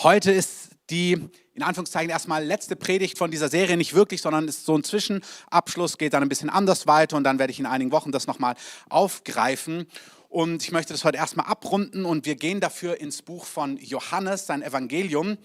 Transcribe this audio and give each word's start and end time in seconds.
Heute 0.00 0.30
ist 0.30 0.76
die 0.90 1.28
in 1.54 1.62
Anführungszeichen 1.64 2.08
erstmal 2.08 2.44
letzte 2.44 2.76
Predigt 2.76 3.18
von 3.18 3.32
dieser 3.32 3.48
Serie 3.48 3.76
nicht 3.76 3.94
wirklich, 3.94 4.22
sondern 4.22 4.46
ist 4.46 4.64
so 4.64 4.78
ein 4.78 4.84
Zwischenabschluss, 4.84 5.98
geht 5.98 6.12
dann 6.12 6.22
ein 6.22 6.28
bisschen 6.28 6.50
anders 6.50 6.86
weiter 6.86 7.16
und 7.16 7.24
dann 7.24 7.40
werde 7.40 7.50
ich 7.50 7.58
in 7.58 7.66
einigen 7.66 7.90
Wochen 7.90 8.12
das 8.12 8.28
nochmal 8.28 8.54
aufgreifen. 8.88 9.88
Und 10.28 10.62
ich 10.62 10.70
möchte 10.70 10.92
das 10.92 11.02
heute 11.02 11.18
erstmal 11.18 11.46
abrunden 11.46 12.04
und 12.04 12.26
wir 12.26 12.36
gehen 12.36 12.60
dafür 12.60 13.00
ins 13.00 13.22
Buch 13.22 13.44
von 13.44 13.76
Johannes, 13.78 14.46
sein 14.46 14.62
Evangelium. 14.62 15.36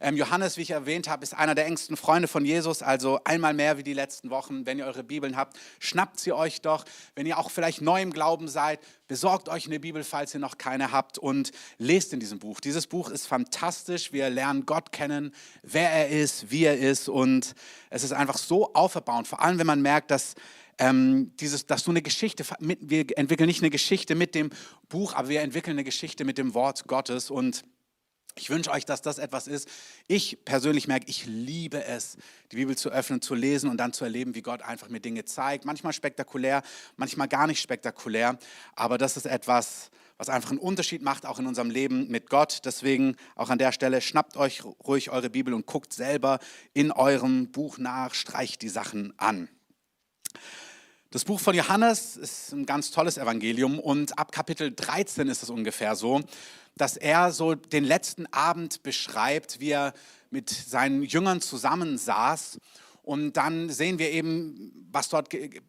Ähm, 0.00 0.16
Johannes, 0.16 0.56
wie 0.56 0.62
ich 0.62 0.70
erwähnt 0.70 1.08
habe, 1.08 1.22
ist 1.22 1.34
einer 1.34 1.54
der 1.54 1.66
engsten 1.66 1.96
Freunde 1.96 2.28
von 2.28 2.44
Jesus, 2.44 2.82
also 2.82 3.20
einmal 3.24 3.54
mehr 3.54 3.78
wie 3.78 3.82
die 3.82 3.92
letzten 3.92 4.30
Wochen. 4.30 4.66
Wenn 4.66 4.78
ihr 4.78 4.86
eure 4.86 5.04
Bibeln 5.04 5.36
habt, 5.36 5.56
schnappt 5.78 6.20
sie 6.20 6.32
euch 6.32 6.60
doch. 6.60 6.84
Wenn 7.14 7.26
ihr 7.26 7.38
auch 7.38 7.50
vielleicht 7.50 7.80
neu 7.80 8.02
im 8.02 8.12
Glauben 8.12 8.48
seid, 8.48 8.80
besorgt 9.08 9.48
euch 9.48 9.66
eine 9.66 9.80
Bibel, 9.80 10.04
falls 10.04 10.34
ihr 10.34 10.40
noch 10.40 10.58
keine 10.58 10.92
habt 10.92 11.18
und 11.18 11.52
lest 11.78 12.12
in 12.12 12.20
diesem 12.20 12.38
Buch. 12.38 12.60
Dieses 12.60 12.86
Buch 12.86 13.10
ist 13.10 13.26
fantastisch. 13.26 14.12
Wir 14.12 14.30
lernen 14.30 14.66
Gott 14.66 14.92
kennen, 14.92 15.34
wer 15.62 15.90
er 15.90 16.08
ist, 16.08 16.50
wie 16.50 16.64
er 16.64 16.78
ist 16.78 17.08
und 17.08 17.54
es 17.90 18.02
ist 18.02 18.12
einfach 18.12 18.38
so 18.38 18.74
auferbauend, 18.74 19.28
vor 19.28 19.40
allem 19.42 19.58
wenn 19.58 19.66
man 19.66 19.82
merkt, 19.82 20.10
dass 20.10 20.34
ähm, 20.78 21.32
dieses, 21.38 21.66
dass 21.66 21.84
du 21.84 21.90
eine 21.90 22.02
Geschichte, 22.02 22.44
mit, 22.58 22.78
wir 22.82 23.06
entwickeln 23.16 23.46
nicht 23.46 23.62
eine 23.62 23.70
Geschichte 23.70 24.14
mit 24.14 24.34
dem 24.34 24.50
Buch, 24.88 25.14
aber 25.14 25.28
wir 25.28 25.40
entwickeln 25.40 25.76
eine 25.76 25.84
Geschichte 25.84 26.24
mit 26.24 26.38
dem 26.38 26.54
Wort 26.54 26.86
Gottes 26.86 27.30
und 27.30 27.62
ich 28.36 28.50
wünsche 28.50 28.70
euch, 28.70 28.84
dass 28.84 29.00
das 29.00 29.18
etwas 29.18 29.46
ist. 29.46 29.68
Ich 30.08 30.44
persönlich 30.44 30.88
merke, 30.88 31.06
ich 31.08 31.26
liebe 31.26 31.84
es, 31.84 32.16
die 32.50 32.56
Bibel 32.56 32.76
zu 32.76 32.90
öffnen, 32.90 33.22
zu 33.22 33.34
lesen 33.34 33.70
und 33.70 33.76
dann 33.76 33.92
zu 33.92 34.04
erleben, 34.04 34.34
wie 34.34 34.42
Gott 34.42 34.62
einfach 34.62 34.88
mir 34.88 35.00
Dinge 35.00 35.24
zeigt. 35.24 35.64
Manchmal 35.64 35.92
spektakulär, 35.92 36.62
manchmal 36.96 37.28
gar 37.28 37.46
nicht 37.46 37.60
spektakulär. 37.60 38.38
Aber 38.74 38.98
das 38.98 39.16
ist 39.16 39.26
etwas, 39.26 39.90
was 40.16 40.28
einfach 40.28 40.50
einen 40.50 40.58
Unterschied 40.58 41.02
macht, 41.02 41.26
auch 41.26 41.38
in 41.38 41.46
unserem 41.46 41.70
Leben 41.70 42.08
mit 42.08 42.28
Gott. 42.28 42.62
Deswegen 42.64 43.16
auch 43.36 43.50
an 43.50 43.58
der 43.58 43.70
Stelle, 43.70 44.00
schnappt 44.00 44.36
euch 44.36 44.64
ruhig 44.64 45.10
eure 45.10 45.30
Bibel 45.30 45.54
und 45.54 45.66
guckt 45.66 45.92
selber 45.92 46.40
in 46.72 46.90
eurem 46.90 47.52
Buch 47.52 47.78
nach, 47.78 48.14
streicht 48.14 48.62
die 48.62 48.68
Sachen 48.68 49.16
an. 49.16 49.48
Das 51.14 51.24
Buch 51.24 51.38
von 51.38 51.54
Johannes 51.54 52.16
ist 52.16 52.50
ein 52.50 52.66
ganz 52.66 52.90
tolles 52.90 53.18
Evangelium 53.18 53.78
und 53.78 54.18
ab 54.18 54.32
Kapitel 54.32 54.74
13 54.74 55.28
ist 55.28 55.44
es 55.44 55.48
ungefähr 55.48 55.94
so, 55.94 56.22
dass 56.76 56.96
er 56.96 57.30
so 57.30 57.54
den 57.54 57.84
letzten 57.84 58.26
Abend 58.32 58.82
beschreibt, 58.82 59.60
wie 59.60 59.70
er 59.70 59.94
mit 60.32 60.50
seinen 60.50 61.04
Jüngern 61.04 61.40
zusammensaß 61.40 62.58
und 63.04 63.34
dann 63.34 63.68
sehen 63.68 63.98
wir 63.98 64.10
eben, 64.12 64.88
was 64.90 65.10
dort 65.10 65.28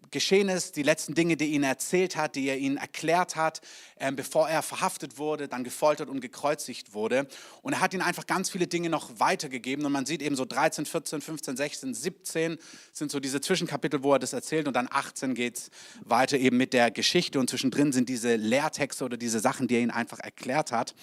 geschehen 0.10 0.48
ist, 0.48 0.78
die 0.78 0.84
letzten 0.84 1.16
Dinge, 1.16 1.36
die 1.36 1.46
er 1.46 1.52
ihnen 1.52 1.64
erzählt 1.66 2.16
hat, 2.16 2.36
die 2.38 2.48
er 2.48 2.58
ihnen 2.58 2.78
erklärt 2.78 3.36
hat, 3.36 3.60
ähm, 4.00 4.16
bevor 4.16 4.48
er 4.48 4.62
verhaftet 4.62 5.18
wurde, 5.18 5.50
dann 5.50 5.66
gefoltert 5.66 6.08
und 6.08 6.22
gekreuzigt 6.22 6.94
wurde. 6.94 7.28
Und 7.62 7.74
er 7.74 7.82
hat 7.82 7.94
ihnen 7.94 8.04
einfach 8.04 8.26
ganz 8.26 8.50
viele 8.50 8.68
Dinge 8.68 8.90
noch 8.90 9.20
weitergegeben. 9.20 9.86
Und 9.86 9.92
man 9.92 10.06
sieht 10.06 10.22
eben 10.22 10.38
so 10.38 10.46
13, 10.46 10.86
14, 10.86 11.20
15, 11.20 11.58
16, 11.58 11.94
17 11.94 12.58
sind 12.94 13.12
so 13.12 13.20
diese 13.20 13.42
Zwischenkapitel, 13.42 14.02
wo 14.02 14.14
er 14.14 14.20
das 14.20 14.32
erzählt. 14.32 14.66
Und 14.66 14.76
dann 14.76 14.88
18 14.90 15.34
geht 15.34 15.58
es 15.58 15.70
weiter 16.06 16.38
eben 16.38 16.56
mit 16.56 16.72
der 16.72 16.90
Geschichte. 16.90 17.38
Und 17.38 17.50
zwischendrin 17.50 17.92
sind 17.92 18.08
diese 18.08 18.38
Lehrtexte 18.38 19.04
oder 19.04 19.18
diese 19.18 19.42
Sachen, 19.42 19.68
die 19.68 19.76
er 19.76 19.82
ihnen 19.82 19.92
einfach 19.92 20.20
erklärt 20.20 20.72
hat. 20.72 20.96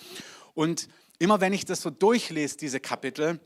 Und 0.55 0.89
immer 1.19 1.43
wenn 1.43 1.53
ich 1.53 1.67
das 1.67 1.83
so 1.83 1.91
durchlese, 1.91 2.57
diese 2.57 2.81
Kapitel, 2.81 3.39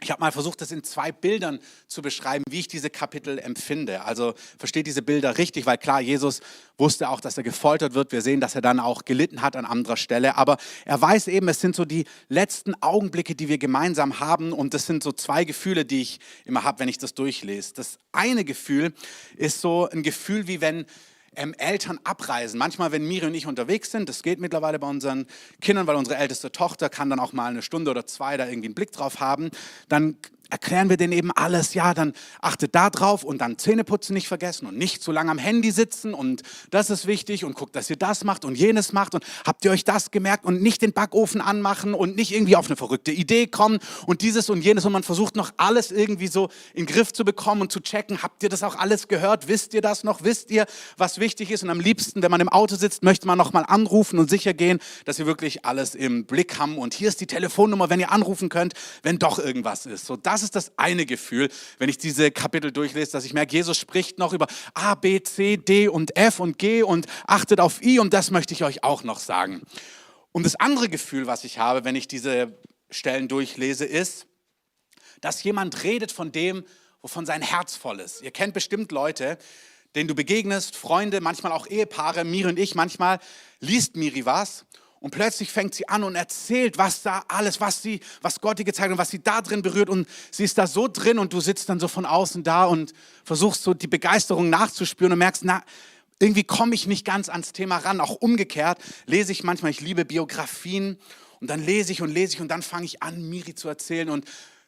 ich 0.00 0.10
habe 0.10 0.20
mal 0.20 0.32
versucht, 0.32 0.60
das 0.60 0.70
in 0.70 0.82
zwei 0.82 1.12
Bildern 1.12 1.60
zu 1.86 2.02
beschreiben, 2.02 2.44
wie 2.50 2.60
ich 2.60 2.68
diese 2.68 2.90
Kapitel 2.90 3.38
empfinde. 3.38 4.02
Also 4.02 4.34
versteht 4.58 4.86
diese 4.86 5.02
Bilder 5.02 5.38
richtig, 5.38 5.66
weil 5.66 5.78
klar, 5.78 6.00
Jesus 6.00 6.40
wusste 6.76 7.08
auch, 7.08 7.20
dass 7.20 7.36
er 7.36 7.42
gefoltert 7.42 7.94
wird. 7.94 8.12
Wir 8.12 8.20
sehen, 8.20 8.40
dass 8.40 8.54
er 8.54 8.60
dann 8.60 8.80
auch 8.80 9.04
gelitten 9.04 9.40
hat 9.40 9.56
an 9.56 9.64
anderer 9.64 9.96
Stelle. 9.96 10.36
Aber 10.36 10.58
er 10.84 11.00
weiß 11.00 11.28
eben, 11.28 11.48
es 11.48 11.60
sind 11.60 11.76
so 11.76 11.84
die 11.84 12.04
letzten 12.28 12.74
Augenblicke, 12.82 13.34
die 13.34 13.48
wir 13.48 13.58
gemeinsam 13.58 14.20
haben. 14.20 14.52
Und 14.52 14.74
das 14.74 14.86
sind 14.86 15.02
so 15.02 15.12
zwei 15.12 15.44
Gefühle, 15.44 15.84
die 15.84 16.02
ich 16.02 16.20
immer 16.44 16.64
habe, 16.64 16.80
wenn 16.80 16.88
ich 16.88 16.98
das 16.98 17.14
durchlese. 17.14 17.72
Das 17.74 17.98
eine 18.12 18.44
Gefühl 18.44 18.92
ist 19.36 19.60
so 19.60 19.88
ein 19.88 20.02
Gefühl, 20.02 20.48
wie 20.48 20.60
wenn 20.60 20.86
ähm, 21.36 21.54
Eltern 21.54 21.98
abreisen. 22.04 22.58
Manchmal, 22.58 22.92
wenn 22.92 23.06
Miri 23.06 23.26
und 23.26 23.34
ich 23.34 23.46
unterwegs 23.46 23.90
sind, 23.90 24.08
das 24.08 24.22
geht 24.22 24.40
mittlerweile 24.40 24.78
bei 24.78 24.86
unseren 24.86 25.26
Kindern, 25.60 25.86
weil 25.86 25.96
unsere 25.96 26.16
älteste 26.16 26.52
Tochter 26.52 26.88
kann 26.88 27.10
dann 27.10 27.20
auch 27.20 27.32
mal 27.32 27.50
eine 27.50 27.62
Stunde 27.62 27.90
oder 27.90 28.06
zwei 28.06 28.36
da 28.36 28.46
irgendwie 28.46 28.68
einen 28.68 28.74
Blick 28.74 28.92
drauf 28.92 29.20
haben, 29.20 29.50
dann 29.88 30.16
erklären 30.54 30.88
wir 30.88 30.96
denen 30.96 31.12
eben 31.12 31.32
alles, 31.32 31.74
ja, 31.74 31.94
dann 31.94 32.12
achtet 32.40 32.76
da 32.76 32.88
drauf 32.88 33.24
und 33.24 33.38
dann 33.40 33.58
Zähneputzen 33.58 34.14
nicht 34.14 34.28
vergessen 34.28 34.66
und 34.66 34.78
nicht 34.78 35.02
zu 35.02 35.10
lange 35.10 35.32
am 35.32 35.38
Handy 35.38 35.72
sitzen 35.72 36.14
und 36.14 36.42
das 36.70 36.90
ist 36.90 37.08
wichtig 37.08 37.44
und 37.44 37.56
guckt, 37.56 37.74
dass 37.74 37.90
ihr 37.90 37.96
das 37.96 38.22
macht 38.22 38.44
und 38.44 38.54
jenes 38.54 38.92
macht 38.92 39.16
und 39.16 39.24
habt 39.44 39.64
ihr 39.64 39.72
euch 39.72 39.82
das 39.82 40.12
gemerkt 40.12 40.44
und 40.44 40.62
nicht 40.62 40.80
den 40.80 40.92
Backofen 40.92 41.40
anmachen 41.40 41.92
und 41.92 42.14
nicht 42.14 42.32
irgendwie 42.32 42.54
auf 42.54 42.66
eine 42.66 42.76
verrückte 42.76 43.10
Idee 43.10 43.48
kommen 43.48 43.80
und 44.06 44.22
dieses 44.22 44.48
und 44.48 44.62
jenes 44.62 44.84
und 44.84 44.92
man 44.92 45.02
versucht 45.02 45.34
noch 45.34 45.50
alles 45.56 45.90
irgendwie 45.90 46.28
so 46.28 46.50
in 46.72 46.86
den 46.86 46.94
Griff 46.94 47.12
zu 47.12 47.24
bekommen 47.24 47.60
und 47.60 47.72
zu 47.72 47.80
checken, 47.80 48.22
habt 48.22 48.44
ihr 48.44 48.48
das 48.48 48.62
auch 48.62 48.76
alles 48.76 49.08
gehört, 49.08 49.48
wisst 49.48 49.74
ihr 49.74 49.82
das 49.82 50.04
noch, 50.04 50.22
wisst 50.22 50.52
ihr, 50.52 50.66
was 50.96 51.18
wichtig 51.18 51.50
ist? 51.50 51.64
Und 51.64 51.70
am 51.70 51.80
liebsten, 51.80 52.22
wenn 52.22 52.30
man 52.30 52.40
im 52.40 52.48
Auto 52.48 52.76
sitzt, 52.76 53.02
möchte 53.02 53.26
man 53.26 53.36
nochmal 53.36 53.64
anrufen 53.66 54.20
und 54.20 54.30
sicher 54.30 54.54
gehen, 54.54 54.78
dass 55.04 55.18
wir 55.18 55.26
wirklich 55.26 55.64
alles 55.64 55.96
im 55.96 56.26
Blick 56.26 56.60
haben. 56.60 56.78
Und 56.78 56.94
hier 56.94 57.08
ist 57.08 57.20
die 57.20 57.26
Telefonnummer, 57.26 57.90
wenn 57.90 57.98
ihr 57.98 58.12
anrufen 58.12 58.50
könnt, 58.50 58.74
wenn 59.02 59.18
doch 59.18 59.40
irgendwas 59.40 59.86
ist. 59.86 60.06
So, 60.06 60.14
das 60.16 60.43
ist 60.44 60.54
das 60.54 60.72
eine 60.76 61.06
Gefühl, 61.06 61.48
wenn 61.78 61.88
ich 61.88 61.98
diese 61.98 62.30
Kapitel 62.30 62.70
durchlese, 62.70 63.12
dass 63.12 63.24
ich 63.24 63.32
merke, 63.32 63.56
Jesus 63.56 63.76
spricht 63.76 64.18
noch 64.18 64.32
über 64.32 64.46
A, 64.74 64.94
B, 64.94 65.20
C, 65.22 65.56
D 65.56 65.88
und 65.88 66.16
F 66.16 66.38
und 66.38 66.58
G 66.58 66.82
und 66.82 67.06
achtet 67.26 67.60
auf 67.60 67.82
I 67.82 67.98
und 67.98 68.14
das 68.14 68.30
möchte 68.30 68.54
ich 68.54 68.62
euch 68.62 68.84
auch 68.84 69.02
noch 69.02 69.18
sagen. 69.18 69.62
Und 70.32 70.44
das 70.46 70.56
andere 70.56 70.88
Gefühl, 70.88 71.26
was 71.26 71.44
ich 71.44 71.58
habe, 71.58 71.84
wenn 71.84 71.96
ich 71.96 72.06
diese 72.06 72.56
Stellen 72.90 73.28
durchlese, 73.28 73.84
ist, 73.84 74.26
dass 75.20 75.42
jemand 75.42 75.82
redet 75.82 76.12
von 76.12 76.30
dem, 76.30 76.64
wovon 77.02 77.26
sein 77.26 77.42
Herz 77.42 77.76
voll 77.76 78.00
ist. 78.00 78.22
Ihr 78.22 78.30
kennt 78.30 78.54
bestimmt 78.54 78.92
Leute, 78.92 79.38
denen 79.94 80.08
du 80.08 80.14
begegnest, 80.14 80.76
Freunde, 80.76 81.20
manchmal 81.20 81.52
auch 81.52 81.66
Ehepaare, 81.66 82.24
Miri 82.24 82.48
und 82.48 82.58
ich, 82.58 82.74
manchmal 82.74 83.20
liest 83.60 83.96
Miri 83.96 84.26
was 84.26 84.64
und 85.04 85.10
plötzlich 85.10 85.52
fängt 85.52 85.74
sie 85.74 85.86
an 85.86 86.02
und 86.02 86.14
erzählt, 86.14 86.78
was 86.78 87.02
da 87.02 87.26
alles, 87.28 87.60
was 87.60 87.82
sie, 87.82 88.00
was 88.22 88.40
Gott 88.40 88.58
ihr 88.58 88.64
gezeigt 88.64 88.86
hat 88.86 88.92
und 88.92 88.96
was 88.96 89.10
sie 89.10 89.22
da 89.22 89.42
drin 89.42 89.60
berührt. 89.60 89.90
Und 89.90 90.08
sie 90.30 90.44
ist 90.44 90.56
da 90.56 90.66
so 90.66 90.88
drin 90.88 91.18
und 91.18 91.34
du 91.34 91.40
sitzt 91.40 91.68
dann 91.68 91.78
so 91.78 91.88
von 91.88 92.06
außen 92.06 92.42
da 92.42 92.64
und 92.64 92.94
versuchst 93.22 93.62
so 93.62 93.74
die 93.74 93.86
Begeisterung 93.86 94.48
nachzuspüren 94.48 95.12
und 95.12 95.18
merkst, 95.18 95.44
na, 95.44 95.62
irgendwie 96.20 96.42
komme 96.42 96.74
ich 96.74 96.86
nicht 96.86 97.04
ganz 97.04 97.28
ans 97.28 97.52
Thema 97.52 97.76
ran. 97.76 98.00
Auch 98.00 98.14
umgekehrt 98.14 98.78
lese 99.04 99.30
ich 99.32 99.44
manchmal, 99.44 99.72
ich 99.72 99.82
liebe 99.82 100.06
Biografien 100.06 100.98
und 101.38 101.50
dann 101.50 101.62
lese 101.62 101.92
ich 101.92 102.00
und 102.00 102.10
lese 102.10 102.36
ich 102.36 102.40
und 102.40 102.48
dann 102.48 102.62
fange 102.62 102.86
ich 102.86 103.02
an, 103.02 103.28
Miri 103.28 103.54
zu 103.54 103.68
erzählen 103.68 104.08
und 104.08 104.24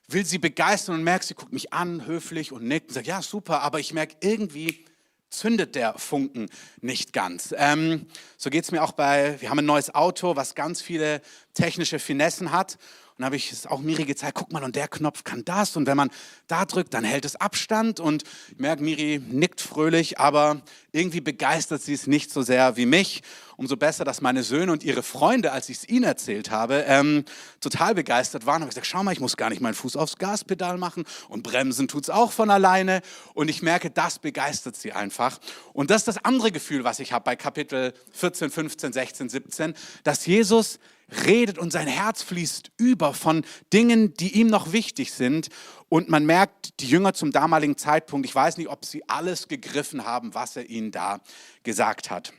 will 0.07 0.27
sie 0.27 0.37
begeistern 0.37 0.97
und 0.97 1.03
merke, 1.03 1.25
sie 1.25 1.33
guckt 1.33 1.55
mich 1.55 1.73
an, 1.73 2.05
höflich 2.05 2.53
und 2.53 2.63
nickt 2.63 2.89
und 2.89 2.95
sagt, 2.95 3.07
ja, 3.07 3.23
super, 3.23 3.63
aber 3.63 3.81
ich 3.81 3.95
merke 3.95 4.17
irgendwie, 4.21 4.85
zündet 5.31 5.75
der 5.75 5.99
Funken 5.99 6.49
nicht 6.81 7.13
ganz. 7.13 7.55
Ähm, 7.57 8.07
so 8.37 8.51
geht 8.51 8.65
es 8.65 8.73
mir 8.73 8.83
auch 8.83 8.93
bei, 8.93 9.41
wir 9.41 9.51
haben 9.51 9.59
ein 9.59 9.67
neues 9.67 9.95
Auto, 9.95 10.37
was 10.37 10.55
ganz 10.55 10.81
viele 10.81 11.21
technische 11.55 11.99
Finessen 11.99 12.53
hat. 12.53 12.79
Und 13.19 13.25
habe 13.25 13.37
ich 13.37 13.51
es 13.51 13.67
auch 13.67 13.81
Miri 13.81 14.05
gezeigt, 14.05 14.35
guck 14.35 14.53
mal, 14.53 14.63
und 14.63 14.77
der 14.77 14.89
Knopf 14.89 15.25
kann 15.25 15.43
das. 15.43 15.75
Und 15.77 15.87
wenn 15.87 15.97
man 15.97 16.11
da 16.49 16.67
drückt, 16.67 16.93
dann 16.93 17.03
hält 17.03 17.25
es 17.25 17.35
Abstand. 17.37 17.99
Und 17.99 18.25
ich 18.51 18.59
merke, 18.59 18.83
Miri 18.83 19.23
nickt 19.27 19.63
fröhlich, 19.63 20.19
aber 20.19 20.61
irgendwie 20.93 21.23
begeistert 21.23 21.81
sie 21.81 21.95
es 21.95 22.07
nicht 22.07 22.31
so 22.31 22.43
sehr 22.43 22.77
wie 22.77 22.85
mich. 22.85 23.23
Umso 23.57 23.79
besser, 23.79 24.05
dass 24.05 24.21
meine 24.21 24.43
Söhne 24.43 24.71
und 24.71 24.85
ihre 24.85 25.03
Freunde, 25.03 25.53
als 25.53 25.71
ich 25.71 25.79
es 25.79 25.89
ihnen 25.89 26.05
erzählt 26.05 26.51
habe, 26.51 26.85
ähm, 26.87 27.25
total 27.61 27.95
begeistert 27.95 28.45
waren. 28.45 28.57
Habe 28.57 28.65
ich 28.65 28.75
gesagt, 28.75 28.87
schau 28.87 29.03
mal, 29.03 29.13
ich 29.13 29.21
muss 29.21 29.39
gar 29.39 29.49
nicht 29.49 29.63
meinen 29.63 29.73
Fuß 29.73 29.97
aufs 29.97 30.19
Gaspedal 30.19 30.77
machen 30.77 31.05
und 31.31 31.43
bremsen 31.43 31.89
tut 31.89 32.03
es 32.03 32.11
auch 32.11 32.33
von 32.33 32.51
alleine. 32.51 33.01
Und 33.33 33.49
ich 33.49 33.63
merke, 33.63 33.91
das 33.91 34.19
begeistert 34.19 34.77
sie 34.77 34.93
einfach. 34.93 35.39
Und 35.73 35.91
das 35.91 36.03
ist 36.03 36.09
das 36.09 36.19
andere 36.23 36.53
Gefühl, 36.53 36.85
was 36.85 37.01
ich 37.01 37.15
habe 37.15 37.25
bei 37.25 37.37
Kapitel 37.37 37.95
14, 38.13 38.51
15, 38.51 38.93
16, 38.93 39.29
17, 39.31 39.75
dass 40.05 40.27
Jesus 40.27 40.79
redet 41.27 41.59
und 41.59 41.73
sein 41.73 41.87
Herz 41.87 42.23
fließt 42.23 42.73
über 42.77 43.15
von 43.15 43.45
Dingen, 43.73 44.15
die 44.15 44.39
ihm 44.41 44.49
noch 44.49 44.73
wichtig 44.73 45.13
sind. 45.13 45.49
Und 45.89 46.09
man 46.09 46.27
merkt, 46.27 46.81
die 46.81 46.89
Jünger 46.89 47.15
zum 47.15 47.31
damaligen 47.31 47.77
Zeitpunkt, 47.77 48.27
ich 48.27 48.35
weiß 48.35 48.57
nicht, 48.57 48.69
ob 48.69 48.85
sie 48.85 49.09
alles 49.09 49.49
gegriffen 49.49 50.05
haben, 50.05 50.35
was 50.35 50.57
er 50.57 50.69
ihnen 50.69 50.91
da 50.91 51.21
gesagt 51.63 52.11
hat. 52.11 52.33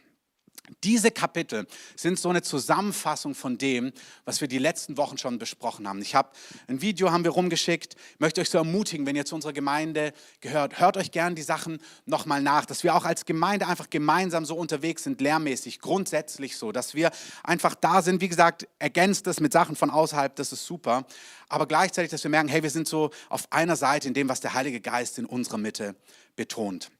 Diese 0.83 1.11
Kapitel 1.11 1.65
sind 1.95 2.19
so 2.19 2.29
eine 2.29 2.41
Zusammenfassung 2.41 3.35
von 3.35 3.57
dem, 3.57 3.93
was 4.25 4.41
wir 4.41 4.49
die 4.49 4.57
letzten 4.57 4.97
Wochen 4.97 5.17
schon 5.17 5.39
besprochen 5.39 5.87
haben. 5.87 6.01
Ich 6.01 6.13
habe 6.13 6.29
ein 6.67 6.81
Video 6.81 7.11
haben 7.11 7.23
wir 7.23 7.31
rumgeschickt. 7.31 7.95
Ich 8.13 8.19
möchte 8.19 8.41
euch 8.41 8.49
so 8.49 8.57
ermutigen, 8.57 9.05
wenn 9.05 9.15
ihr 9.15 9.25
zu 9.25 9.35
unserer 9.35 9.53
Gemeinde 9.53 10.11
gehört, 10.41 10.79
hört 10.79 10.97
euch 10.97 11.11
gern 11.11 11.35
die 11.35 11.41
Sachen 11.41 11.79
nochmal 12.05 12.41
nach, 12.41 12.65
dass 12.65 12.83
wir 12.83 12.95
auch 12.95 13.05
als 13.05 13.25
Gemeinde 13.25 13.67
einfach 13.67 13.89
gemeinsam 13.89 14.43
so 14.43 14.57
unterwegs 14.57 15.03
sind, 15.03 15.21
lehrmäßig, 15.21 15.79
grundsätzlich 15.79 16.57
so, 16.57 16.73
dass 16.73 16.93
wir 16.93 17.11
einfach 17.43 17.73
da 17.73 18.01
sind. 18.01 18.19
Wie 18.19 18.27
gesagt, 18.29 18.67
ergänzt 18.77 19.25
das 19.25 19.39
mit 19.39 19.53
Sachen 19.53 19.77
von 19.77 19.89
außerhalb, 19.89 20.35
das 20.35 20.51
ist 20.51 20.65
super. 20.65 21.05
Aber 21.47 21.65
gleichzeitig, 21.65 22.11
dass 22.11 22.23
wir 22.23 22.31
merken, 22.31 22.49
hey, 22.49 22.61
wir 22.61 22.69
sind 22.69 22.89
so 22.89 23.11
auf 23.29 23.51
einer 23.53 23.77
Seite 23.77 24.09
in 24.09 24.13
dem, 24.13 24.27
was 24.27 24.41
der 24.41 24.53
Heilige 24.53 24.81
Geist 24.81 25.17
in 25.17 25.25
unserer 25.25 25.57
Mitte 25.57 25.95
betont. 26.35 26.91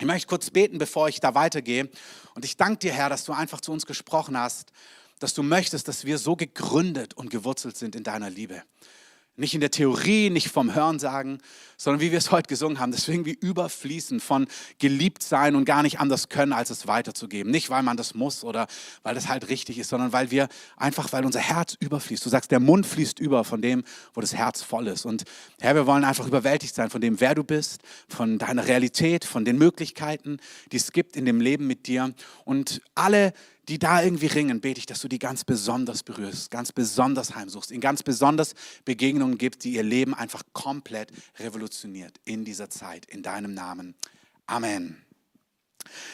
Ich 0.00 0.06
möchte 0.06 0.28
kurz 0.28 0.48
beten, 0.48 0.78
bevor 0.78 1.10
ich 1.10 1.20
da 1.20 1.34
weitergehe. 1.34 1.90
Und 2.34 2.46
ich 2.46 2.56
danke 2.56 2.78
dir, 2.78 2.92
Herr, 2.92 3.10
dass 3.10 3.24
du 3.24 3.34
einfach 3.34 3.60
zu 3.60 3.70
uns 3.70 3.84
gesprochen 3.84 4.36
hast. 4.36 4.72
dass 5.18 5.34
du 5.34 5.42
möchtest, 5.42 5.86
dass 5.86 6.06
wir 6.06 6.16
so 6.16 6.34
gegründet 6.34 7.12
und 7.12 7.28
gewurzelt 7.28 7.76
sind 7.76 7.94
in 7.94 8.02
deiner 8.02 8.30
Liebe. 8.30 8.62
Nicht 9.40 9.54
in 9.54 9.60
der 9.60 9.70
Theorie, 9.70 10.28
nicht 10.28 10.48
vom 10.48 10.74
Hörensagen, 10.74 11.40
sondern 11.78 12.02
wie 12.02 12.10
wir 12.10 12.18
es 12.18 12.30
heute 12.30 12.46
gesungen 12.46 12.78
haben, 12.78 12.92
deswegen 12.92 13.24
wie 13.24 13.32
überfließen 13.32 14.20
von 14.20 14.46
geliebt 14.78 15.22
sein 15.22 15.56
und 15.56 15.64
gar 15.64 15.82
nicht 15.82 15.98
anders 15.98 16.28
können, 16.28 16.52
als 16.52 16.68
es 16.68 16.86
weiterzugeben. 16.86 17.50
Nicht, 17.50 17.70
weil 17.70 17.82
man 17.82 17.96
das 17.96 18.14
muss 18.14 18.44
oder 18.44 18.66
weil 19.02 19.14
das 19.14 19.28
halt 19.28 19.48
richtig 19.48 19.78
ist, 19.78 19.88
sondern 19.88 20.12
weil 20.12 20.30
wir 20.30 20.48
einfach, 20.76 21.10
weil 21.14 21.24
unser 21.24 21.40
Herz 21.40 21.74
überfließt. 21.80 22.22
Du 22.22 22.28
sagst, 22.28 22.50
der 22.50 22.60
Mund 22.60 22.84
fließt 22.84 23.18
über 23.18 23.44
von 23.44 23.62
dem, 23.62 23.82
wo 24.12 24.20
das 24.20 24.34
Herz 24.34 24.60
voll 24.60 24.88
ist. 24.88 25.06
Und 25.06 25.24
Herr, 25.58 25.74
wir 25.74 25.86
wollen 25.86 26.04
einfach 26.04 26.26
überwältigt 26.26 26.74
sein 26.74 26.90
von 26.90 27.00
dem, 27.00 27.18
wer 27.18 27.34
du 27.34 27.42
bist, 27.42 27.80
von 28.08 28.36
deiner 28.36 28.68
Realität, 28.68 29.24
von 29.24 29.46
den 29.46 29.56
Möglichkeiten, 29.56 30.36
die 30.70 30.76
es 30.76 30.92
gibt 30.92 31.16
in 31.16 31.24
dem 31.24 31.40
Leben 31.40 31.66
mit 31.66 31.86
dir. 31.86 32.12
Und 32.44 32.82
alle 32.94 33.32
die 33.70 33.78
da 33.78 34.02
irgendwie 34.02 34.26
ringen, 34.26 34.60
bete 34.60 34.80
ich, 34.80 34.86
dass 34.86 35.00
du 35.00 35.06
die 35.06 35.20
ganz 35.20 35.44
besonders 35.44 36.02
berührst, 36.02 36.50
ganz 36.50 36.72
besonders 36.72 37.36
heimsuchst, 37.36 37.70
ihnen 37.70 37.80
ganz 37.80 38.02
besonders 38.02 38.54
Begegnungen 38.84 39.38
gibt, 39.38 39.62
die 39.62 39.74
ihr 39.74 39.84
Leben 39.84 40.12
einfach 40.12 40.42
komplett 40.52 41.12
revolutioniert 41.38 42.18
in 42.24 42.44
dieser 42.44 42.68
Zeit, 42.68 43.06
in 43.06 43.22
deinem 43.22 43.54
Namen. 43.54 43.94
Amen. 44.46 45.00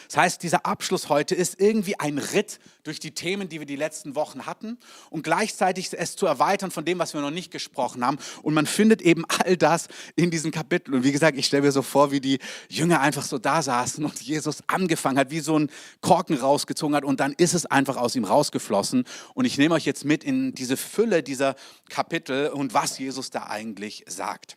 Das 0.06 0.16
heißt, 0.16 0.42
dieser 0.42 0.66
Abschluss 0.66 1.08
heute 1.08 1.34
ist 1.34 1.60
irgendwie 1.60 1.98
ein 1.98 2.18
Ritt 2.18 2.58
durch 2.84 3.00
die 3.00 3.12
Themen, 3.12 3.48
die 3.48 3.58
wir 3.58 3.66
die 3.66 3.76
letzten 3.76 4.14
Wochen 4.14 4.46
hatten 4.46 4.78
und 5.10 5.22
gleichzeitig 5.22 5.90
es 5.92 6.16
zu 6.16 6.26
erweitern 6.26 6.70
von 6.70 6.84
dem, 6.84 6.98
was 6.98 7.14
wir 7.14 7.20
noch 7.20 7.30
nicht 7.30 7.50
gesprochen 7.50 8.04
haben. 8.04 8.18
Und 8.42 8.54
man 8.54 8.66
findet 8.66 9.02
eben 9.02 9.24
all 9.26 9.56
das 9.56 9.88
in 10.14 10.30
diesen 10.30 10.50
Kapiteln. 10.50 10.94
Und 10.96 11.04
wie 11.04 11.12
gesagt, 11.12 11.36
ich 11.36 11.46
stelle 11.46 11.62
mir 11.62 11.72
so 11.72 11.82
vor, 11.82 12.12
wie 12.12 12.20
die 12.20 12.38
Jünger 12.68 13.00
einfach 13.00 13.24
so 13.24 13.38
da 13.38 13.62
saßen 13.62 14.04
und 14.04 14.20
Jesus 14.20 14.58
angefangen 14.66 15.18
hat, 15.18 15.30
wie 15.30 15.40
so 15.40 15.58
ein 15.58 15.70
Korken 16.00 16.36
rausgezogen 16.36 16.94
hat 16.96 17.04
und 17.04 17.20
dann 17.20 17.32
ist 17.32 17.54
es 17.54 17.66
einfach 17.66 17.96
aus 17.96 18.16
ihm 18.16 18.24
rausgeflossen. 18.24 19.04
Und 19.34 19.44
ich 19.44 19.58
nehme 19.58 19.74
euch 19.74 19.84
jetzt 19.84 20.04
mit 20.04 20.24
in 20.24 20.54
diese 20.54 20.76
Fülle 20.76 21.22
dieser 21.22 21.56
Kapitel 21.88 22.48
und 22.48 22.74
was 22.74 22.98
Jesus 22.98 23.30
da 23.30 23.46
eigentlich 23.46 24.04
sagt. 24.06 24.56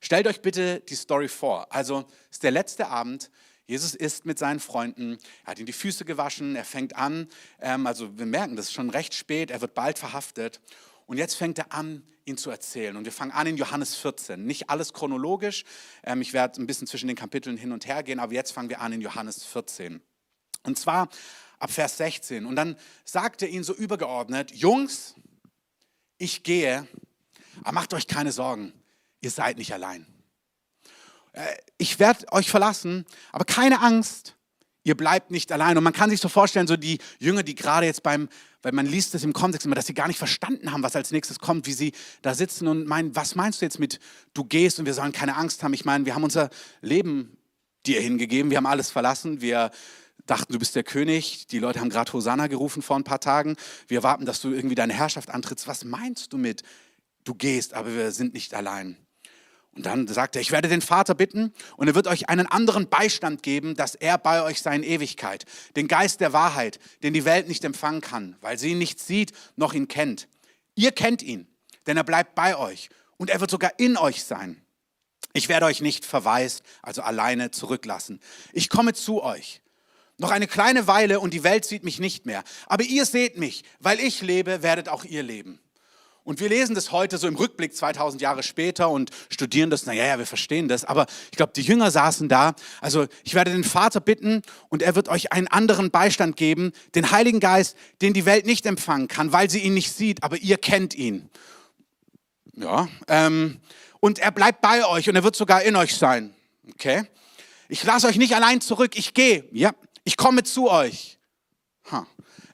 Stellt 0.00 0.26
euch 0.26 0.42
bitte 0.42 0.80
die 0.80 0.96
Story 0.96 1.28
vor. 1.28 1.66
Also 1.70 2.04
es 2.28 2.36
ist 2.36 2.42
der 2.42 2.50
letzte 2.50 2.88
Abend. 2.88 3.30
Jesus 3.66 3.94
ist 3.94 4.26
mit 4.26 4.38
seinen 4.38 4.60
Freunden, 4.60 5.16
er 5.44 5.52
hat 5.52 5.58
ihm 5.58 5.66
die 5.66 5.72
Füße 5.72 6.04
gewaschen, 6.04 6.54
er 6.54 6.64
fängt 6.64 6.96
an, 6.96 7.28
ähm, 7.60 7.86
also 7.86 8.18
wir 8.18 8.26
merken, 8.26 8.56
das 8.56 8.66
ist 8.66 8.74
schon 8.74 8.90
recht 8.90 9.14
spät, 9.14 9.50
er 9.50 9.60
wird 9.60 9.74
bald 9.74 9.98
verhaftet. 9.98 10.60
Und 11.06 11.18
jetzt 11.18 11.34
fängt 11.34 11.58
er 11.58 11.72
an, 11.72 12.02
ihn 12.24 12.36
zu 12.36 12.50
erzählen. 12.50 12.96
Und 12.96 13.04
wir 13.04 13.12
fangen 13.12 13.30
an 13.30 13.46
in 13.46 13.56
Johannes 13.56 13.94
14. 13.96 14.44
Nicht 14.44 14.70
alles 14.70 14.92
chronologisch, 14.92 15.64
ähm, 16.02 16.20
ich 16.20 16.32
werde 16.32 16.60
ein 16.60 16.66
bisschen 16.66 16.86
zwischen 16.86 17.06
den 17.06 17.16
Kapiteln 17.16 17.56
hin 17.56 17.72
und 17.72 17.86
her 17.86 18.02
gehen, 18.02 18.20
aber 18.20 18.32
jetzt 18.32 18.52
fangen 18.52 18.68
wir 18.68 18.80
an 18.80 18.92
in 18.92 19.00
Johannes 19.00 19.44
14. 19.44 20.02
Und 20.64 20.78
zwar 20.78 21.08
ab 21.58 21.70
Vers 21.70 21.96
16. 21.98 22.46
Und 22.46 22.56
dann 22.56 22.76
sagt 23.04 23.42
er 23.42 23.48
ihnen 23.48 23.64
so 23.64 23.74
übergeordnet, 23.74 24.52
Jungs, 24.52 25.14
ich 26.18 26.42
gehe, 26.42 26.86
aber 27.62 27.72
macht 27.72 27.94
euch 27.94 28.06
keine 28.06 28.32
Sorgen, 28.32 28.72
ihr 29.20 29.30
seid 29.30 29.58
nicht 29.58 29.72
allein. 29.72 30.06
Äh, 31.34 31.42
ich 31.76 31.98
werde 31.98 32.32
euch 32.32 32.50
verlassen, 32.50 33.04
aber 33.32 33.44
keine 33.44 33.80
Angst, 33.80 34.36
ihr 34.84 34.96
bleibt 34.96 35.30
nicht 35.30 35.50
allein. 35.50 35.76
Und 35.76 35.84
man 35.84 35.92
kann 35.92 36.10
sich 36.10 36.20
so 36.20 36.28
vorstellen, 36.28 36.66
so 36.66 36.76
die 36.76 36.98
Jünger, 37.18 37.42
die 37.42 37.54
gerade 37.54 37.86
jetzt 37.86 38.02
beim, 38.02 38.28
weil 38.62 38.72
man 38.72 38.86
liest 38.86 39.14
das 39.14 39.24
im 39.24 39.32
Kontext 39.32 39.66
immer, 39.66 39.74
dass 39.74 39.86
sie 39.86 39.94
gar 39.94 40.08
nicht 40.08 40.18
verstanden 40.18 40.72
haben, 40.72 40.82
was 40.82 40.96
als 40.96 41.10
nächstes 41.10 41.38
kommt, 41.38 41.66
wie 41.66 41.72
sie 41.72 41.92
da 42.22 42.34
sitzen 42.34 42.68
und 42.68 42.86
meinen, 42.86 43.16
was 43.16 43.34
meinst 43.34 43.60
du 43.60 43.66
jetzt 43.66 43.78
mit, 43.78 43.98
du 44.34 44.44
gehst 44.44 44.78
und 44.78 44.86
wir 44.86 44.94
sollen 44.94 45.12
keine 45.12 45.36
Angst 45.36 45.62
haben? 45.62 45.74
Ich 45.74 45.84
meine, 45.84 46.06
wir 46.06 46.14
haben 46.14 46.24
unser 46.24 46.50
Leben 46.80 47.36
dir 47.86 48.00
hingegeben, 48.00 48.50
wir 48.50 48.58
haben 48.58 48.66
alles 48.66 48.90
verlassen, 48.90 49.40
wir 49.40 49.70
dachten, 50.26 50.52
du 50.52 50.58
bist 50.58 50.74
der 50.74 50.84
König, 50.84 51.46
die 51.48 51.58
Leute 51.58 51.80
haben 51.80 51.90
gerade 51.90 52.12
Hosanna 52.12 52.46
gerufen 52.46 52.82
vor 52.82 52.96
ein 52.96 53.04
paar 53.04 53.20
Tagen, 53.20 53.56
wir 53.88 54.02
warten, 54.02 54.24
dass 54.24 54.40
du 54.40 54.52
irgendwie 54.52 54.74
deine 54.74 54.94
Herrschaft 54.94 55.30
antrittst. 55.30 55.66
Was 55.66 55.84
meinst 55.84 56.32
du 56.32 56.38
mit, 56.38 56.62
du 57.24 57.34
gehst, 57.34 57.74
aber 57.74 57.94
wir 57.94 58.12
sind 58.12 58.32
nicht 58.32 58.54
allein? 58.54 59.03
Und 59.74 59.86
dann 59.86 60.06
sagt 60.06 60.36
er, 60.36 60.42
ich 60.42 60.52
werde 60.52 60.68
den 60.68 60.80
Vater 60.80 61.14
bitten 61.14 61.52
und 61.76 61.88
er 61.88 61.94
wird 61.94 62.06
euch 62.06 62.28
einen 62.28 62.46
anderen 62.46 62.88
Beistand 62.88 63.42
geben, 63.42 63.74
dass 63.74 63.96
er 63.96 64.18
bei 64.18 64.42
euch 64.42 64.62
sei 64.62 64.76
in 64.76 64.82
Ewigkeit. 64.84 65.44
Den 65.74 65.88
Geist 65.88 66.20
der 66.20 66.32
Wahrheit, 66.32 66.78
den 67.02 67.12
die 67.12 67.24
Welt 67.24 67.48
nicht 67.48 67.64
empfangen 67.64 68.00
kann, 68.00 68.36
weil 68.40 68.58
sie 68.58 68.70
ihn 68.70 68.78
nicht 68.78 69.00
sieht 69.00 69.32
noch 69.56 69.74
ihn 69.74 69.88
kennt. 69.88 70.28
Ihr 70.76 70.92
kennt 70.92 71.22
ihn, 71.22 71.48
denn 71.86 71.96
er 71.96 72.04
bleibt 72.04 72.36
bei 72.36 72.56
euch 72.56 72.88
und 73.16 73.30
er 73.30 73.40
wird 73.40 73.50
sogar 73.50 73.72
in 73.78 73.96
euch 73.96 74.24
sein. 74.24 74.62
Ich 75.32 75.48
werde 75.48 75.66
euch 75.66 75.80
nicht 75.80 76.04
verwaist, 76.04 76.62
also 76.80 77.02
alleine 77.02 77.50
zurücklassen. 77.50 78.20
Ich 78.52 78.68
komme 78.68 78.92
zu 78.92 79.22
euch. 79.22 79.60
Noch 80.18 80.30
eine 80.30 80.46
kleine 80.46 80.86
Weile 80.86 81.18
und 81.18 81.34
die 81.34 81.42
Welt 81.42 81.64
sieht 81.64 81.82
mich 81.82 81.98
nicht 81.98 82.24
mehr. 82.24 82.44
Aber 82.66 82.84
ihr 82.84 83.04
seht 83.04 83.36
mich, 83.36 83.64
weil 83.80 83.98
ich 83.98 84.22
lebe, 84.22 84.62
werdet 84.62 84.88
auch 84.88 85.04
ihr 85.04 85.24
leben. 85.24 85.58
Und 86.24 86.40
wir 86.40 86.48
lesen 86.48 86.74
das 86.74 86.90
heute 86.90 87.18
so 87.18 87.28
im 87.28 87.36
Rückblick 87.36 87.76
2000 87.76 88.22
Jahre 88.22 88.42
später 88.42 88.88
und 88.88 89.10
studieren 89.28 89.68
das. 89.68 89.84
Naja, 89.84 90.06
ja, 90.06 90.18
wir 90.18 90.26
verstehen 90.26 90.68
das. 90.68 90.86
Aber 90.86 91.04
ich 91.30 91.36
glaube, 91.36 91.52
die 91.54 91.60
Jünger 91.60 91.90
saßen 91.90 92.30
da. 92.30 92.54
Also 92.80 93.06
ich 93.24 93.34
werde 93.34 93.52
den 93.52 93.62
Vater 93.62 94.00
bitten 94.00 94.40
und 94.70 94.80
er 94.80 94.94
wird 94.94 95.10
euch 95.10 95.32
einen 95.32 95.48
anderen 95.48 95.90
Beistand 95.90 96.36
geben, 96.36 96.72
den 96.94 97.10
Heiligen 97.10 97.40
Geist, 97.40 97.76
den 98.00 98.14
die 98.14 98.24
Welt 98.24 98.46
nicht 98.46 98.64
empfangen 98.64 99.06
kann, 99.06 99.32
weil 99.32 99.50
sie 99.50 99.58
ihn 99.60 99.74
nicht 99.74 99.92
sieht, 99.92 100.22
aber 100.22 100.38
ihr 100.38 100.56
kennt 100.56 100.94
ihn. 100.94 101.28
Ja. 102.54 102.88
Ähm, 103.06 103.60
und 104.00 104.18
er 104.18 104.30
bleibt 104.30 104.62
bei 104.62 104.86
euch 104.86 105.10
und 105.10 105.16
er 105.16 105.24
wird 105.24 105.36
sogar 105.36 105.62
in 105.62 105.76
euch 105.76 105.94
sein. 105.94 106.34
Okay. 106.72 107.04
Ich 107.68 107.84
lasse 107.84 108.06
euch 108.06 108.16
nicht 108.16 108.34
allein 108.34 108.62
zurück. 108.62 108.96
Ich 108.96 109.12
gehe. 109.12 109.44
Ja. 109.52 109.72
Ich 110.04 110.16
komme 110.16 110.42
zu 110.42 110.70
euch. 110.70 111.18
Huh. 111.92 112.04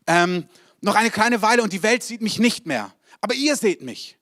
Ähm, 0.09 0.49
noch 0.81 0.97
eine 0.97 1.11
kleine 1.11 1.41
Weile 1.41 1.63
und 1.63 1.73
die 1.73 1.85
Welt 1.85 2.03
sieht 2.03 2.21
mich 2.21 2.41
nicht 2.41 2.67
mehr 2.67 2.93
aber 3.21 3.35
ihr 3.35 3.57
seht 3.57 3.83
mich. 3.83 4.19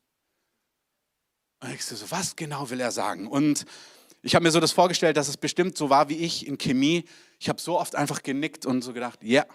Und 1.60 1.74
ich 1.74 1.84
so, 1.84 2.10
was 2.10 2.36
genau 2.36 2.70
will 2.70 2.80
er 2.80 2.92
sagen? 2.92 3.26
Und 3.26 3.64
ich 4.22 4.34
habe 4.34 4.42
mir 4.42 4.50
so 4.50 4.60
das 4.60 4.72
vorgestellt, 4.72 5.16
dass 5.16 5.28
es 5.28 5.36
bestimmt 5.36 5.76
so 5.76 5.90
war 5.90 6.08
wie 6.08 6.16
ich 6.16 6.46
in 6.46 6.58
Chemie. 6.58 7.04
Ich 7.38 7.48
habe 7.48 7.60
so 7.60 7.78
oft 7.78 7.94
einfach 7.94 8.22
genickt 8.22 8.66
und 8.66 8.82
so 8.82 8.92
gedacht, 8.92 9.20
ja, 9.22 9.42
yeah, 9.42 9.54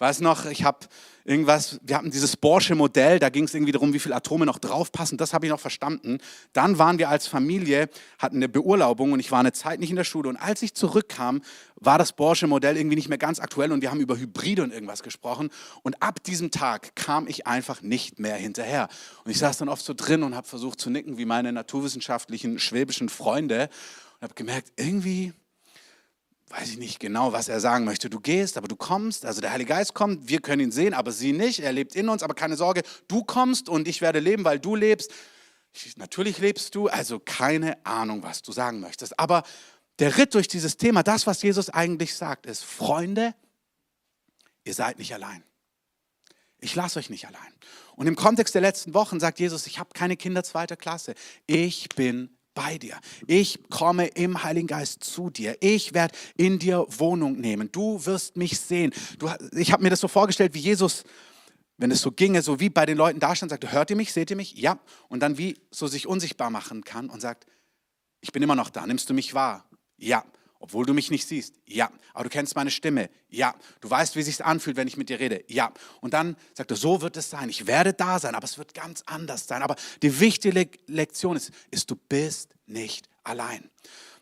weiß 0.00 0.20
noch, 0.20 0.46
ich 0.46 0.64
habe 0.64 0.78
irgendwas, 1.24 1.78
wir 1.82 1.98
hatten 1.98 2.10
dieses 2.10 2.36
Borsche 2.36 2.74
Modell, 2.74 3.18
da 3.18 3.28
ging 3.28 3.44
es 3.44 3.52
irgendwie 3.52 3.72
darum, 3.72 3.92
wie 3.92 3.98
viele 3.98 4.16
Atome 4.16 4.46
noch 4.46 4.58
draufpassen, 4.58 5.18
das 5.18 5.34
habe 5.34 5.44
ich 5.44 5.52
noch 5.52 5.60
verstanden. 5.60 6.18
Dann 6.54 6.78
waren 6.78 6.98
wir 6.98 7.10
als 7.10 7.26
Familie, 7.26 7.90
hatten 8.18 8.36
eine 8.36 8.48
Beurlaubung 8.48 9.12
und 9.12 9.20
ich 9.20 9.30
war 9.30 9.40
eine 9.40 9.52
Zeit 9.52 9.78
nicht 9.78 9.90
in 9.90 9.96
der 9.96 10.04
Schule 10.04 10.30
und 10.30 10.38
als 10.38 10.62
ich 10.62 10.74
zurückkam, 10.74 11.42
war 11.76 11.98
das 11.98 12.12
Borsche 12.12 12.46
Modell 12.46 12.78
irgendwie 12.78 12.96
nicht 12.96 13.10
mehr 13.10 13.18
ganz 13.18 13.40
aktuell 13.40 13.72
und 13.72 13.82
wir 13.82 13.90
haben 13.90 14.00
über 14.00 14.16
Hybride 14.16 14.62
und 14.62 14.72
irgendwas 14.72 15.02
gesprochen 15.02 15.50
und 15.82 16.02
ab 16.02 16.22
diesem 16.24 16.50
Tag 16.50 16.96
kam 16.96 17.28
ich 17.28 17.46
einfach 17.46 17.82
nicht 17.82 18.18
mehr 18.18 18.36
hinterher. 18.36 18.88
Und 19.24 19.30
ich 19.30 19.38
saß 19.38 19.58
dann 19.58 19.68
oft 19.68 19.84
so 19.84 19.92
drin 19.94 20.22
und 20.22 20.34
habe 20.34 20.48
versucht 20.48 20.80
zu 20.80 20.88
nicken 20.88 21.18
wie 21.18 21.26
meine 21.26 21.52
naturwissenschaftlichen 21.52 22.58
schwäbischen 22.58 23.10
Freunde 23.10 23.68
und 24.16 24.22
habe 24.22 24.34
gemerkt, 24.34 24.72
irgendwie 24.76 25.34
weiß 26.50 26.68
ich 26.70 26.78
nicht 26.78 26.98
genau, 26.98 27.32
was 27.32 27.48
er 27.48 27.60
sagen 27.60 27.84
möchte. 27.84 28.10
Du 28.10 28.20
gehst, 28.20 28.56
aber 28.56 28.66
du 28.66 28.76
kommst. 28.76 29.24
Also 29.24 29.40
der 29.40 29.52
Heilige 29.52 29.68
Geist 29.68 29.94
kommt, 29.94 30.28
wir 30.28 30.40
können 30.40 30.60
ihn 30.60 30.72
sehen, 30.72 30.94
aber 30.94 31.12
sie 31.12 31.32
nicht. 31.32 31.60
Er 31.60 31.72
lebt 31.72 31.94
in 31.94 32.08
uns, 32.08 32.22
aber 32.22 32.34
keine 32.34 32.56
Sorge, 32.56 32.82
du 33.08 33.22
kommst 33.22 33.68
und 33.68 33.86
ich 33.86 34.00
werde 34.00 34.18
leben, 34.18 34.44
weil 34.44 34.58
du 34.58 34.74
lebst. 34.74 35.12
Natürlich 35.96 36.38
lebst 36.38 36.74
du, 36.74 36.88
also 36.88 37.20
keine 37.20 37.84
Ahnung, 37.86 38.24
was 38.24 38.42
du 38.42 38.50
sagen 38.50 38.80
möchtest. 38.80 39.18
Aber 39.18 39.44
der 40.00 40.18
Ritt 40.18 40.34
durch 40.34 40.48
dieses 40.48 40.76
Thema, 40.76 41.04
das, 41.04 41.26
was 41.26 41.40
Jesus 41.42 41.70
eigentlich 41.70 42.16
sagt, 42.16 42.46
ist, 42.46 42.64
Freunde, 42.64 43.34
ihr 44.64 44.74
seid 44.74 44.98
nicht 44.98 45.14
allein. 45.14 45.44
Ich 46.58 46.74
lasse 46.74 46.98
euch 46.98 47.10
nicht 47.10 47.28
allein. 47.28 47.54
Und 47.94 48.08
im 48.08 48.16
Kontext 48.16 48.54
der 48.54 48.62
letzten 48.62 48.92
Wochen 48.92 49.20
sagt 49.20 49.38
Jesus, 49.38 49.66
ich 49.68 49.78
habe 49.78 49.90
keine 49.94 50.16
Kinder 50.16 50.42
zweiter 50.42 50.76
Klasse. 50.76 51.14
Ich 51.46 51.88
bin 51.90 52.36
bei 52.60 52.76
dir. 52.76 53.00
Ich 53.26 53.58
komme 53.70 54.08
im 54.08 54.42
Heiligen 54.44 54.66
Geist 54.66 55.02
zu 55.02 55.30
dir. 55.30 55.56
Ich 55.60 55.94
werde 55.94 56.14
in 56.36 56.58
dir 56.58 56.84
Wohnung 56.90 57.40
nehmen. 57.40 57.72
Du 57.72 58.04
wirst 58.04 58.36
mich 58.36 58.60
sehen. 58.60 58.92
Du, 59.18 59.30
ich 59.52 59.72
habe 59.72 59.82
mir 59.82 59.88
das 59.88 60.00
so 60.00 60.08
vorgestellt, 60.08 60.52
wie 60.52 60.58
Jesus, 60.58 61.04
wenn 61.78 61.90
es 61.90 62.02
so 62.02 62.12
ginge, 62.12 62.42
so 62.42 62.60
wie 62.60 62.68
bei 62.68 62.84
den 62.84 62.98
Leuten 62.98 63.18
da 63.18 63.34
stand, 63.34 63.48
sagte, 63.48 63.72
hört 63.72 63.88
ihr 63.88 63.96
mich, 63.96 64.12
seht 64.12 64.28
ihr 64.28 64.36
mich? 64.36 64.52
Ja. 64.56 64.78
Und 65.08 65.20
dann 65.20 65.38
wie 65.38 65.58
so 65.70 65.86
sich 65.86 66.06
unsichtbar 66.06 66.50
machen 66.50 66.84
kann 66.84 67.08
und 67.08 67.20
sagt, 67.20 67.46
ich 68.20 68.30
bin 68.30 68.42
immer 68.42 68.56
noch 68.56 68.68
da. 68.68 68.86
Nimmst 68.86 69.08
du 69.08 69.14
mich 69.14 69.32
wahr? 69.32 69.64
Ja. 69.96 70.22
Obwohl 70.62 70.84
du 70.84 70.92
mich 70.92 71.10
nicht 71.10 71.26
siehst, 71.26 71.54
ja. 71.66 71.90
Aber 72.12 72.24
du 72.24 72.30
kennst 72.30 72.54
meine 72.54 72.70
Stimme, 72.70 73.08
ja. 73.30 73.54
Du 73.80 73.88
weißt, 73.88 74.14
wie 74.14 74.20
es 74.20 74.26
sich 74.26 74.44
anfühlt, 74.44 74.76
wenn 74.76 74.86
ich 74.86 74.98
mit 74.98 75.08
dir 75.08 75.18
rede, 75.18 75.42
ja. 75.48 75.72
Und 76.02 76.12
dann 76.12 76.36
sagt 76.52 76.70
er, 76.70 76.76
so 76.76 77.00
wird 77.00 77.16
es 77.16 77.30
sein. 77.30 77.48
Ich 77.48 77.66
werde 77.66 77.94
da 77.94 78.18
sein, 78.18 78.34
aber 78.34 78.44
es 78.44 78.58
wird 78.58 78.74
ganz 78.74 79.02
anders 79.06 79.46
sein. 79.46 79.62
Aber 79.62 79.74
die 80.02 80.20
wichtige 80.20 80.70
Lektion 80.86 81.36
ist, 81.36 81.50
ist, 81.70 81.90
du 81.90 81.96
bist 81.96 82.54
nicht 82.66 83.08
allein. 83.24 83.70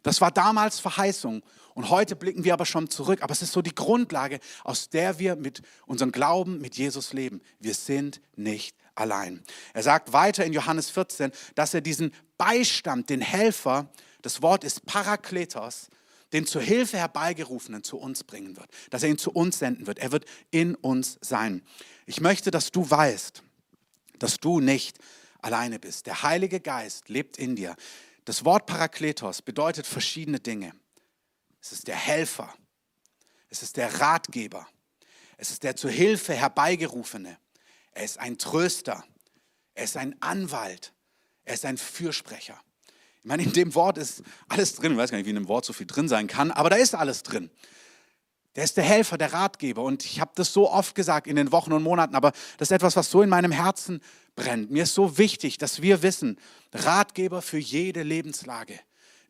Das 0.04 0.20
war 0.20 0.30
damals 0.30 0.78
Verheißung. 0.78 1.42
Und 1.74 1.90
heute 1.90 2.14
blicken 2.14 2.44
wir 2.44 2.54
aber 2.54 2.66
schon 2.66 2.88
zurück. 2.88 3.20
Aber 3.22 3.32
es 3.32 3.42
ist 3.42 3.52
so 3.52 3.60
die 3.60 3.74
Grundlage, 3.74 4.38
aus 4.62 4.90
der 4.90 5.18
wir 5.18 5.34
mit 5.34 5.62
unserem 5.86 6.12
Glauben 6.12 6.60
mit 6.60 6.76
Jesus 6.76 7.12
leben. 7.12 7.40
Wir 7.58 7.74
sind 7.74 8.20
nicht 8.36 8.76
allein. 8.94 9.42
Er 9.74 9.82
sagt 9.82 10.12
weiter 10.12 10.44
in 10.44 10.52
Johannes 10.52 10.88
14, 10.90 11.32
dass 11.56 11.74
er 11.74 11.80
diesen 11.80 12.12
Beistand, 12.36 13.10
den 13.10 13.20
Helfer, 13.20 13.90
das 14.22 14.40
Wort 14.40 14.62
ist 14.62 14.86
Parakletos, 14.86 15.88
den 16.32 16.46
zur 16.46 16.62
Hilfe 16.62 16.98
herbeigerufenen 16.98 17.82
zu 17.82 17.98
uns 17.98 18.24
bringen 18.24 18.56
wird, 18.56 18.68
dass 18.90 19.02
er 19.02 19.08
ihn 19.08 19.18
zu 19.18 19.30
uns 19.30 19.58
senden 19.58 19.86
wird. 19.86 19.98
Er 19.98 20.12
wird 20.12 20.26
in 20.50 20.74
uns 20.74 21.18
sein. 21.20 21.62
Ich 22.06 22.20
möchte, 22.20 22.50
dass 22.50 22.70
du 22.70 22.88
weißt, 22.88 23.42
dass 24.18 24.38
du 24.38 24.60
nicht 24.60 24.98
alleine 25.40 25.78
bist. 25.78 26.06
Der 26.06 26.22
Heilige 26.22 26.60
Geist 26.60 27.08
lebt 27.08 27.36
in 27.38 27.56
dir. 27.56 27.76
Das 28.24 28.44
Wort 28.44 28.66
Parakletos 28.66 29.42
bedeutet 29.42 29.86
verschiedene 29.86 30.40
Dinge. 30.40 30.72
Es 31.60 31.72
ist 31.72 31.88
der 31.88 31.96
Helfer. 31.96 32.54
Es 33.48 33.62
ist 33.62 33.76
der 33.76 34.00
Ratgeber. 34.00 34.68
Es 35.38 35.50
ist 35.50 35.62
der 35.62 35.76
zur 35.76 35.90
Hilfe 35.90 36.34
herbeigerufene. 36.34 37.38
Er 37.92 38.04
ist 38.04 38.18
ein 38.18 38.38
Tröster. 38.38 39.04
Er 39.74 39.84
ist 39.84 39.96
ein 39.96 40.20
Anwalt. 40.20 40.92
Er 41.44 41.54
ist 41.54 41.64
ein 41.64 41.78
Fürsprecher. 41.78 42.60
Ich 43.22 43.28
meine, 43.28 43.42
in 43.42 43.52
dem 43.52 43.74
Wort 43.74 43.98
ist 43.98 44.22
alles 44.48 44.74
drin. 44.74 44.92
Ich 44.92 44.98
weiß 44.98 45.10
gar 45.10 45.18
nicht, 45.18 45.26
wie 45.26 45.30
in 45.30 45.36
einem 45.36 45.48
Wort 45.48 45.64
so 45.64 45.72
viel 45.72 45.86
drin 45.86 46.08
sein 46.08 46.26
kann, 46.26 46.50
aber 46.50 46.70
da 46.70 46.76
ist 46.76 46.94
alles 46.94 47.22
drin. 47.22 47.50
Der 48.56 48.64
ist 48.64 48.76
der 48.76 48.84
Helfer, 48.84 49.18
der 49.18 49.32
Ratgeber. 49.32 49.82
Und 49.82 50.04
ich 50.04 50.20
habe 50.20 50.32
das 50.34 50.52
so 50.52 50.70
oft 50.70 50.94
gesagt 50.94 51.26
in 51.26 51.36
den 51.36 51.52
Wochen 51.52 51.72
und 51.72 51.82
Monaten, 51.82 52.14
aber 52.14 52.32
das 52.56 52.68
ist 52.68 52.72
etwas, 52.72 52.96
was 52.96 53.10
so 53.10 53.22
in 53.22 53.28
meinem 53.28 53.52
Herzen 53.52 54.00
brennt. 54.34 54.70
Mir 54.70 54.84
ist 54.84 54.94
so 54.94 55.18
wichtig, 55.18 55.58
dass 55.58 55.82
wir 55.82 56.02
wissen, 56.02 56.38
Ratgeber 56.72 57.42
für 57.42 57.58
jede 57.58 58.02
Lebenslage. 58.02 58.80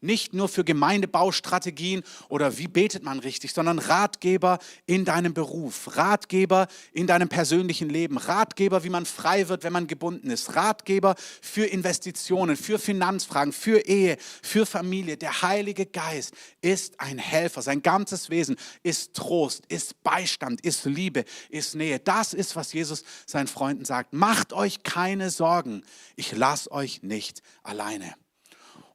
Nicht 0.01 0.33
nur 0.33 0.49
für 0.49 0.65
Gemeindebaustrategien 0.65 2.03
oder 2.29 2.59
wie 2.59 2.69
betet 2.69 3.03
man 3.03 3.19
richtig, 3.19 3.53
sondern 3.53 3.79
Ratgeber 3.79 4.59
in 4.87 5.05
deinem 5.05 5.35
Beruf, 5.35 5.97
Ratgeber 5.97 6.69
in 6.93 7.07
deinem 7.07 7.29
persönlichen 7.29 7.89
Leben, 7.89 8.17
Ratgeber, 8.17 8.85
wie 8.85 8.91
man 8.91 9.07
frei 9.07 9.49
wird, 9.49 9.65
wenn 9.65 9.73
man 9.73 9.87
gebunden 9.87 10.31
ist, 10.31 10.55
Ratgeber 10.55 11.17
für 11.41 11.65
Investitionen, 11.65 12.57
für 12.57 12.79
Finanzfragen, 12.79 13.53
für 13.53 13.81
Ehe, 13.81 14.17
für 14.43 14.67
Familie. 14.67 15.17
Der 15.17 15.43
Heilige 15.43 15.87
Geist 15.87 16.33
ist 16.61 17.01
ein 17.01 17.19
Helfer. 17.19 17.63
Sein 17.63 17.83
ganzes 17.83 18.31
Wesen 18.31 18.57
ist 18.83 19.15
Trost, 19.15 19.65
ist 19.67 20.03
Beistand, 20.03 20.61
ist 20.61 20.85
Liebe, 20.85 21.25
ist 21.49 21.75
Nähe. 21.75 21.99
Das 21.99 22.35
ist, 22.35 22.55
was 22.55 22.73
Jesus 22.73 23.03
seinen 23.27 23.49
Freunden 23.49 23.85
sagt. 23.85 24.13
Macht 24.13 24.53
euch 24.53 24.83
keine 24.83 25.31
Sorgen. 25.31 25.83
Ich 26.17 26.33
lasse 26.33 26.71
euch 26.71 27.03
nicht 27.03 27.43
alleine. 27.63 28.15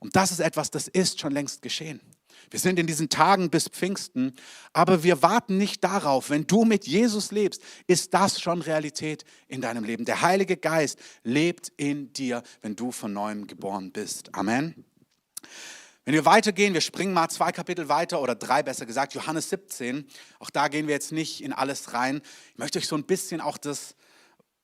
Und 0.03 0.17
das 0.17 0.31
ist 0.31 0.41
etwas, 0.41 0.69
das 0.69 0.89
ist 0.89 1.21
schon 1.21 1.31
längst 1.31 1.61
geschehen. 1.61 2.01
Wir 2.51 2.59
sind 2.59 2.77
in 2.77 2.85
diesen 2.85 3.07
Tagen 3.07 3.49
bis 3.49 3.69
Pfingsten, 3.69 4.35
aber 4.73 5.01
wir 5.01 5.21
warten 5.21 5.57
nicht 5.57 5.81
darauf. 5.81 6.29
Wenn 6.29 6.45
du 6.45 6.65
mit 6.65 6.85
Jesus 6.85 7.31
lebst, 7.31 7.61
ist 7.87 8.13
das 8.13 8.41
schon 8.41 8.61
Realität 8.61 9.23
in 9.47 9.61
deinem 9.61 9.85
Leben. 9.85 10.03
Der 10.03 10.21
Heilige 10.21 10.57
Geist 10.57 10.99
lebt 11.23 11.69
in 11.77 12.11
dir, 12.11 12.43
wenn 12.61 12.75
du 12.75 12.91
von 12.91 13.13
neuem 13.13 13.47
geboren 13.47 13.93
bist. 13.93 14.35
Amen. 14.35 14.83
Wenn 16.03 16.13
wir 16.13 16.25
weitergehen, 16.25 16.73
wir 16.73 16.81
springen 16.81 17.13
mal 17.13 17.29
zwei 17.29 17.53
Kapitel 17.53 17.87
weiter 17.87 18.21
oder 18.21 18.35
drei 18.35 18.61
besser 18.61 18.85
gesagt, 18.85 19.13
Johannes 19.13 19.49
17. 19.49 20.05
Auch 20.39 20.49
da 20.49 20.67
gehen 20.67 20.87
wir 20.87 20.93
jetzt 20.93 21.13
nicht 21.13 21.41
in 21.41 21.53
alles 21.53 21.93
rein. 21.93 22.21
Ich 22.51 22.57
möchte 22.57 22.77
euch 22.77 22.87
so 22.87 22.97
ein 22.97 23.05
bisschen 23.05 23.39
auch 23.39 23.57
das 23.57 23.95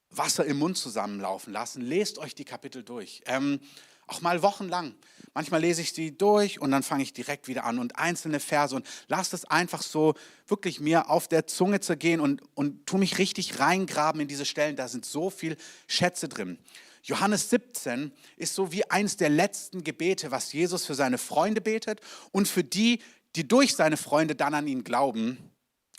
Wasser 0.09 0.43
im 0.43 0.57
Mund 0.57 0.77
zusammenlaufen 0.77 1.53
lassen. 1.53 1.81
Lest 1.81 2.17
euch 2.17 2.35
die 2.35 2.43
Kapitel 2.43 2.83
durch. 2.83 3.21
Ähm, 3.25 3.61
auch 4.09 4.21
mal 4.21 4.41
wochenlang. 4.41 4.95
Manchmal 5.33 5.61
lese 5.61 5.81
ich 5.81 5.93
sie 5.93 6.17
durch 6.17 6.59
und 6.59 6.71
dann 6.71 6.83
fange 6.83 7.03
ich 7.03 7.13
direkt 7.13 7.47
wieder 7.47 7.63
an 7.63 7.79
und 7.79 7.97
einzelne 7.97 8.39
Verse 8.39 8.75
und 8.75 8.85
lasse 9.07 9.35
es 9.35 9.45
einfach 9.45 9.81
so 9.81 10.15
wirklich 10.47 10.79
mir 10.79 11.09
auf 11.09 11.27
der 11.27 11.45
Zunge 11.47 11.79
zergehen 11.79 12.19
und, 12.19 12.41
und 12.55 12.85
tu 12.87 12.97
mich 12.97 13.19
richtig 13.19 13.59
reingraben 13.59 14.21
in 14.21 14.27
diese 14.27 14.45
Stellen. 14.45 14.75
Da 14.75 14.87
sind 14.87 15.05
so 15.05 15.29
viel 15.29 15.55
Schätze 15.87 16.27
drin. 16.27 16.57
Johannes 17.03 17.49
17 17.49 18.11
ist 18.37 18.55
so 18.55 18.71
wie 18.71 18.89
eines 18.89 19.17
der 19.17 19.29
letzten 19.29 19.83
Gebete, 19.83 20.31
was 20.31 20.51
Jesus 20.51 20.85
für 20.85 20.95
seine 20.95 21.17
Freunde 21.17 21.61
betet 21.61 22.01
und 22.31 22.47
für 22.47 22.63
die, 22.63 23.01
die 23.35 23.47
durch 23.47 23.75
seine 23.75 23.97
Freunde 23.97 24.35
dann 24.35 24.53
an 24.53 24.67
ihn 24.67 24.83
glauben, 24.83 25.37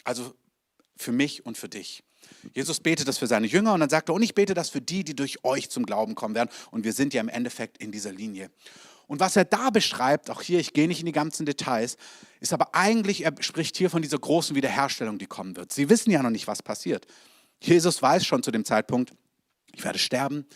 also 0.05 0.35
für 0.97 1.12
mich 1.12 1.47
und 1.47 1.57
für 1.57 1.69
dich. 1.69 2.02
Jesus 2.55 2.81
betet 2.81 3.09
das 3.09 3.19
für 3.19 3.27
seine 3.27 3.47
Jünger 3.47 3.75
und 3.75 3.81
dann 3.81 3.91
sagt 3.91 4.09
er, 4.09 4.15
und 4.15 4.23
ich 4.23 4.35
bete 4.35 4.55
das 4.55 4.71
für 4.71 4.81
die, 4.81 5.05
die 5.05 5.15
durch 5.15 5.45
euch 5.45 5.71
zum 5.71 5.87
Glauben 5.87 6.15
kommen 6.15 6.35
werden. 6.35 6.50
Und 6.71 6.85
wir 6.85 6.93
sind 6.93 7.15
ja 7.15 7.21
im 7.21 7.29
Endeffekt 7.29 7.79
in 7.79 7.93
dieser 7.93 8.12
Linie. 8.12 8.50
Und 9.07 9.19
was 9.19 9.35
er 9.35 9.45
da 9.45 9.71
beschreibt, 9.71 10.31
auch 10.31 10.41
hier, 10.41 10.61
ich 10.61 10.73
gehe 10.73 10.87
nicht 10.87 11.00
in 11.00 11.07
die 11.07 11.12
ganzen 11.12 11.45
Details, 11.45 11.97
ist 12.39 12.53
aber 12.53 12.75
eigentlich, 12.75 13.25
er 13.25 13.35
spricht 13.41 13.77
hier 13.77 13.91
von 13.91 14.03
dieser 14.03 14.19
großen 14.19 14.55
Wiederherstellung, 14.55 15.19
die 15.19 15.27
kommen 15.27 15.57
wird. 15.57 15.73
Sie 15.73 15.89
wissen 15.89 16.11
ja 16.11 16.23
noch 16.23 16.31
nicht, 16.31 16.47
was 16.47 16.62
passiert. 16.62 17.07
Jesus 17.61 18.00
weiß 18.00 18.25
schon 18.25 18.43
zu 18.43 18.53
dem 18.53 18.65
Zeitpunkt, 18.65 19.12
ich 19.75 19.85
werde 19.85 19.99
sterben, 19.99 20.47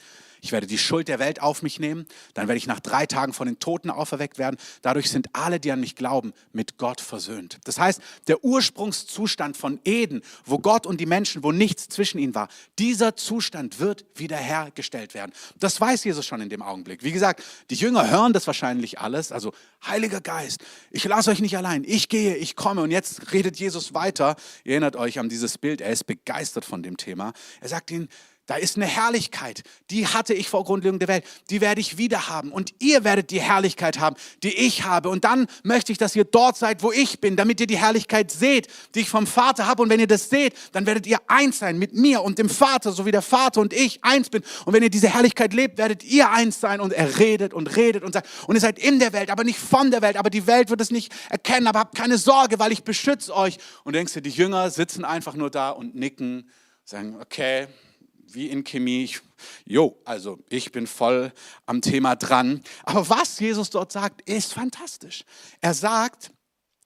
ich 0.44 0.52
werde 0.52 0.66
die 0.66 0.76
Schuld 0.76 1.08
der 1.08 1.18
Welt 1.18 1.40
auf 1.40 1.62
mich 1.62 1.80
nehmen, 1.80 2.06
dann 2.34 2.48
werde 2.48 2.58
ich 2.58 2.66
nach 2.66 2.80
drei 2.80 3.06
Tagen 3.06 3.32
von 3.32 3.46
den 3.46 3.58
Toten 3.60 3.88
auferweckt 3.88 4.36
werden. 4.36 4.58
Dadurch 4.82 5.10
sind 5.10 5.28
alle, 5.32 5.58
die 5.58 5.72
an 5.72 5.80
mich 5.80 5.96
glauben, 5.96 6.34
mit 6.52 6.76
Gott 6.76 7.00
versöhnt. 7.00 7.58
Das 7.64 7.78
heißt, 7.78 8.02
der 8.28 8.44
Ursprungszustand 8.44 9.56
von 9.56 9.80
Eden, 9.86 10.20
wo 10.44 10.58
Gott 10.58 10.86
und 10.86 11.00
die 11.00 11.06
Menschen, 11.06 11.42
wo 11.42 11.50
nichts 11.50 11.88
zwischen 11.88 12.18
ihnen 12.18 12.34
war, 12.34 12.48
dieser 12.78 13.16
Zustand 13.16 13.80
wird 13.80 14.04
wiederhergestellt 14.16 15.14
werden. 15.14 15.32
Das 15.58 15.80
weiß 15.80 16.04
Jesus 16.04 16.26
schon 16.26 16.42
in 16.42 16.50
dem 16.50 16.60
Augenblick. 16.60 17.02
Wie 17.02 17.12
gesagt, 17.12 17.42
die 17.70 17.76
Jünger 17.76 18.10
hören 18.10 18.34
das 18.34 18.46
wahrscheinlich 18.46 19.00
alles. 19.00 19.32
Also, 19.32 19.54
Heiliger 19.86 20.20
Geist, 20.20 20.62
ich 20.90 21.04
lasse 21.04 21.30
euch 21.30 21.40
nicht 21.40 21.56
allein. 21.56 21.84
Ich 21.86 22.10
gehe, 22.10 22.36
ich 22.36 22.54
komme. 22.54 22.82
Und 22.82 22.90
jetzt 22.90 23.32
redet 23.32 23.56
Jesus 23.56 23.94
weiter. 23.94 24.36
Ihr 24.64 24.72
erinnert 24.72 24.96
euch 24.96 25.18
an 25.18 25.30
dieses 25.30 25.56
Bild. 25.56 25.80
Er 25.80 25.90
ist 25.90 26.04
begeistert 26.04 26.66
von 26.66 26.82
dem 26.82 26.98
Thema. 26.98 27.32
Er 27.60 27.68
sagt 27.68 27.90
ihnen, 27.90 28.08
da 28.46 28.56
ist 28.56 28.76
eine 28.76 28.84
Herrlichkeit, 28.84 29.62
die 29.90 30.06
hatte 30.06 30.34
ich 30.34 30.50
vor 30.50 30.64
Grundlegung 30.64 30.98
der 30.98 31.08
Welt, 31.08 31.24
die 31.48 31.62
werde 31.62 31.80
ich 31.80 31.96
wieder 31.96 32.28
haben. 32.28 32.52
Und 32.52 32.74
ihr 32.78 33.02
werdet 33.02 33.30
die 33.30 33.40
Herrlichkeit 33.40 33.98
haben, 33.98 34.16
die 34.42 34.52
ich 34.52 34.84
habe. 34.84 35.08
Und 35.08 35.24
dann 35.24 35.46
möchte 35.62 35.92
ich, 35.92 35.98
dass 35.98 36.14
ihr 36.14 36.24
dort 36.24 36.58
seid, 36.58 36.82
wo 36.82 36.92
ich 36.92 37.20
bin, 37.20 37.36
damit 37.36 37.60
ihr 37.60 37.66
die 37.66 37.78
Herrlichkeit 37.78 38.30
seht, 38.30 38.68
die 38.94 39.00
ich 39.00 39.08
vom 39.08 39.26
Vater 39.26 39.66
habe. 39.66 39.82
Und 39.82 39.88
wenn 39.88 39.98
ihr 39.98 40.06
das 40.06 40.28
seht, 40.28 40.54
dann 40.72 40.84
werdet 40.84 41.06
ihr 41.06 41.18
eins 41.26 41.58
sein 41.58 41.78
mit 41.78 41.94
mir 41.94 42.22
und 42.22 42.38
dem 42.38 42.50
Vater, 42.50 42.92
so 42.92 43.06
wie 43.06 43.12
der 43.12 43.22
Vater 43.22 43.62
und 43.62 43.72
ich 43.72 44.04
eins 44.04 44.28
bin. 44.28 44.42
Und 44.66 44.74
wenn 44.74 44.82
ihr 44.82 44.90
diese 44.90 45.08
Herrlichkeit 45.08 45.54
lebt, 45.54 45.78
werdet 45.78 46.04
ihr 46.04 46.30
eins 46.30 46.60
sein. 46.60 46.80
Und 46.80 46.92
er 46.92 47.18
redet 47.18 47.54
und 47.54 47.74
redet 47.76 48.02
und 48.02 48.12
sagt, 48.12 48.28
und 48.46 48.56
ihr 48.56 48.60
seid 48.60 48.78
in 48.78 48.98
der 48.98 49.14
Welt, 49.14 49.30
aber 49.30 49.44
nicht 49.44 49.58
von 49.58 49.90
der 49.90 50.02
Welt. 50.02 50.18
Aber 50.18 50.28
die 50.28 50.46
Welt 50.46 50.68
wird 50.68 50.82
es 50.82 50.90
nicht 50.90 51.14
erkennen. 51.30 51.66
Aber 51.66 51.78
habt 51.78 51.96
keine 51.96 52.18
Sorge, 52.18 52.58
weil 52.58 52.72
ich 52.72 52.84
beschütze 52.84 53.34
euch. 53.34 53.56
Und 53.84 53.94
denkst 53.94 54.12
du, 54.12 54.20
die 54.20 54.28
Jünger 54.28 54.68
sitzen 54.68 55.06
einfach 55.06 55.34
nur 55.34 55.48
da 55.48 55.70
und 55.70 55.94
nicken, 55.94 56.50
sagen, 56.84 57.16
okay, 57.18 57.68
wie 58.34 58.50
in 58.50 58.64
Chemie. 58.64 59.10
Jo, 59.64 59.98
also 60.04 60.38
ich 60.48 60.72
bin 60.72 60.86
voll 60.86 61.32
am 61.66 61.80
Thema 61.80 62.16
dran. 62.16 62.62
Aber 62.84 63.08
was 63.08 63.38
Jesus 63.40 63.70
dort 63.70 63.92
sagt, 63.92 64.22
ist 64.28 64.52
fantastisch. 64.52 65.24
Er 65.60 65.74
sagt, 65.74 66.32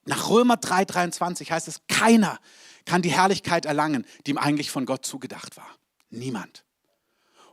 nach 0.05 0.31
Römer 0.31 0.55
3,23 0.55 1.51
heißt 1.51 1.69
es, 1.69 1.81
keiner 1.87 2.39
kann 2.85 3.03
die 3.03 3.13
Herrlichkeit 3.13 3.67
erlangen, 3.67 4.07
die 4.27 4.31
ihm 4.31 4.39
eigentlich 4.39 4.71
von 4.71 4.87
Gott 4.87 5.05
zugedacht 5.05 5.57
war. 5.57 5.69
Niemand. 6.11 6.65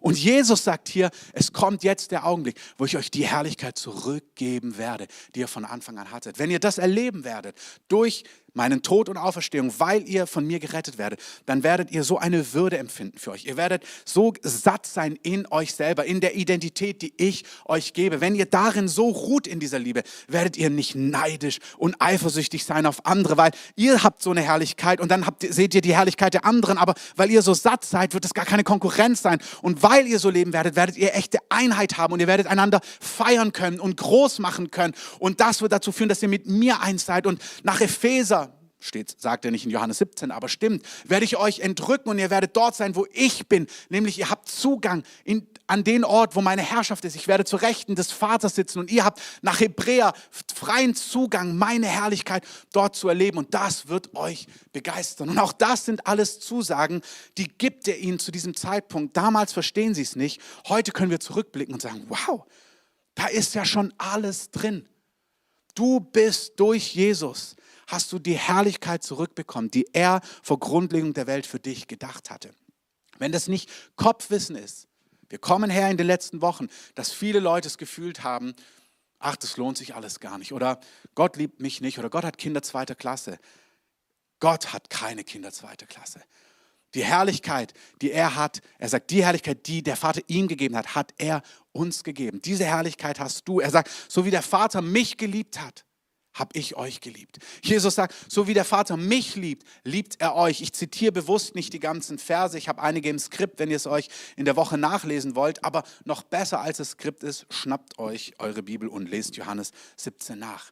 Und 0.05 0.19
Jesus 0.19 0.63
sagt 0.63 0.87
hier, 0.87 1.09
es 1.33 1.51
kommt 1.51 1.83
jetzt 1.83 2.11
der 2.11 2.27
Augenblick, 2.27 2.59
wo 2.77 2.85
ich 2.85 2.95
euch 2.95 3.09
die 3.09 3.25
Herrlichkeit 3.25 3.75
zurückgeben 3.75 4.77
werde, 4.77 5.07
die 5.33 5.39
ihr 5.39 5.47
von 5.47 5.65
Anfang 5.65 5.97
an 5.97 6.11
hattet. 6.11 6.37
Wenn 6.37 6.51
ihr 6.51 6.59
das 6.59 6.77
erleben 6.77 7.23
werdet, 7.23 7.57
durch 7.87 8.23
meinen 8.55 8.81
Tod 8.81 9.09
und 9.09 9.17
Auferstehung, 9.17 9.73
weil 9.77 10.07
ihr 10.07 10.27
von 10.27 10.45
mir 10.45 10.59
gerettet 10.59 10.97
werdet, 10.97 11.19
dann 11.45 11.63
werdet 11.63 11.91
ihr 11.91 12.03
so 12.03 12.17
eine 12.17 12.53
Würde 12.53 12.77
empfinden 12.77 13.17
für 13.17 13.31
euch. 13.31 13.45
Ihr 13.45 13.57
werdet 13.57 13.83
so 14.05 14.33
satt 14.41 14.85
sein 14.85 15.19
in 15.21 15.45
euch 15.51 15.73
selber, 15.73 16.05
in 16.05 16.21
der 16.21 16.35
Identität, 16.35 17.01
die 17.01 17.13
ich 17.17 17.43
euch 17.65 17.93
gebe. 17.93 18.21
Wenn 18.21 18.35
ihr 18.35 18.45
darin 18.45 18.87
so 18.87 19.09
ruht 19.09 19.47
in 19.47 19.59
dieser 19.59 19.79
Liebe, 19.79 20.03
werdet 20.27 20.57
ihr 20.57 20.69
nicht 20.69 20.95
neidisch 20.95 21.59
und 21.77 21.95
eifersüchtig 21.99 22.65
sein 22.65 22.85
auf 22.85 23.05
andere, 23.05 23.37
weil 23.37 23.51
ihr 23.75 24.03
habt 24.03 24.21
so 24.21 24.31
eine 24.31 24.41
Herrlichkeit 24.41 24.99
und 25.01 25.09
dann 25.09 25.25
habt, 25.25 25.43
seht 25.47 25.75
ihr 25.75 25.81
die 25.81 25.95
Herrlichkeit 25.95 26.33
der 26.33 26.45
anderen, 26.45 26.77
aber 26.77 26.95
weil 27.15 27.29
ihr 27.29 27.41
so 27.41 27.53
satt 27.53 27.85
seid, 27.85 28.13
wird 28.13 28.25
es 28.25 28.33
gar 28.33 28.45
keine 28.45 28.63
Konkurrenz 28.63 29.21
sein. 29.21 29.39
Und 29.61 29.83
weil 29.83 30.07
ihr 30.07 30.19
so 30.19 30.29
leben 30.29 30.53
werdet, 30.53 30.75
werdet 30.75 30.97
ihr 30.97 31.13
echte 31.15 31.39
Einheit 31.49 31.97
haben 31.97 32.13
und 32.13 32.19
ihr 32.19 32.27
werdet 32.27 32.47
einander 32.47 32.79
feiern 32.99 33.51
können 33.51 33.79
und 33.79 33.97
groß 33.97 34.39
machen 34.39 34.71
können. 34.71 34.93
Und 35.19 35.39
das 35.41 35.61
wird 35.61 35.71
dazu 35.71 35.91
führen, 35.91 36.09
dass 36.09 36.21
ihr 36.21 36.29
mit 36.29 36.47
mir 36.47 36.81
eins 36.81 37.05
seid. 37.05 37.27
Und 37.27 37.41
nach 37.63 37.81
Epheser 37.81 38.44
steht, 38.79 39.19
sagt 39.19 39.45
er 39.45 39.51
nicht 39.51 39.65
in 39.65 39.71
Johannes 39.71 39.97
17, 39.99 40.31
aber 40.31 40.49
stimmt, 40.49 40.85
werde 41.05 41.25
ich 41.25 41.37
euch 41.37 41.59
entrücken 41.59 42.09
und 42.09 42.19
ihr 42.19 42.29
werdet 42.29 42.55
dort 42.55 42.75
sein, 42.75 42.95
wo 42.95 43.07
ich 43.11 43.47
bin, 43.47 43.67
nämlich 43.89 44.19
ihr 44.19 44.29
habt 44.29 44.49
Zugang 44.49 45.03
in, 45.23 45.47
an 45.67 45.83
den 45.83 46.03
Ort, 46.03 46.35
wo 46.35 46.41
meine 46.41 46.61
Herrschaft 46.61 47.05
ist. 47.05 47.15
Ich 47.15 47.27
werde 47.27 47.45
zu 47.45 47.55
Rechten 47.55 47.95
des 47.95 48.11
Vaters 48.11 48.55
sitzen 48.55 48.79
und 48.79 48.91
ihr 48.91 49.03
habt 49.03 49.21
nach 49.41 49.59
Hebräer 49.59 50.13
freien 50.53 50.95
Zugang, 50.95 51.55
meine 51.57 51.87
Herrlichkeit 51.87 52.45
dort 52.71 52.95
zu 52.95 53.09
erleben 53.09 53.37
und 53.37 53.53
das 53.53 53.87
wird 53.87 54.15
euch 54.15 54.47
begeistern. 54.71 55.29
Und 55.29 55.39
auch 55.39 55.53
das 55.53 55.85
sind 55.85 56.05
alles 56.07 56.39
Zusagen, 56.39 57.01
die 57.37 57.47
gibt 57.47 57.87
er 57.87 57.97
ihnen 57.97 58.19
zu 58.19 58.31
diesem 58.31 58.55
Zeitpunkt. 58.55 59.17
Damals 59.17 59.53
verstehen 59.53 59.93
sie 59.93 60.03
es 60.03 60.15
nicht. 60.15 60.41
Heute 60.67 60.91
können 60.91 61.11
wir 61.11 61.19
zurückblicken 61.19 61.73
und 61.73 61.81
sagen, 61.81 62.05
wow, 62.07 62.43
da 63.15 63.27
ist 63.27 63.55
ja 63.55 63.65
schon 63.65 63.93
alles 63.97 64.51
drin. 64.51 64.87
Du 65.73 65.99
bist 65.99 66.59
durch 66.59 66.95
Jesus 66.95 67.55
hast 67.87 68.11
du 68.11 68.19
die 68.19 68.37
Herrlichkeit 68.37 69.03
zurückbekommen, 69.03 69.71
die 69.71 69.87
er 69.93 70.21
vor 70.43 70.59
Grundlegung 70.59 71.13
der 71.13 71.27
Welt 71.27 71.45
für 71.45 71.59
dich 71.59 71.87
gedacht 71.87 72.29
hatte. 72.29 72.51
Wenn 73.17 73.31
das 73.31 73.47
nicht 73.47 73.69
Kopfwissen 73.95 74.55
ist, 74.55 74.87
wir 75.29 75.39
kommen 75.39 75.69
her 75.69 75.89
in 75.89 75.97
den 75.97 76.07
letzten 76.07 76.41
Wochen, 76.41 76.67
dass 76.93 77.11
viele 77.11 77.39
Leute 77.39 77.67
es 77.67 77.77
gefühlt 77.77 78.23
haben, 78.23 78.53
ach, 79.19 79.35
das 79.35 79.57
lohnt 79.57 79.77
sich 79.77 79.95
alles 79.95 80.19
gar 80.19 80.37
nicht. 80.37 80.53
Oder 80.53 80.79
Gott 81.15 81.35
liebt 81.37 81.59
mich 81.59 81.81
nicht. 81.81 81.97
Oder 81.97 82.09
Gott 82.09 82.23
hat 82.23 82.37
Kinder 82.37 82.61
zweiter 82.61 82.95
Klasse. 82.95 83.39
Gott 84.39 84.73
hat 84.73 84.89
keine 84.89 85.23
Kinder 85.23 85.51
zweiter 85.51 85.87
Klasse. 85.87 86.21
Die 86.93 87.03
Herrlichkeit, 87.03 87.73
die 88.01 88.11
er 88.11 88.35
hat, 88.35 88.61
er 88.77 88.87
sagt, 88.89 89.09
die 89.09 89.23
Herrlichkeit, 89.23 89.67
die 89.67 89.83
der 89.83 89.97
Vater 89.97 90.21
ihm 90.27 90.47
gegeben 90.47 90.77
hat, 90.77 90.95
hat 90.95 91.13
er 91.17 91.41
uns 91.71 92.03
gegeben. 92.03 92.41
Diese 92.41 92.63
Herrlichkeit 92.63 93.19
hast 93.19 93.47
du. 93.47 93.59
Er 93.59 93.71
sagt, 93.71 93.89
so 94.07 94.25
wie 94.25 94.31
der 94.31 94.41
Vater 94.41 94.81
mich 94.81 95.17
geliebt 95.17 95.59
hat, 95.59 95.83
habe 96.35 96.57
ich 96.57 96.75
euch 96.75 97.01
geliebt. 97.01 97.39
Jesus 97.63 97.95
sagt, 97.95 98.13
so 98.29 98.45
wie 98.47 98.53
der 98.53 98.65
Vater 98.65 98.97
mich 98.97 99.35
liebt, 99.35 99.65
liebt 99.83 100.21
er 100.21 100.35
euch. 100.35 100.61
Ich 100.61 100.73
zitiere 100.73 101.11
bewusst 101.11 101.55
nicht 101.55 101.73
die 101.73 101.79
ganzen 101.79 102.19
Verse. 102.19 102.57
Ich 102.57 102.67
habe 102.67 102.83
einige 102.83 103.09
im 103.09 103.17
Skript, 103.17 103.57
wenn 103.57 103.71
ihr 103.71 103.77
es 103.77 103.87
euch 103.87 104.09
in 104.35 104.45
der 104.45 104.55
Woche 104.55 104.77
nachlesen 104.77 105.35
wollt. 105.35 105.63
Aber 105.63 105.83
noch 106.03 106.23
besser 106.23 106.59
als 106.59 106.77
das 106.77 106.91
Skript 106.91 107.23
ist, 107.23 107.47
schnappt 107.49 107.97
euch 107.97 108.33
eure 108.37 108.61
Bibel 108.61 108.87
und 108.89 109.09
lest 109.09 109.37
Johannes 109.37 109.71
17 109.95 110.37
nach. 110.37 110.71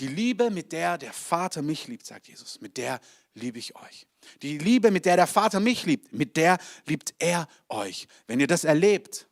Die 0.00 0.08
Liebe, 0.08 0.50
mit 0.50 0.72
der 0.72 0.98
der 0.98 1.12
Vater 1.12 1.62
mich 1.62 1.88
liebt, 1.88 2.06
sagt 2.06 2.28
Jesus, 2.28 2.60
mit 2.60 2.76
der 2.76 3.00
liebe 3.34 3.58
ich 3.58 3.76
euch. 3.76 4.06
Die 4.42 4.58
Liebe, 4.58 4.90
mit 4.90 5.06
der 5.06 5.16
der 5.16 5.26
Vater 5.26 5.60
mich 5.60 5.86
liebt, 5.86 6.12
mit 6.12 6.36
der 6.36 6.58
liebt 6.86 7.14
er 7.18 7.48
euch. 7.68 8.08
Wenn 8.26 8.40
ihr 8.40 8.46
das 8.48 8.64
erlebt, 8.64 9.27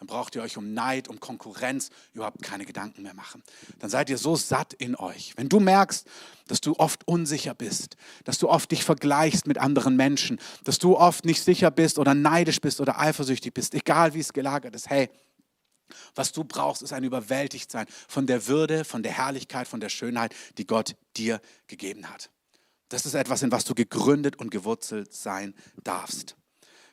dann 0.00 0.06
braucht 0.06 0.34
ihr 0.34 0.40
euch 0.42 0.56
um 0.56 0.72
Neid, 0.72 1.08
um 1.08 1.20
Konkurrenz 1.20 1.90
überhaupt 2.14 2.42
keine 2.42 2.64
Gedanken 2.64 3.02
mehr 3.02 3.12
machen. 3.12 3.42
Dann 3.80 3.90
seid 3.90 4.08
ihr 4.08 4.16
so 4.16 4.34
satt 4.34 4.72
in 4.72 4.96
euch. 4.96 5.34
Wenn 5.36 5.50
du 5.50 5.60
merkst, 5.60 6.08
dass 6.46 6.62
du 6.62 6.74
oft 6.78 7.06
unsicher 7.06 7.52
bist, 7.52 7.98
dass 8.24 8.38
du 8.38 8.48
oft 8.48 8.70
dich 8.70 8.82
vergleichst 8.82 9.46
mit 9.46 9.58
anderen 9.58 9.96
Menschen, 9.96 10.40
dass 10.64 10.78
du 10.78 10.96
oft 10.96 11.26
nicht 11.26 11.42
sicher 11.42 11.70
bist 11.70 11.98
oder 11.98 12.14
neidisch 12.14 12.62
bist 12.62 12.80
oder 12.80 12.98
eifersüchtig 12.98 13.52
bist, 13.52 13.74
egal 13.74 14.14
wie 14.14 14.20
es 14.20 14.32
gelagert 14.32 14.74
ist, 14.74 14.88
hey, 14.88 15.10
was 16.14 16.32
du 16.32 16.44
brauchst, 16.44 16.80
ist 16.80 16.94
ein 16.94 17.04
Überwältigtsein 17.04 17.84
von 18.08 18.26
der 18.26 18.46
Würde, 18.46 18.86
von 18.86 19.02
der 19.02 19.12
Herrlichkeit, 19.12 19.68
von 19.68 19.80
der 19.80 19.90
Schönheit, 19.90 20.34
die 20.56 20.66
Gott 20.66 20.96
dir 21.18 21.42
gegeben 21.66 22.08
hat. 22.08 22.30
Das 22.88 23.04
ist 23.04 23.12
etwas, 23.12 23.42
in 23.42 23.52
was 23.52 23.66
du 23.66 23.74
gegründet 23.74 24.36
und 24.36 24.50
gewurzelt 24.50 25.12
sein 25.12 25.54
darfst. 25.84 26.36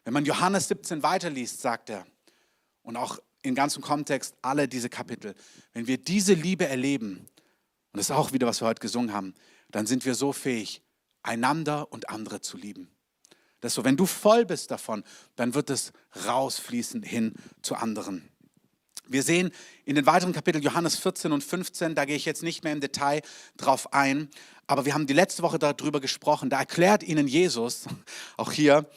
Wenn 0.03 0.13
man 0.13 0.25
Johannes 0.25 0.67
17 0.67 1.03
weiterliest, 1.03 1.61
sagt 1.61 1.89
er, 1.89 2.05
und 2.87 2.95
auch 2.95 3.19
in 3.41 3.53
ganzem 3.53 3.83
Kontext 3.83 4.33
alle 4.41 4.69
diese 4.69 4.89
Kapitel, 4.89 5.35
wenn 5.73 5.87
wir 5.87 5.97
diese 5.97 6.33
Liebe 6.33 6.67
erleben, 6.67 7.17
und 7.17 7.97
das 7.97 8.05
ist 8.05 8.11
auch 8.11 8.31
wieder, 8.31 8.47
was 8.47 8.61
wir 8.61 8.67
heute 8.67 8.79
gesungen 8.79 9.11
haben, 9.11 9.33
dann 9.69 9.85
sind 9.85 10.05
wir 10.05 10.15
so 10.15 10.31
fähig, 10.31 10.81
einander 11.21 11.91
und 11.91 12.09
andere 12.09 12.39
zu 12.39 12.55
lieben. 12.55 12.89
Das 13.59 13.71
ist 13.71 13.75
so, 13.75 13.83
wenn 13.83 13.97
du 13.97 14.05
voll 14.05 14.45
bist 14.45 14.71
davon, 14.71 15.03
dann 15.35 15.53
wird 15.53 15.69
es 15.69 15.91
rausfließen 16.25 17.03
hin 17.03 17.33
zu 17.61 17.75
anderen. 17.75 18.29
Wir 19.05 19.21
sehen 19.21 19.51
in 19.83 19.95
den 19.95 20.05
weiteren 20.05 20.31
Kapiteln 20.31 20.63
Johannes 20.63 20.95
14 20.95 21.33
und 21.33 21.43
15, 21.43 21.93
da 21.93 22.05
gehe 22.05 22.15
ich 22.15 22.23
jetzt 22.23 22.41
nicht 22.41 22.63
mehr 22.63 22.71
im 22.71 22.79
Detail 22.79 23.21
drauf 23.57 23.93
ein, 23.93 24.29
aber 24.65 24.85
wir 24.85 24.93
haben 24.93 25.07
die 25.07 25.13
letzte 25.13 25.43
Woche 25.43 25.59
darüber 25.59 25.99
gesprochen. 25.99 26.49
Da 26.49 26.59
erklärt 26.59 27.03
ihnen 27.03 27.27
Jesus, 27.27 27.85
auch 28.37 28.53
hier, 28.53 28.89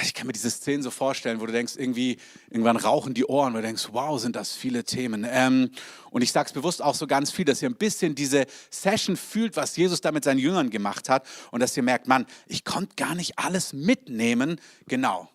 ich 0.00 0.14
kann 0.14 0.26
mir 0.26 0.32
diese 0.32 0.50
Szenen 0.50 0.82
so 0.82 0.90
vorstellen, 0.90 1.40
wo 1.40 1.46
du 1.46 1.52
denkst, 1.52 1.74
irgendwie, 1.76 2.16
irgendwann 2.48 2.76
rauchen 2.76 3.12
die 3.12 3.26
Ohren, 3.26 3.52
wo 3.52 3.58
du 3.58 3.62
denkst, 3.62 3.88
wow, 3.92 4.18
sind 4.18 4.36
das 4.36 4.52
viele 4.52 4.84
Themen. 4.84 5.26
Ähm, 5.28 5.70
und 6.10 6.22
ich 6.22 6.32
sage 6.32 6.46
es 6.46 6.52
bewusst 6.52 6.80
auch 6.80 6.94
so 6.94 7.06
ganz 7.06 7.30
viel, 7.30 7.44
dass 7.44 7.60
ihr 7.60 7.68
ein 7.68 7.76
bisschen 7.76 8.14
diese 8.14 8.46
Session 8.70 9.16
fühlt, 9.16 9.56
was 9.56 9.76
Jesus 9.76 10.00
da 10.00 10.10
mit 10.10 10.24
seinen 10.24 10.38
Jüngern 10.38 10.70
gemacht 10.70 11.08
hat 11.08 11.26
und 11.50 11.60
dass 11.60 11.76
ihr 11.76 11.82
merkt, 11.82 12.08
Mann, 12.08 12.26
ich 12.46 12.64
konnte 12.64 12.96
gar 12.96 13.14
nicht 13.14 13.38
alles 13.38 13.74
mitnehmen. 13.74 14.60
Genau, 14.86 15.28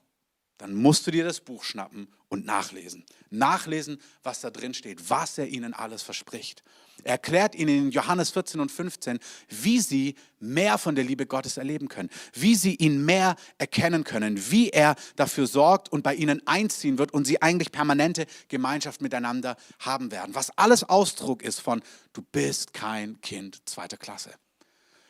dann 0.57 0.73
musst 0.73 1.05
du 1.05 1.11
dir 1.11 1.23
das 1.23 1.39
Buch 1.39 1.63
schnappen 1.63 2.07
und 2.29 2.45
nachlesen. 2.45 3.05
Nachlesen, 3.29 4.01
was 4.23 4.41
da 4.41 4.49
drin 4.49 4.73
steht, 4.73 5.09
was 5.09 5.37
er 5.37 5.47
ihnen 5.47 5.73
alles 5.73 6.01
verspricht. 6.01 6.63
Er 7.07 7.13
erklärt 7.13 7.55
ihnen 7.55 7.85
in 7.85 7.91
Johannes 7.91 8.31
14 8.31 8.59
und 8.59 8.69
15, 8.69 9.19
wie 9.47 9.79
sie 9.79 10.15
mehr 10.41 10.77
von 10.77 10.93
der 10.93 11.05
Liebe 11.05 11.25
Gottes 11.25 11.55
erleben 11.55 11.87
können, 11.87 12.09
wie 12.33 12.53
sie 12.53 12.75
ihn 12.75 13.05
mehr 13.05 13.37
erkennen 13.57 14.03
können, 14.03 14.51
wie 14.51 14.71
er 14.71 14.97
dafür 15.15 15.47
sorgt 15.47 15.89
und 15.89 16.03
bei 16.03 16.13
ihnen 16.15 16.45
einziehen 16.45 16.97
wird 16.97 17.13
und 17.13 17.25
sie 17.25 17.41
eigentlich 17.41 17.71
permanente 17.71 18.25
Gemeinschaft 18.49 19.01
miteinander 19.01 19.55
haben 19.79 20.11
werden. 20.11 20.35
Was 20.35 20.49
alles 20.57 20.83
Ausdruck 20.83 21.43
ist 21.43 21.61
von, 21.61 21.81
du 22.11 22.21
bist 22.21 22.73
kein 22.73 23.21
Kind 23.21 23.61
zweiter 23.63 23.95
Klasse. 23.95 24.31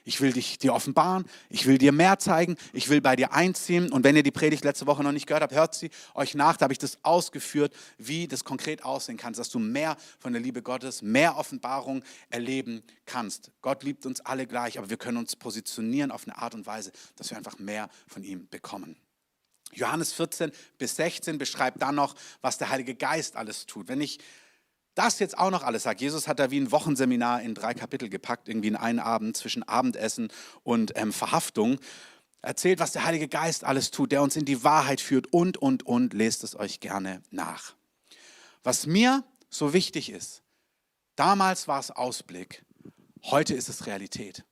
Ich 0.08 0.22
will 0.22 0.32
dich 0.32 0.58
dir 0.58 0.74
offenbaren, 0.74 1.26
ich 1.50 1.66
will 1.66 1.78
dir 1.78 1.92
mehr 1.92 2.18
zeigen, 2.18 2.56
ich 2.72 2.88
will 2.88 3.02
bei 3.02 3.18
dir 3.18 3.34
einziehen. 3.34 3.92
Und 3.92 4.06
wenn 4.06 4.16
ihr 4.16 4.24
die 4.24 4.32
Predigt 4.32 4.64
letzte 4.64 4.88
Woche 4.88 5.04
noch 5.04 5.12
nicht 5.12 5.28
gehört 5.28 5.44
habt, 5.44 5.54
hört 5.54 5.76
sie 5.76 5.90
euch 6.16 6.34
nach. 6.34 6.56
Da 6.56 6.64
habe 6.64 6.72
ich 6.72 6.80
das 6.80 6.98
ausgeführt, 7.04 7.76
wie 7.98 8.26
das 8.26 8.46
konkret 8.46 8.86
aussehen 8.86 9.18
kann, 9.18 9.34
dass 9.34 9.50
du 9.50 9.60
mehr 9.60 9.98
von 10.18 10.32
der 10.32 10.42
Liebe 10.42 10.62
Gottes, 10.62 11.02
mehr 11.02 11.36
Offenbarung 11.36 12.04
erleben 12.30 12.84
kannst. 13.06 13.52
Gott 13.62 13.84
liebt 13.84 14.06
uns 14.06 14.22
alle 14.22 14.48
gleich, 14.48 14.78
aber 14.78 14.90
wir 14.90 14.96
können 14.96 15.18
uns 15.18 15.36
positionieren 15.36 16.12
auf 16.12 16.24
eine 16.26 16.38
Art 16.38 16.56
und 16.56 16.66
Weise, 16.66 16.94
dass 17.18 17.30
wir 17.30 17.38
einfach 17.38 17.60
mehr 17.60 17.90
von 18.08 18.24
ihm 18.24 18.48
bekommen. 18.48 18.96
Johannes 19.74 20.14
14 20.14 20.54
bis 20.78 20.96
16 20.96 21.38
beschreibt 21.38 21.82
dann 21.82 21.96
noch, 21.96 22.16
was 22.40 22.58
der 22.58 22.70
Heilige 22.70 22.96
Geist 22.96 23.36
alles 23.36 23.66
tut. 23.66 23.90
Wenn 23.90 24.00
ich 24.00 24.20
das 24.98 25.20
jetzt 25.20 25.38
auch 25.38 25.52
noch 25.52 25.64
alles 25.64 25.84
sagt. 25.84 26.02
Jesus 26.02 26.28
hat 26.28 26.40
da 26.40 26.50
wie 26.50 26.60
ein 26.60 26.72
Wochenseminar 26.72 27.42
in 27.42 27.54
drei 27.54 27.74
Kapitel 27.74 28.10
gepackt, 28.10 28.50
irgendwie 28.50 28.70
in 28.70 28.76
einen 28.76 29.00
Abend 29.00 29.38
zwischen 29.38 29.64
Abendessen 29.64 30.30
und 30.64 30.94
ähm, 30.96 31.14
Verhaftung. 31.14 31.80
Erzählt, 32.42 32.80
was 32.80 32.94
der 32.94 33.06
Heilige 33.06 33.28
Geist 33.28 33.64
alles 33.64 33.92
tut, 33.92 34.12
der 34.12 34.22
uns 34.22 34.36
in 34.36 34.46
die 34.46 34.64
Wahrheit 34.64 35.02
führt 35.02 35.28
und, 35.28 35.58
und, 35.58 35.86
und. 35.86 36.14
Lest 36.14 36.44
es 36.44 36.56
euch 36.56 36.80
gerne 36.80 37.22
nach. 37.30 37.76
Was 38.64 38.88
mir 38.88 39.24
so 39.50 39.74
wichtig 39.74 40.10
ist, 40.10 40.42
damals 41.16 41.68
war 41.68 41.80
es 41.80 41.92
Ausblick, 41.92 42.64
heute 43.24 43.54
ist 43.54 43.70
es 43.70 43.86
Realität. 43.86 44.46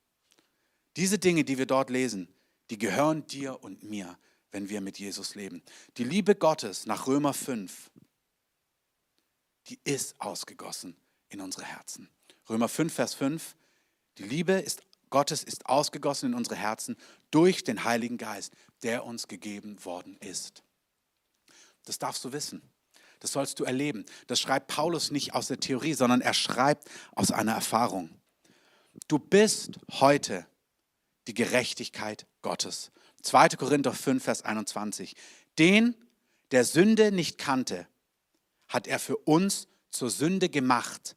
Diese 0.96 1.18
Dinge, 1.18 1.44
die 1.44 1.58
wir 1.58 1.66
dort 1.66 1.90
lesen, 1.90 2.28
die 2.70 2.78
gehören 2.78 3.26
dir 3.26 3.62
und 3.62 3.82
mir, 3.82 4.16
wenn 4.52 4.68
wir 4.68 4.80
mit 4.80 4.98
Jesus 4.98 5.34
leben. 5.34 5.62
Die 5.96 6.04
Liebe 6.04 6.34
Gottes 6.34 6.86
nach 6.86 7.06
Römer 7.06 7.34
5 7.34 7.90
die 9.68 9.78
ist 9.84 10.20
ausgegossen 10.20 10.96
in 11.28 11.40
unsere 11.40 11.64
Herzen. 11.64 12.08
Römer 12.48 12.68
5, 12.68 12.92
Vers 12.92 13.14
5, 13.14 13.56
die 14.18 14.22
Liebe 14.22 14.52
ist, 14.52 14.82
Gottes 15.10 15.42
ist 15.42 15.66
ausgegossen 15.66 16.32
in 16.32 16.34
unsere 16.34 16.56
Herzen 16.56 16.96
durch 17.30 17.64
den 17.64 17.84
Heiligen 17.84 18.18
Geist, 18.18 18.52
der 18.82 19.04
uns 19.04 19.28
gegeben 19.28 19.84
worden 19.84 20.16
ist. 20.18 20.62
Das 21.84 21.98
darfst 21.98 22.24
du 22.24 22.32
wissen. 22.32 22.62
Das 23.20 23.32
sollst 23.32 23.58
du 23.58 23.64
erleben. 23.64 24.04
Das 24.26 24.40
schreibt 24.40 24.68
Paulus 24.68 25.10
nicht 25.10 25.34
aus 25.34 25.48
der 25.48 25.58
Theorie, 25.58 25.94
sondern 25.94 26.20
er 26.20 26.34
schreibt 26.34 26.88
aus 27.14 27.30
einer 27.30 27.52
Erfahrung. 27.52 28.10
Du 29.08 29.18
bist 29.18 29.78
heute 29.92 30.46
die 31.26 31.34
Gerechtigkeit 31.34 32.26
Gottes. 32.42 32.90
2. 33.22 33.50
Korinther 33.50 33.92
5, 33.92 34.22
Vers 34.22 34.42
21. 34.42 35.16
Den, 35.58 35.96
der 36.50 36.64
Sünde 36.64 37.10
nicht 37.10 37.38
kannte, 37.38 37.88
hat 38.68 38.86
er 38.86 38.98
für 38.98 39.16
uns 39.16 39.68
zur 39.90 40.10
Sünde 40.10 40.48
gemacht, 40.48 41.16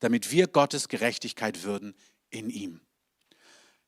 damit 0.00 0.30
wir 0.30 0.46
Gottes 0.46 0.88
Gerechtigkeit 0.88 1.64
würden 1.64 1.94
in 2.30 2.50
ihm. 2.50 2.80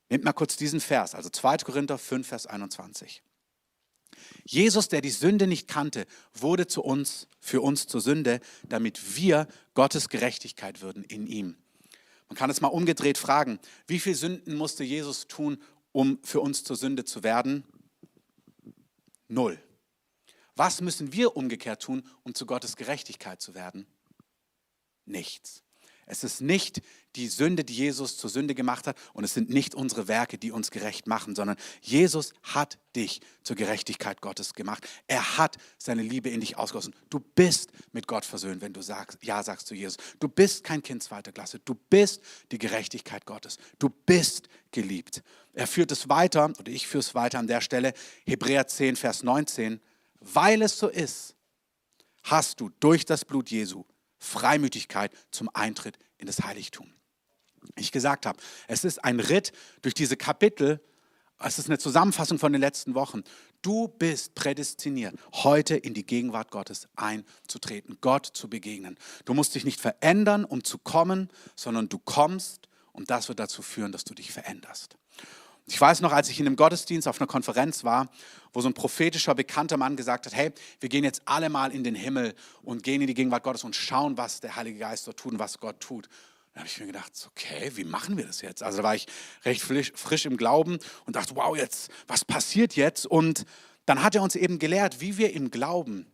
Nehmt 0.09 0.25
mal 0.25 0.33
kurz 0.33 0.57
diesen 0.57 0.81
Vers, 0.81 1.15
also 1.15 1.29
2. 1.29 1.59
Korinther 1.59 1.99
5, 1.99 2.27
Vers 2.27 2.47
21. 2.47 3.23
Jesus, 4.45 4.89
der 4.89 5.01
die 5.01 5.11
Sünde 5.11 5.47
nicht 5.47 5.69
kannte, 5.69 6.07
wurde 6.33 6.67
zu 6.67 6.83
uns, 6.83 7.29
für 7.41 7.61
uns 7.61 7.87
zur 7.87 8.01
Sünde, 8.01 8.41
damit 8.67 9.17
wir 9.17 9.47
Gottes 9.75 10.09
Gerechtigkeit 10.09 10.81
würden 10.81 11.05
in 11.05 11.27
ihm. 11.27 11.57
Man 12.29 12.37
kann 12.37 12.51
es 12.51 12.61
mal 12.61 12.69
umgedreht 12.69 13.19
fragen, 13.19 13.59
wie 13.87 14.01
viele 14.01 14.15
Sünden 14.17 14.57
musste 14.57 14.85
Jesus 14.85 15.27
tun, 15.29 15.63
um 15.93 16.19
für 16.23 16.41
uns 16.41 16.65
zur 16.65 16.77
Sünde 16.77 17.05
zu 17.05 17.23
werden? 17.23 17.65
Null. 19.29 19.59
Was 20.59 20.81
müssen 20.81 21.12
wir 21.12 21.37
umgekehrt 21.37 21.83
tun, 21.83 22.03
um 22.25 22.35
zu 22.35 22.44
Gottes 22.44 22.75
Gerechtigkeit 22.75 23.40
zu 23.40 23.55
werden? 23.55 23.87
Nichts. 25.05 25.62
Es 26.05 26.25
ist 26.25 26.40
nicht 26.40 26.83
die 27.14 27.29
Sünde, 27.29 27.62
die 27.62 27.75
Jesus 27.75 28.16
zur 28.16 28.29
Sünde 28.29 28.57
gemacht 28.57 28.88
hat 28.88 28.97
und 29.12 29.23
es 29.23 29.35
sind 29.35 29.51
nicht 29.51 29.77
unsere 29.77 30.09
Werke, 30.09 30.37
die 30.37 30.51
uns 30.51 30.73
gerecht 30.73 31.07
machen, 31.07 31.37
sondern 31.37 31.57
Jesus 31.81 32.33
hat 32.42 32.79
dich 32.97 33.21
zur 33.44 33.55
Gerechtigkeit 33.55 34.21
Gottes 34.21 34.53
gemacht. 34.53 34.85
Er 35.07 35.38
hat 35.38 35.59
seine 35.79 36.03
Liebe 36.03 36.29
in 36.29 36.40
dich 36.40 36.57
ausgossen. 36.57 36.92
Du 37.09 37.21
bist 37.21 37.71
mit 37.92 38.09
Gott 38.09 38.25
versöhnt, 38.25 38.61
wenn 38.61 38.73
du 38.73 38.83
sagst, 38.83 39.18
ja 39.23 39.44
sagst 39.44 39.68
zu 39.68 39.77
Jesus. 39.77 39.99
Du 40.18 40.29
bist 40.29 40.64
kein 40.64 40.83
Kind 40.83 41.05
zweiter 41.05 41.31
Klasse. 41.31 41.61
Du 41.61 41.75
bist 41.75 42.21
die 42.51 42.59
Gerechtigkeit 42.59 43.27
Gottes. 43.27 43.59
Du 43.79 43.90
bist 43.90 44.49
geliebt. 44.73 45.23
Er 45.53 45.68
führt 45.68 45.92
es 45.92 46.09
weiter, 46.09 46.53
oder 46.59 46.73
ich 46.73 46.88
führe 46.88 47.01
es 47.01 47.14
weiter 47.14 47.38
an 47.38 47.47
der 47.47 47.61
Stelle, 47.61 47.92
Hebräer 48.27 48.66
10, 48.66 48.97
Vers 48.97 49.23
19. 49.23 49.81
Weil 50.20 50.62
es 50.62 50.78
so 50.78 50.88
ist, 50.88 51.35
hast 52.24 52.61
du 52.61 52.70
durch 52.81 53.04
das 53.04 53.24
Blut 53.24 53.50
Jesu 53.50 53.85
Freimütigkeit 54.18 55.12
zum 55.31 55.48
Eintritt 55.54 55.98
in 56.18 56.26
das 56.26 56.42
Heiligtum. 56.42 56.92
Ich 57.76 57.92
gesagt 57.92 58.26
habe, 58.26 58.38
es 58.66 58.85
ist 58.85 59.04
ein 59.04 59.20
Ritt 59.20 59.52
durch 59.83 59.94
diese 59.94 60.16
Kapitel, 60.16 60.81
es 61.40 61.59
ist 61.59 61.68
eine 61.68 61.78
Zusammenfassung 61.78 62.38
von 62.38 62.52
den 62.52 62.61
letzten 62.61 62.94
Wochen. 62.94 63.22
Du 63.62 63.87
bist 63.87 64.35
prädestiniert, 64.35 65.14
heute 65.33 65.76
in 65.76 65.94
die 65.94 66.04
Gegenwart 66.04 66.50
Gottes 66.50 66.88
einzutreten, 66.96 67.98
Gott 68.00 68.26
zu 68.26 68.48
begegnen. 68.48 68.98
Du 69.24 69.35
musst 69.35 69.54
dich 69.54 69.64
nicht 69.64 69.81
verändern, 69.81 70.44
um 70.44 70.64
zu 70.64 70.78
kommen, 70.78 71.31
sondern 71.54 71.88
du 71.88 71.98
kommst 71.98 72.68
und 72.92 73.11
das 73.11 73.28
wird 73.28 73.38
dazu 73.38 73.62
führen, 73.62 73.92
dass 73.92 74.04
du 74.04 74.14
dich 74.14 74.33
veränderst. 74.33 74.96
Ich 75.70 75.78
weiß 75.78 76.00
noch, 76.00 76.12
als 76.12 76.31
ich 76.31 76.40
in 76.40 76.46
einem 76.46 76.57
Gottesdienst 76.57 77.07
auf 77.07 77.20
einer 77.20 77.26
Konferenz 77.26 77.85
war, 77.85 78.09
wo 78.54 78.62
so 78.62 78.68
ein 78.68 78.74
prophetischer, 78.74 79.35
bekannter 79.35 79.76
Mann 79.76 79.96
gesagt 79.96 80.24
hat, 80.24 80.35
hey, 80.35 80.50
wir 80.81 80.88
gehen 80.88 81.04
jetzt 81.04 81.22
alle 81.26 81.50
mal 81.50 81.72
in 81.72 81.85
den 81.85 81.94
Himmel 81.94 82.35
und 82.62 82.83
gehen 82.83 83.02
in 83.02 83.07
die 83.07 83.14
Gegenwart 83.14 83.42
Gottes 83.42 83.64
und 83.64 83.76
schauen, 83.76 84.16
was 84.16 84.40
der 84.40 84.57
Heilige 84.57 84.78
Geist 84.78 85.07
dort 85.07 85.18
tut 85.18 85.33
und 85.33 85.38
was 85.38 85.59
Gott 85.59 85.78
tut. 85.81 86.09
Da 86.54 86.61
habe 86.61 86.68
ich 86.68 86.81
mir 86.81 86.87
gedacht, 86.87 87.12
okay, 87.31 87.70
wie 87.74 87.85
machen 87.85 88.16
wir 88.16 88.26
das 88.26 88.40
jetzt? 88.40 88.62
Also 88.62 88.78
da 88.78 88.83
war 88.83 88.94
ich 88.94 89.07
recht 89.44 89.61
frisch, 89.61 89.92
frisch 89.94 90.24
im 90.24 90.38
Glauben 90.38 90.78
und 91.04 91.16
dachte, 91.16 91.37
wow, 91.37 91.54
jetzt, 91.54 91.90
was 92.07 92.24
passiert 92.24 92.74
jetzt? 92.74 93.07
Und 93.07 93.44
dann 93.85 94.02
hat 94.02 94.14
er 94.14 94.22
uns 94.22 94.37
eben 94.37 94.59
gelehrt, 94.59 95.02
wie 95.02 95.18
wir 95.18 95.35
im 95.35 95.50
Glauben 95.50 96.07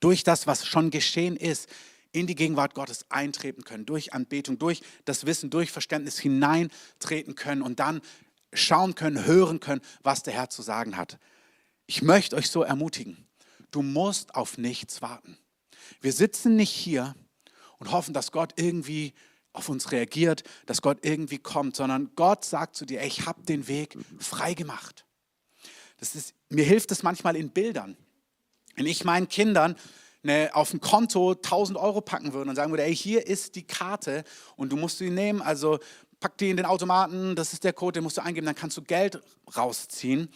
durch 0.00 0.24
das, 0.24 0.48
was 0.48 0.66
schon 0.66 0.90
geschehen 0.90 1.36
ist, 1.36 1.68
in 2.10 2.26
die 2.26 2.34
Gegenwart 2.34 2.74
Gottes 2.74 3.06
eintreten 3.08 3.64
können, 3.64 3.86
durch 3.86 4.12
Anbetung, 4.12 4.58
durch 4.58 4.82
das 5.04 5.26
Wissen, 5.26 5.50
durch 5.50 5.70
Verständnis 5.70 6.18
hineintreten 6.18 7.34
können 7.34 7.62
und 7.62 7.80
dann 7.80 8.00
schauen 8.54 8.94
können, 8.94 9.24
hören 9.24 9.60
können, 9.60 9.80
was 10.02 10.22
der 10.22 10.34
Herr 10.34 10.50
zu 10.50 10.62
sagen 10.62 10.96
hat. 10.96 11.18
Ich 11.86 12.02
möchte 12.02 12.36
euch 12.36 12.50
so 12.50 12.62
ermutigen, 12.62 13.26
du 13.70 13.82
musst 13.82 14.34
auf 14.34 14.58
nichts 14.58 15.02
warten. 15.02 15.38
Wir 16.00 16.12
sitzen 16.12 16.56
nicht 16.56 16.70
hier 16.70 17.14
und 17.78 17.90
hoffen, 17.90 18.14
dass 18.14 18.32
Gott 18.32 18.54
irgendwie 18.56 19.12
auf 19.52 19.68
uns 19.68 19.92
reagiert, 19.92 20.42
dass 20.66 20.82
Gott 20.82 20.98
irgendwie 21.02 21.38
kommt, 21.38 21.76
sondern 21.76 22.10
Gott 22.16 22.44
sagt 22.44 22.76
zu 22.76 22.84
dir, 22.84 23.00
ey, 23.00 23.06
ich 23.06 23.26
habe 23.26 23.42
den 23.42 23.68
Weg 23.68 23.96
frei 24.18 24.54
gemacht. 24.54 25.04
Das 25.98 26.14
ist, 26.14 26.34
mir 26.48 26.64
hilft 26.64 26.90
es 26.90 27.02
manchmal 27.02 27.36
in 27.36 27.50
Bildern. 27.50 27.96
Wenn 28.74 28.86
ich 28.86 29.04
meinen 29.04 29.28
Kindern 29.28 29.76
eine, 30.24 30.54
auf 30.54 30.72
ein 30.72 30.80
Konto 30.80 31.32
1000 31.32 31.78
Euro 31.78 32.00
packen 32.00 32.32
würde 32.32 32.50
und 32.50 32.56
sagen 32.56 32.72
würde, 32.72 32.84
ey, 32.84 32.96
hier 32.96 33.26
ist 33.26 33.54
die 33.54 33.66
Karte 33.66 34.24
und 34.56 34.72
du 34.72 34.76
musst 34.76 34.98
sie 34.98 35.10
nehmen, 35.10 35.40
also 35.40 35.78
pack 36.24 36.38
die 36.38 36.48
in 36.48 36.56
den 36.56 36.64
Automaten, 36.64 37.36
das 37.36 37.52
ist 37.52 37.64
der 37.64 37.74
Code, 37.74 37.98
den 37.98 38.02
musst 38.02 38.16
du 38.16 38.22
eingeben, 38.22 38.46
dann 38.46 38.54
kannst 38.54 38.78
du 38.78 38.82
Geld 38.82 39.20
rausziehen. 39.58 40.30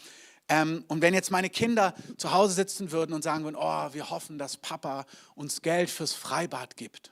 Ähm, 0.51 0.85
und 0.87 1.01
wenn 1.01 1.15
jetzt 1.15 1.31
meine 1.31 1.49
Kinder 1.49 1.95
zu 2.19 2.31
Hause 2.35 2.53
sitzen 2.53 2.93
würden 2.93 3.15
und 3.15 3.25
sagen 3.25 3.45
würden, 3.45 3.57
oh, 3.59 3.89
wir 3.95 4.11
hoffen, 4.11 4.37
dass 4.37 4.59
Papa 4.59 5.07
uns 5.35 5.63
Geld 5.63 5.89
fürs 5.89 6.13
Freibad 6.13 6.77
gibt. 6.77 7.11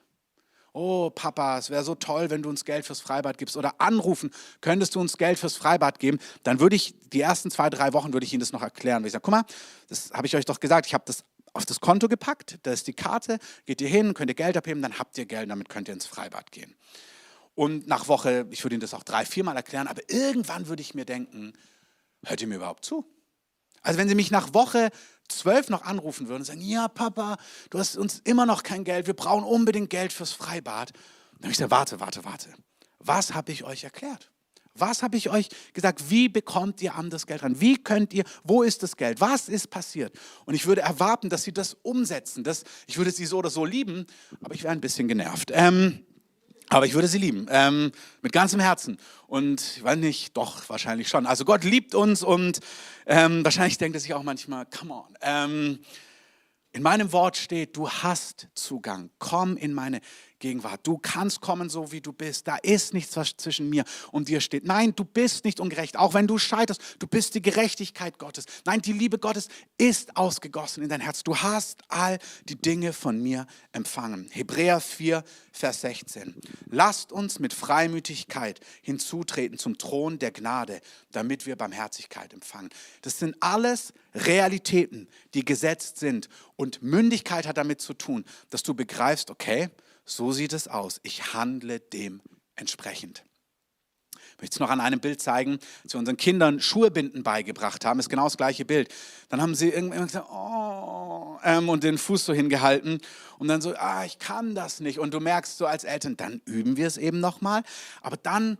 Oh, 0.75 1.09
Papa, 1.09 1.57
es 1.57 1.71
wäre 1.71 1.85
so 1.85 1.95
toll, 1.95 2.29
wenn 2.29 2.43
du 2.43 2.51
uns 2.51 2.67
Geld 2.67 2.85
fürs 2.85 3.01
Freibad 3.01 3.39
gibst. 3.39 3.57
Oder 3.57 3.81
anrufen, 3.81 4.31
könntest 4.61 4.95
du 4.95 5.01
uns 5.01 5.17
Geld 5.17 5.39
fürs 5.39 5.57
Freibad 5.57 5.99
geben? 5.99 6.19
Dann 6.43 6.61
würde 6.61 6.77
ich, 6.77 6.95
die 7.15 7.23
ersten 7.23 7.51
zwei, 7.51 7.71
drei 7.71 7.95
Wochen 7.95 8.13
würde 8.13 8.27
ich 8.27 8.35
Ihnen 8.35 8.41
das 8.41 8.53
noch 8.53 8.61
erklären. 8.61 9.03
Weil 9.03 9.07
ich 9.07 9.13
sage, 9.13 9.23
guck 9.23 9.33
mal, 9.33 9.45
das 9.89 10.11
habe 10.13 10.27
ich 10.27 10.37
euch 10.37 10.45
doch 10.45 10.61
gesagt, 10.61 10.85
ich 10.85 10.93
habe 10.93 11.05
das 11.07 11.25
auf 11.55 11.65
das 11.65 11.81
Konto 11.81 12.09
gepackt, 12.09 12.59
da 12.65 12.73
ist 12.73 12.87
die 12.87 12.93
Karte, 12.93 13.39
geht 13.65 13.81
ihr 13.81 13.89
hin, 13.89 14.13
könnt 14.13 14.31
ihr 14.31 14.35
Geld 14.35 14.59
abheben, 14.59 14.83
dann 14.83 14.99
habt 14.99 15.17
ihr 15.17 15.25
Geld, 15.25 15.51
damit 15.51 15.71
könnt 15.71 15.89
ihr 15.89 15.95
ins 15.95 16.05
Freibad 16.05 16.53
gehen. 16.53 16.75
Und 17.57 17.87
nach 17.89 18.07
Woche, 18.07 18.47
ich 18.51 18.63
würde 18.63 18.75
Ihnen 18.75 18.83
das 18.83 18.93
auch 18.95 19.03
drei, 19.03 19.25
viermal 19.25 19.57
erklären, 19.57 19.89
aber 19.89 20.03
irgendwann 20.09 20.69
würde 20.69 20.83
ich 20.83 20.95
mir 20.95 21.07
denken, 21.07 21.55
hört 22.25 22.43
ihr 22.43 22.47
mir 22.47 22.57
überhaupt 22.57 22.85
zu? 22.85 23.05
Also 23.81 23.99
wenn 23.99 24.09
Sie 24.09 24.15
mich 24.15 24.31
nach 24.31 24.53
Woche 24.53 24.91
zwölf 25.29 25.71
noch 25.71 25.83
anrufen 25.83 26.29
würden 26.29 26.43
und 26.43 26.45
sagen, 26.45 26.61
ja 26.61 26.87
Papa, 26.87 27.39
du 27.71 27.79
hast 27.79 27.97
uns 27.97 28.21
immer 28.25 28.45
noch 28.45 28.63
kein 28.63 28.85
Geld, 28.85 29.07
wir 29.07 29.15
brauchen 29.15 29.43
unbedingt 29.43 29.89
Geld 29.89 30.13
fürs 30.13 30.33
Freibad. 30.33 30.93
Dann 30.93 31.45
habe 31.45 31.53
ich 31.53 31.57
gesagt, 31.57 31.71
warte, 31.71 31.99
warte, 31.99 32.25
warte. 32.25 32.51
Was 32.99 33.33
habe 33.33 33.53
ich 33.53 33.65
euch 33.65 33.85
erklärt? 33.85 34.31
Was 34.75 35.03
habe 35.03 35.17
ich 35.17 35.31
euch 35.31 35.49
gesagt? 35.73 36.11
Wie 36.11 36.29
bekommt 36.29 36.83
ihr 36.83 36.95
an 36.95 37.09
das 37.09 37.27
Geld 37.27 37.43
ran? 37.43 37.59
Wie 37.59 37.83
könnt 37.83 38.13
ihr, 38.13 38.25
wo 38.45 38.63
ist 38.63 38.83
das 38.83 38.99
Geld? 38.99 39.23
Was 39.23 39.49
ist 39.49 39.71
passiert? 39.71 40.15
Und 40.45 40.55
ich 40.55 40.67
würde 40.67 40.83
erwarten, 40.83 41.31
dass 41.31 41.45
sie 41.45 41.55
das 41.55 41.73
umsetzen. 41.83 42.45
Das, 42.45 42.65
ich 42.87 42.99
würde 42.99 43.13
sie 43.13 43.25
so 43.25 43.39
oder 43.39 43.49
so 43.49 43.65
lieben, 43.65 44.07
aber 44.43 44.55
ich 44.55 44.63
wäre 44.63 44.75
ein 44.75 44.83
bisschen 44.83 45.09
genervt. 45.09 45.51
Ähm, 45.55 46.05
aber 46.69 46.87
ich 46.87 46.95
würde 46.95 47.09
sie 47.09 47.19
lieben, 47.19 47.47
ähm, 47.51 47.93
mit 48.23 48.33
ganzem 48.33 48.61
Herzen. 48.61 48.99
Und 49.27 49.61
ich 49.77 49.83
weiß 49.83 49.97
nicht, 49.99 50.37
doch, 50.37 50.69
wahrscheinlich 50.69 51.09
schon. 51.09 51.27
Also 51.27 51.45
Gott 51.45 51.65
liebt 51.65 51.95
uns 51.95 52.23
und 52.23 52.61
ähm, 53.07 53.45
wahrscheinlich 53.45 53.79
denkt 53.79 53.97
er 53.97 54.01
sich 54.01 54.15
auch 54.15 54.23
manchmal, 54.23 54.67
come 54.67 54.95
on. 54.95 55.15
Ähm, 55.21 55.79
in 56.73 56.83
meinem 56.83 57.13
Wort 57.13 57.37
steht, 57.37 57.77
du 57.77 57.89
hast 57.89 58.49
Zugang. 58.55 59.11
Komm 59.19 59.57
in 59.57 59.73
meine 59.73 60.01
Gegenwart. 60.39 60.87
Du 60.87 60.99
kannst 60.99 61.41
kommen, 61.41 61.71
so 61.71 61.93
wie 61.93 62.01
du 62.01 62.13
bist. 62.13 62.47
Da 62.47 62.57
ist 62.57 62.93
nichts, 62.95 63.17
was 63.17 63.37
zwischen 63.37 63.71
mir 63.71 63.85
und 64.13 64.29
dir 64.29 64.41
steht. 64.41 64.65
Nein, 64.65 64.95
du 64.95 65.05
bist 65.05 65.45
nicht 65.45 65.61
ungerecht. 65.61 65.97
Auch 65.97 66.15
wenn 66.15 66.27
du 66.27 66.39
scheiterst, 66.39 66.81
du 66.99 67.07
bist 67.07 67.35
die 67.35 67.43
Gerechtigkeit 67.43 68.19
Gottes. 68.19 68.45
Nein, 68.65 68.83
die 68.83 68.93
Liebe 68.93 69.19
Gottes 69.19 69.49
ist 69.79 70.17
ausgegossen 70.17 70.83
in 70.83 70.89
dein 70.89 71.01
Herz. 71.01 71.23
Du 71.23 71.37
hast 71.37 71.83
all 71.89 72.19
die 72.49 72.57
Dinge 72.57 72.93
von 72.93 73.23
mir 73.23 73.47
empfangen. 73.73 74.29
Hebräer 74.31 74.81
4, 74.81 75.25
Vers 75.53 75.81
16. 75.81 76.35
Lasst 76.71 77.13
uns 77.13 77.39
mit 77.39 77.55
Freimütigkeit 77.55 78.61
hinzutreten 78.83 79.59
zum 79.59 79.79
Thron 79.79 80.19
der 80.19 80.33
Gnade, 80.33 80.81
damit 81.13 81.47
wir 81.47 81.57
Barmherzigkeit 81.57 82.35
empfangen. 82.35 82.71
Das 83.03 83.19
sind 83.19 83.37
alles 83.41 83.95
Realitäten, 84.15 85.09
die 85.35 85.45
gesetzt 85.45 85.99
sind. 85.99 86.29
Und 86.57 86.83
Mündigkeit 86.83 87.47
hat 87.47 87.57
damit 87.57 87.81
zu 87.81 87.95
tun, 87.95 88.25
dass 88.51 88.63
du 88.63 88.75
begreifst, 88.75 89.31
okay, 89.31 89.71
so 90.07 90.33
sieht 90.33 90.53
es 90.53 90.69
aus. 90.69 91.01
Ich 91.03 91.35
handle 91.35 91.81
dementsprechend. 91.81 93.25
Ich 94.37 94.43
möchte 94.43 94.57
es 94.57 94.61
noch 94.61 94.71
an 94.71 94.81
einem 94.81 95.01
Bild 95.01 95.21
zeigen, 95.21 95.59
als 95.83 95.95
wir 95.95 95.99
unseren 95.99 96.17
Kindern 96.17 96.61
Schuhebinden 96.61 97.23
beigebracht 97.23 97.85
haben, 97.85 97.99
ist 97.99 98.11
genau 98.11 98.25
das 98.25 98.37
gleiche 98.37 98.65
Bild. 98.65 98.93
Dann 99.31 99.41
haben 99.41 99.55
sie 99.55 99.71
irgendwann 99.71 100.07
gesagt, 100.07 100.29
oh, 100.31 101.39
ähm, 101.43 101.69
und 101.69 101.83
den 101.83 101.97
Fuß 101.97 102.27
so 102.27 102.35
hingehalten 102.35 103.01
und 103.39 103.49
dann 103.49 103.63
so, 103.63 103.75
ah, 103.77 104.05
ich 104.05 104.19
kann 104.19 104.55
das 104.55 104.81
nicht. 104.81 104.99
Und 104.99 105.15
du 105.15 105.21
merkst 105.21 105.57
so 105.57 105.67
als 105.67 105.85
Eltern, 105.85 106.17
dann 106.17 106.43
üben 106.45 106.77
wir 106.77 106.87
es 106.87 106.99
eben 106.99 107.19
nochmal. 107.19 107.63
Aber 108.03 108.19
dann, 108.19 108.59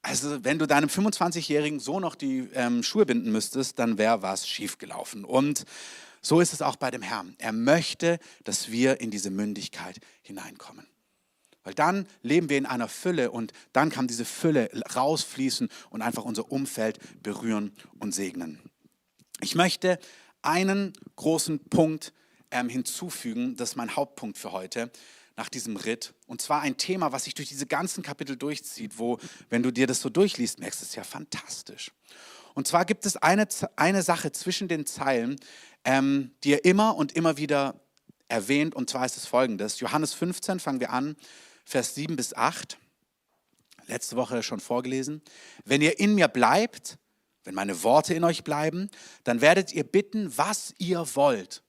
also 0.00 0.42
wenn 0.42 0.58
du 0.58 0.66
deinem 0.66 0.88
25-Jährigen 0.88 1.78
so 1.78 2.00
noch 2.00 2.14
die 2.14 2.48
ähm, 2.54 2.82
Schuhe 2.82 3.04
binden 3.04 3.30
müsstest, 3.30 3.78
dann 3.78 3.98
wäre 3.98 4.22
was 4.22 4.48
schiefgelaufen. 4.48 5.24
Und 5.24 5.64
so 6.22 6.40
ist 6.40 6.52
es 6.52 6.62
auch 6.62 6.76
bei 6.76 6.90
dem 6.90 7.02
Herrn. 7.02 7.34
Er 7.38 7.52
möchte, 7.52 8.18
dass 8.44 8.70
wir 8.70 9.00
in 9.00 9.10
diese 9.10 9.30
Mündigkeit 9.30 9.98
hineinkommen. 10.22 10.86
Weil 11.64 11.74
dann 11.74 12.06
leben 12.22 12.48
wir 12.48 12.58
in 12.58 12.66
einer 12.66 12.88
Fülle 12.88 13.30
und 13.30 13.52
dann 13.72 13.90
kann 13.90 14.08
diese 14.08 14.24
Fülle 14.24 14.70
rausfließen 14.94 15.68
und 15.90 16.02
einfach 16.02 16.24
unser 16.24 16.50
Umfeld 16.50 16.98
berühren 17.22 17.72
und 17.98 18.14
segnen. 18.14 18.60
Ich 19.40 19.54
möchte 19.54 19.98
einen 20.42 20.92
großen 21.16 21.60
Punkt 21.68 22.12
ähm, 22.50 22.68
hinzufügen, 22.68 23.56
das 23.56 23.70
ist 23.70 23.76
mein 23.76 23.94
Hauptpunkt 23.94 24.38
für 24.38 24.52
heute 24.52 24.90
nach 25.36 25.48
diesem 25.48 25.76
Ritt. 25.76 26.14
Und 26.26 26.42
zwar 26.42 26.60
ein 26.60 26.76
Thema, 26.76 27.12
was 27.12 27.24
sich 27.24 27.34
durch 27.34 27.48
diese 27.48 27.66
ganzen 27.66 28.02
Kapitel 28.02 28.36
durchzieht, 28.36 28.98
wo, 28.98 29.18
wenn 29.48 29.62
du 29.62 29.70
dir 29.70 29.86
das 29.86 30.00
so 30.00 30.10
durchliest, 30.10 30.58
merkst 30.58 30.80
du 30.80 30.84
es 30.84 30.94
ja 30.94 31.04
fantastisch. 31.04 31.92
Und 32.54 32.68
zwar 32.68 32.84
gibt 32.84 33.06
es 33.06 33.16
eine, 33.16 33.48
eine 33.76 34.02
Sache 34.02 34.32
zwischen 34.32 34.68
den 34.68 34.84
Zeilen, 34.84 35.36
ähm, 35.84 36.32
die 36.44 36.54
er 36.54 36.64
immer 36.64 36.96
und 36.96 37.12
immer 37.12 37.36
wieder 37.36 37.80
erwähnt. 38.28 38.74
Und 38.74 38.90
zwar 38.90 39.06
ist 39.06 39.16
es 39.16 39.26
folgendes. 39.26 39.80
Johannes 39.80 40.14
15 40.14 40.60
fangen 40.60 40.80
wir 40.80 40.90
an, 40.90 41.16
Vers 41.64 41.94
7 41.94 42.16
bis 42.16 42.34
8. 42.34 42.78
Letzte 43.86 44.16
Woche 44.16 44.42
schon 44.42 44.60
vorgelesen. 44.60 45.22
Wenn 45.64 45.82
ihr 45.82 45.98
in 45.98 46.14
mir 46.14 46.28
bleibt, 46.28 46.98
wenn 47.44 47.54
meine 47.54 47.82
Worte 47.82 48.14
in 48.14 48.24
euch 48.24 48.44
bleiben, 48.44 48.88
dann 49.24 49.40
werdet 49.40 49.72
ihr 49.72 49.84
bitten, 49.84 50.36
was 50.36 50.74
ihr 50.78 51.04
wollt. 51.14 51.62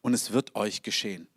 Und 0.00 0.14
es 0.14 0.32
wird 0.32 0.56
euch 0.56 0.82
geschehen. 0.82 1.28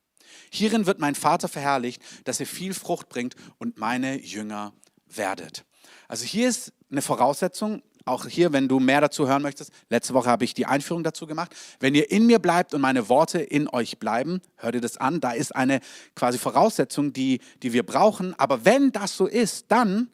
Hierin 0.50 0.86
wird 0.86 1.00
mein 1.00 1.16
Vater 1.16 1.48
verherrlicht, 1.48 2.02
dass 2.24 2.40
ihr 2.40 2.48
viel 2.48 2.74
Frucht 2.74 3.10
bringt 3.10 3.36
und 3.60 3.78
meine 3.78 4.20
Jünger 4.20 4.74
werdet. 5.08 5.66
Also 6.08 6.26
hier 6.26 6.50
ist 6.50 6.74
eine 6.90 7.02
Voraussetzung, 7.02 7.84
auch 8.06 8.28
hier, 8.28 8.54
wenn 8.54 8.68
du 8.68 8.80
mehr 8.80 9.02
dazu 9.02 9.28
hören 9.28 9.42
möchtest, 9.42 9.72
letzte 9.90 10.14
Woche 10.14 10.30
habe 10.30 10.46
ich 10.46 10.54
die 10.54 10.68
Einführung 10.68 11.04
dazu 11.04 11.26
gemacht. 11.26 11.54
Wenn 11.80 11.96
ihr 11.96 12.12
in 12.12 12.28
mir 12.28 12.40
bleibt 12.40 12.74
und 12.76 12.82
meine 12.82 13.10
Worte 13.10 13.40
in 13.40 13.68
euch 13.68 13.98
bleiben, 13.98 14.42
hört 14.58 14.76
ihr 14.76 14.82
das 14.82 14.98
an, 14.98 15.20
da 15.20 15.32
ist 15.32 15.56
eine 15.56 15.80
quasi 16.16 16.38
Voraussetzung, 16.38 17.14
die, 17.14 17.42
die 17.64 17.74
wir 17.74 17.84
brauchen. 17.84 18.38
Aber 18.40 18.64
wenn 18.64 18.92
das 18.92 19.18
so 19.18 19.26
ist, 19.26 19.66
dann 19.70 20.12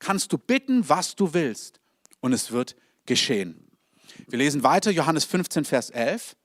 kannst 0.00 0.32
du 0.32 0.38
bitten, 0.38 0.88
was 0.88 1.14
du 1.14 1.32
willst 1.32 1.80
und 2.20 2.32
es 2.32 2.50
wird 2.50 2.74
geschehen. 3.06 3.68
Wir 4.26 4.38
lesen 4.38 4.64
weiter, 4.64 4.90
Johannes 4.90 5.24
15, 5.24 5.64
Vers 5.64 5.90
11. 5.90 6.36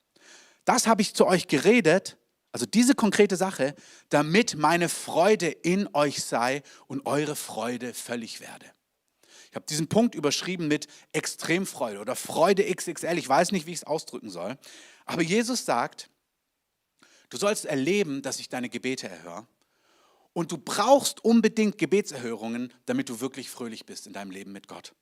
Das 0.63 0.85
habe 0.85 1.01
ich 1.01 1.15
zu 1.15 1.25
euch 1.25 1.47
geredet, 1.47 2.17
also 2.51 2.67
diese 2.67 2.93
konkrete 2.93 3.35
Sache, 3.35 3.73
damit 4.09 4.55
meine 4.55 4.89
Freude 4.89 5.47
in 5.47 5.89
euch 5.93 6.23
sei 6.23 6.61
und 6.85 7.05
eure 7.07 7.35
Freude 7.35 7.95
völlig 7.95 8.39
werde. 8.41 8.65
Ich 9.53 9.55
habe 9.55 9.67
diesen 9.67 9.87
Punkt 9.87 10.15
überschrieben 10.15 10.67
mit 10.67 10.87
Extremfreude 11.11 11.99
oder 11.99 12.15
Freude 12.15 12.63
XXL. 12.63 13.19
Ich 13.19 13.29
weiß 13.29 13.51
nicht, 13.51 13.67
wie 13.67 13.71
ich 13.73 13.77
es 13.77 13.83
ausdrücken 13.83 14.31
soll. 14.31 14.57
Aber 15.05 15.21
Jesus 15.21 15.63
sagt, 15.63 16.09
du 17.29 17.37
sollst 17.37 17.65
erleben, 17.65 18.23
dass 18.23 18.39
ich 18.39 18.49
deine 18.49 18.67
Gebete 18.67 19.07
erhöre. 19.07 19.45
Und 20.33 20.51
du 20.51 20.57
brauchst 20.57 21.23
unbedingt 21.23 21.77
Gebetserhörungen, 21.77 22.73
damit 22.87 23.09
du 23.09 23.21
wirklich 23.21 23.51
fröhlich 23.51 23.85
bist 23.85 24.07
in 24.07 24.13
deinem 24.13 24.31
Leben 24.31 24.53
mit 24.53 24.67
Gott. 24.67 24.95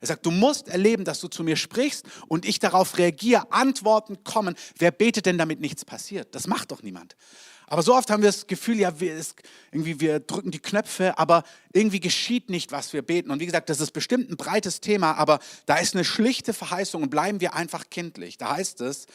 Er 0.00 0.08
sagt, 0.08 0.26
du 0.26 0.32
musst 0.32 0.66
erleben, 0.66 1.04
dass 1.04 1.20
du 1.20 1.28
zu 1.28 1.44
mir 1.44 1.54
sprichst 1.54 2.06
und 2.26 2.44
ich 2.44 2.58
darauf 2.58 2.98
reagiere, 2.98 3.52
Antworten 3.52 4.24
kommen. 4.24 4.56
Wer 4.78 4.90
betet 4.90 5.26
denn, 5.26 5.38
damit 5.38 5.60
nichts 5.60 5.84
passiert? 5.84 6.34
Das 6.34 6.48
macht 6.48 6.72
doch 6.72 6.82
niemand. 6.82 7.14
Aber 7.66 7.82
so 7.82 7.94
oft 7.94 8.10
haben 8.10 8.22
wir 8.22 8.28
das 8.28 8.46
Gefühl, 8.46 8.78
ja, 8.78 9.00
wir, 9.00 9.14
es, 9.14 9.34
irgendwie, 9.72 9.98
wir 9.98 10.20
drücken 10.20 10.52
die 10.52 10.60
Knöpfe, 10.60 11.18
aber 11.18 11.42
irgendwie 11.72 11.98
geschieht 11.98 12.48
nicht, 12.48 12.70
was 12.70 12.92
wir 12.92 13.02
beten. 13.02 13.30
Und 13.30 13.40
wie 13.40 13.46
gesagt, 13.46 13.68
das 13.68 13.80
ist 13.80 13.90
bestimmt 13.90 14.30
ein 14.30 14.36
breites 14.36 14.80
Thema, 14.80 15.14
aber 15.14 15.40
da 15.66 15.76
ist 15.76 15.94
eine 15.94 16.04
schlichte 16.04 16.52
Verheißung 16.52 17.02
und 17.02 17.10
bleiben 17.10 17.40
wir 17.40 17.54
einfach 17.54 17.90
kindlich. 17.90 18.38
Da 18.38 18.56
heißt 18.56 18.80
es, 18.82 19.06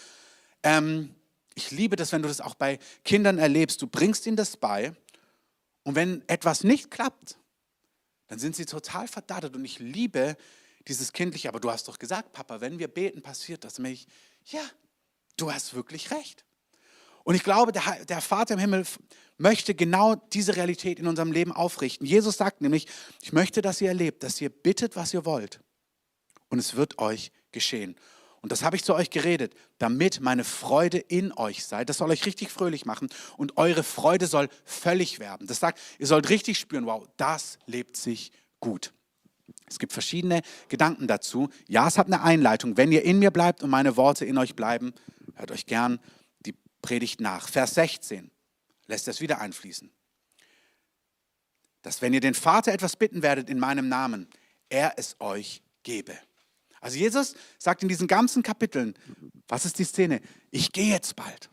ähm, 0.64 1.16
ich 1.56 1.72
liebe 1.72 1.96
das, 1.96 2.12
wenn 2.12 2.22
du 2.22 2.28
das 2.28 2.42
auch 2.42 2.56
bei 2.56 2.80
Kindern 3.06 3.38
erlebst, 3.38 3.82
du 3.82 3.88
bringst 3.88 4.26
ihnen 4.28 4.36
das 4.36 4.58
bei 4.58 4.94
und 5.84 5.96
wenn 5.96 6.22
etwas 6.28 6.64
nicht 6.64 6.92
klappt, 6.92 7.38
dann 8.28 8.40
sind 8.40 8.56
sie 8.56 8.66
total 8.66 9.08
verdattet 9.08 9.56
und 9.56 9.64
ich 9.64 9.80
liebe 9.80 10.38
dieses 10.88 11.14
kindliche, 11.14 11.50
aber 11.50 11.60
du 11.60 11.72
hast 11.72 11.88
doch 11.88 12.00
gesagt, 12.00 12.34
Papa, 12.34 12.62
wenn 12.62 12.80
wir 12.80 12.88
beten, 12.88 13.22
passiert 13.22 13.64
das. 13.64 13.80
Und 13.80 13.86
ich, 13.86 14.08
ja, 14.46 14.62
du 15.38 15.52
hast 15.54 15.74
wirklich 15.74 16.12
recht. 16.12 16.44
Und 17.24 17.36
ich 17.36 17.44
glaube, 17.44 17.72
der, 17.72 18.06
der 18.06 18.22
Vater 18.22 18.56
im 18.56 18.60
Himmel 18.60 18.86
möchte 19.38 19.76
genau 19.76 20.16
diese 20.16 20.56
Realität 20.56 21.00
in 21.00 21.08
unserem 21.08 21.32
Leben 21.32 21.52
aufrichten. 21.52 22.06
Jesus 22.06 22.38
sagt 22.38 22.62
nämlich, 22.62 22.88
ich 23.22 23.34
möchte, 23.34 23.62
dass 23.62 23.82
ihr 23.82 23.90
erlebt, 23.90 24.24
dass 24.24 24.40
ihr 24.42 24.50
bittet, 24.50 24.96
was 24.96 25.14
ihr 25.14 25.26
wollt. 25.26 25.60
Und 26.50 26.60
es 26.60 26.76
wird 26.76 27.00
euch 27.00 27.32
geschehen. 27.52 27.96
Und 28.42 28.52
das 28.52 28.64
habe 28.64 28.76
ich 28.76 28.84
zu 28.84 28.96
euch 28.96 29.12
geredet, 29.12 29.54
damit 29.78 30.20
meine 30.20 30.44
Freude 30.44 30.98
in 30.98 31.32
euch 31.32 31.64
sei. 31.64 31.86
Das 31.86 31.98
soll 31.98 32.10
euch 32.10 32.26
richtig 32.26 32.50
fröhlich 32.50 32.86
machen 32.86 33.08
und 33.38 33.58
eure 33.58 33.84
Freude 33.84 34.26
soll 34.26 34.50
völlig 34.66 35.20
werden. 35.20 35.46
Das 35.46 35.60
sagt, 35.60 35.80
ihr 36.00 36.08
sollt 36.08 36.30
richtig 36.30 36.58
spüren, 36.58 36.88
wow, 36.88 37.08
das 37.18 37.60
lebt 37.68 37.96
sich 37.96 38.32
gut. 38.60 38.94
Es 39.68 39.78
gibt 39.78 39.94
verschiedene 39.94 40.42
Gedanken 40.70 41.08
dazu. 41.08 41.50
Ja, 41.68 41.88
es 41.88 41.98
hat 41.98 42.08
eine 42.08 42.24
Einleitung. 42.24 42.78
Wenn 42.78 42.92
ihr 42.92 43.04
in 43.04 43.20
mir 43.20 43.32
bleibt 43.32 43.62
und 43.64 43.70
meine 43.70 43.96
Worte 43.96 44.26
in 44.26 44.38
euch 44.38 44.56
bleiben, 44.56 44.94
hört 45.36 45.52
euch 45.52 45.68
gern 45.68 46.00
Predigt 46.82 47.20
nach. 47.20 47.48
Vers 47.48 47.76
16 47.76 48.32
lässt 48.88 49.08
das 49.08 49.22
wieder 49.22 49.39
einfließen. 49.39 49.91
Dass 51.82 52.02
wenn 52.02 52.13
ihr 52.13 52.22
den 52.22 52.34
Vater 52.34 52.72
etwas 52.72 52.96
bitten 52.96 53.24
werdet 53.24 53.50
in 53.50 53.60
meinem 53.60 53.89
Namen, 53.89 54.28
er 54.70 54.94
es 54.98 55.15
euch 55.20 55.63
gebe. 55.84 56.17
Also 56.80 56.98
Jesus 56.98 57.36
sagt 57.60 57.84
in 57.84 57.89
diesen 57.89 58.08
ganzen 58.08 58.44
Kapiteln, 58.44 58.96
was 59.48 59.65
ist 59.65 59.80
die 59.80 59.84
Szene? 59.84 60.22
Ich 60.50 60.72
gehe 60.72 60.91
jetzt 60.91 61.15
bald. 61.15 61.50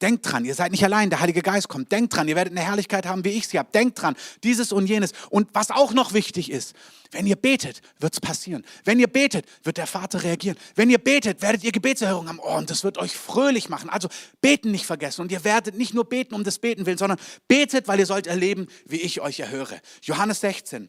Denkt 0.00 0.30
dran, 0.30 0.44
ihr 0.44 0.54
seid 0.54 0.70
nicht 0.70 0.84
allein, 0.84 1.10
der 1.10 1.20
Heilige 1.20 1.42
Geist 1.42 1.68
kommt. 1.68 1.90
Denkt 1.90 2.14
dran, 2.14 2.28
ihr 2.28 2.36
werdet 2.36 2.52
eine 2.52 2.64
Herrlichkeit 2.64 3.04
haben, 3.04 3.24
wie 3.24 3.30
ich 3.30 3.48
sie 3.48 3.58
habe. 3.58 3.68
Denkt 3.74 4.00
dran, 4.00 4.14
dieses 4.44 4.70
und 4.70 4.86
jenes. 4.86 5.12
Und 5.30 5.48
was 5.54 5.72
auch 5.72 5.92
noch 5.92 6.12
wichtig 6.12 6.52
ist, 6.52 6.74
wenn 7.10 7.26
ihr 7.26 7.34
betet, 7.34 7.80
wird 7.98 8.12
es 8.12 8.20
passieren. 8.20 8.64
Wenn 8.84 9.00
ihr 9.00 9.08
betet, 9.08 9.46
wird 9.64 9.76
der 9.76 9.88
Vater 9.88 10.22
reagieren. 10.22 10.56
Wenn 10.76 10.88
ihr 10.88 10.98
betet, 10.98 11.42
werdet 11.42 11.64
ihr 11.64 11.72
Gebetserhörung 11.72 12.28
haben. 12.28 12.38
Oh, 12.40 12.56
und 12.56 12.70
das 12.70 12.84
wird 12.84 12.98
euch 12.98 13.16
fröhlich 13.16 13.68
machen. 13.68 13.90
Also 13.90 14.08
beten 14.40 14.70
nicht 14.70 14.86
vergessen. 14.86 15.22
Und 15.22 15.32
ihr 15.32 15.42
werdet 15.42 15.76
nicht 15.76 15.94
nur 15.94 16.04
beten 16.04 16.34
um 16.34 16.44
des 16.44 16.60
Beten 16.60 16.86
willen, 16.86 16.98
sondern 16.98 17.18
betet, 17.48 17.88
weil 17.88 17.98
ihr 17.98 18.06
sollt 18.06 18.28
erleben, 18.28 18.68
wie 18.86 19.00
ich 19.00 19.20
euch 19.20 19.40
erhöre. 19.40 19.80
Johannes 20.02 20.40
16. 20.40 20.88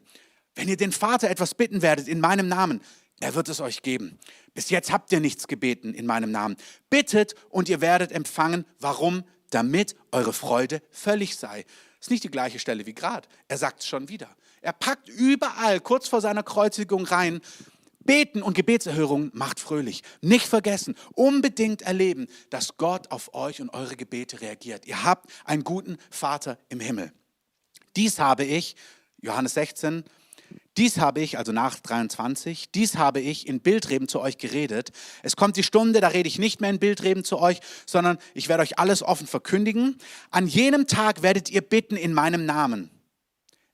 Wenn 0.54 0.68
ihr 0.68 0.76
den 0.76 0.92
Vater 0.92 1.30
etwas 1.30 1.54
bitten 1.54 1.82
werdet 1.82 2.06
in 2.06 2.20
meinem 2.20 2.46
Namen, 2.46 2.80
er 3.20 3.34
wird 3.34 3.48
es 3.50 3.60
euch 3.60 3.82
geben. 3.82 4.18
Bis 4.54 4.70
jetzt 4.70 4.90
habt 4.90 5.12
ihr 5.12 5.20
nichts 5.20 5.46
gebeten 5.46 5.94
in 5.94 6.06
meinem 6.06 6.32
Namen. 6.32 6.56
Bittet 6.88 7.34
und 7.50 7.68
ihr 7.68 7.80
werdet 7.80 8.12
empfangen. 8.12 8.64
Warum? 8.80 9.24
Damit 9.50 9.94
eure 10.10 10.32
Freude 10.32 10.82
völlig 10.90 11.36
sei. 11.36 11.64
Ist 12.00 12.10
nicht 12.10 12.24
die 12.24 12.30
gleiche 12.30 12.58
Stelle 12.58 12.86
wie 12.86 12.94
gerade. 12.94 13.28
Er 13.48 13.58
sagt 13.58 13.80
es 13.80 13.86
schon 13.86 14.08
wieder. 14.08 14.34
Er 14.62 14.72
packt 14.72 15.08
überall 15.08 15.80
kurz 15.80 16.08
vor 16.08 16.20
seiner 16.20 16.42
Kreuzigung 16.42 17.04
rein. 17.04 17.40
Beten 18.00 18.42
und 18.42 18.54
Gebetserhörung 18.54 19.30
macht 19.34 19.60
fröhlich. 19.60 20.02
Nicht 20.22 20.46
vergessen, 20.46 20.96
unbedingt 21.12 21.82
erleben, 21.82 22.26
dass 22.48 22.78
Gott 22.78 23.10
auf 23.10 23.34
euch 23.34 23.60
und 23.60 23.70
eure 23.70 23.96
Gebete 23.96 24.40
reagiert. 24.40 24.86
Ihr 24.86 25.04
habt 25.04 25.30
einen 25.44 25.64
guten 25.64 25.98
Vater 26.10 26.58
im 26.70 26.80
Himmel. 26.80 27.12
Dies 27.96 28.18
habe 28.18 28.44
ich, 28.44 28.76
Johannes 29.20 29.54
16, 29.54 30.04
dies 30.76 30.98
habe 30.98 31.20
ich, 31.20 31.36
also 31.36 31.52
nach 31.52 31.78
23, 31.80 32.70
dies 32.70 32.96
habe 32.96 33.20
ich 33.20 33.46
in 33.46 33.60
Bildreben 33.60 34.08
zu 34.08 34.20
euch 34.20 34.38
geredet. 34.38 34.90
Es 35.22 35.36
kommt 35.36 35.56
die 35.56 35.62
Stunde, 35.62 36.00
da 36.00 36.08
rede 36.08 36.28
ich 36.28 36.38
nicht 36.38 36.60
mehr 36.60 36.70
in 36.70 36.78
Bildreben 36.78 37.24
zu 37.24 37.38
euch, 37.38 37.60
sondern 37.86 38.18
ich 38.34 38.48
werde 38.48 38.62
euch 38.62 38.78
alles 38.78 39.02
offen 39.02 39.26
verkündigen. 39.26 39.98
An 40.30 40.46
jenem 40.46 40.86
Tag 40.86 41.22
werdet 41.22 41.50
ihr 41.50 41.62
bitten 41.62 41.96
in 41.96 42.14
meinem 42.14 42.46
Namen. 42.46 42.90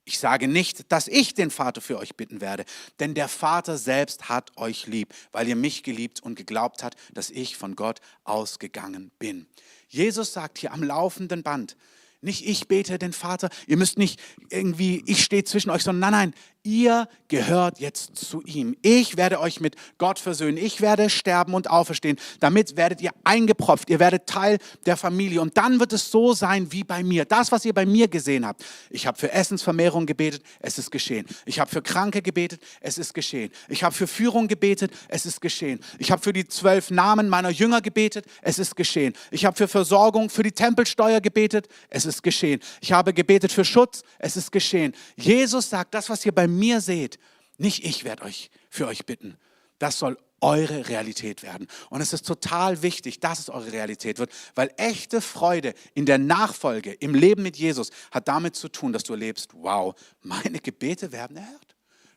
Ich 0.09 0.21
sage 0.21 0.47
nicht, 0.47 0.93
dass 0.93 1.09
ich 1.09 1.35
den 1.35 1.51
Vater 1.51 1.81
für 1.81 1.99
euch 1.99 2.15
bitten 2.15 2.41
werde, 2.41 2.65
denn 3.01 3.15
der 3.15 3.27
Vater 3.27 3.77
selbst 3.77 4.29
hat 4.29 4.57
euch 4.57 4.87
lieb, 4.87 5.13
weil 5.33 5.49
ihr 5.49 5.57
mich 5.57 5.83
geliebt 5.83 6.23
und 6.23 6.37
geglaubt 6.37 6.85
habt, 6.85 6.97
dass 7.13 7.29
ich 7.29 7.57
von 7.57 7.75
Gott 7.75 8.01
ausgegangen 8.23 9.11
bin. 9.19 9.49
Jesus 9.89 10.33
sagt 10.33 10.59
hier 10.59 10.73
am 10.73 10.85
laufenden 10.85 11.43
Band, 11.43 11.77
nicht 12.21 12.47
ich 12.47 12.69
bete 12.69 12.99
den 12.99 13.13
Vater, 13.13 13.51
ihr 13.67 13.77
müsst 13.77 13.99
nicht 13.99 14.21
irgendwie, 14.49 15.03
ich 15.07 15.23
stehe 15.23 15.45
zwischen 15.45 15.71
euch, 15.71 15.83
sondern 15.83 16.13
nein, 16.13 16.31
nein, 16.31 16.35
ihr 16.67 17.09
gehört 17.29 17.79
jetzt 17.79 18.17
zu 18.17 18.43
ihm. 18.43 18.77
Ich 18.83 19.17
werde 19.17 19.41
euch 19.41 19.61
mit 19.61 19.77
Gott 19.99 20.19
versöhnen. 20.19 20.59
Ich 20.59 20.81
werde 20.81 21.09
sterben 21.09 21.55
und 21.55 21.71
auferstehen. 21.71 22.19
Damit 22.41 22.77
werdet 22.77 23.01
ihr 23.01 23.13
eingepropft. 23.25 23.89
Ihr 23.89 24.01
werdet 24.01 24.27
Teil 24.27 24.59
der 24.85 24.97
Familie. 24.97 25.41
Und 25.41 25.57
dann 25.57 25.81
wird 25.81 25.93
es 25.93 26.11
so 26.11 26.35
sein 26.35 26.73
wie 26.73 26.85
bei 26.85 27.03
mir. 27.03 27.25
Das, 27.25 27.53
was 27.53 27.65
ihr 27.65 27.73
bei 27.73 27.87
mir 27.87 28.09
gesehen 28.09 28.45
habt. 28.45 28.65
Ich 28.91 29.07
habe 29.07 29.19
für 29.19 29.33
Essensvermehrung 29.33 30.07
gebetet. 30.07 30.43
Es 30.61 30.79
ist 30.79 30.91
geschehen. 30.91 31.27
Ich 31.47 31.61
habe 31.61 31.71
für 31.71 31.83
Kranke 31.83 32.21
gebetet. 32.21 32.61
Es 32.81 32.99
ist 32.99 33.15
geschehen. 33.15 33.51
Ich 33.69 33.83
habe 33.85 33.95
für 33.95 34.07
Führung 34.07 34.49
gebetet. 34.49 34.93
Es 35.09 35.25
ist 35.25 35.41
geschehen. 35.41 35.81
Ich 35.99 36.11
habe 36.11 36.23
für 36.23 36.33
die 36.33 36.47
zwölf 36.47 36.91
Namen 36.91 37.29
meiner 37.29 37.51
Jünger 37.51 37.81
gebetet. 37.81 38.27
Es 38.43 38.59
ist 38.59 38.75
geschehen. 38.75 39.15
Ich 39.31 39.45
habe 39.45 39.57
für 39.57 39.69
Versorgung, 39.69 40.29
für 40.31 40.43
die 40.43 40.53
Tempelsteuer 40.53 41.21
gebetet. 41.21 41.69
Es 41.89 42.05
ist 42.05 42.23
geschehen. 42.23 42.61
Ich 42.81 42.93
habe 42.93 43.15
gebetet 43.15 43.53
für 43.53 43.65
Schutz. 43.65 44.03
Es 44.19 44.37
ist 44.37 44.51
geschehen. 44.51 44.93
Jesus 45.17 45.71
sagt, 45.71 45.95
das, 45.95 46.11
was 46.11 46.27
ihr 46.27 46.33
bei 46.33 46.49
mir 46.49 46.56
mir 46.59 46.81
seht, 46.81 47.19
nicht 47.59 47.85
ich 47.85 48.05
werde 48.05 48.25
euch 48.25 48.51
für 48.71 48.87
euch 48.87 49.07
bitten. 49.07 49.37
Das 49.79 49.99
soll 49.99 50.19
eure 50.41 50.89
Realität 50.89 51.43
werden. 51.43 51.67
Und 51.91 52.01
es 52.01 52.13
ist 52.13 52.27
total 52.27 52.83
wichtig, 52.83 53.21
dass 53.21 53.39
es 53.39 53.49
eure 53.49 53.73
Realität 53.73 54.19
wird, 54.19 54.31
weil 54.55 54.71
echte 54.77 55.21
Freude 55.21 55.75
in 55.95 56.07
der 56.07 56.19
Nachfolge, 56.19 56.93
im 56.93 57.15
Leben 57.15 57.43
mit 57.43 57.57
Jesus, 57.57 57.91
hat 58.11 58.29
damit 58.29 58.55
zu 58.55 58.69
tun, 58.69 58.93
dass 58.93 59.03
du 59.03 59.15
erlebst, 59.15 59.51
wow, 59.55 59.95
meine 60.23 60.61
Gebete 60.61 61.13
werden 61.13 61.39
erhört. 61.39 61.77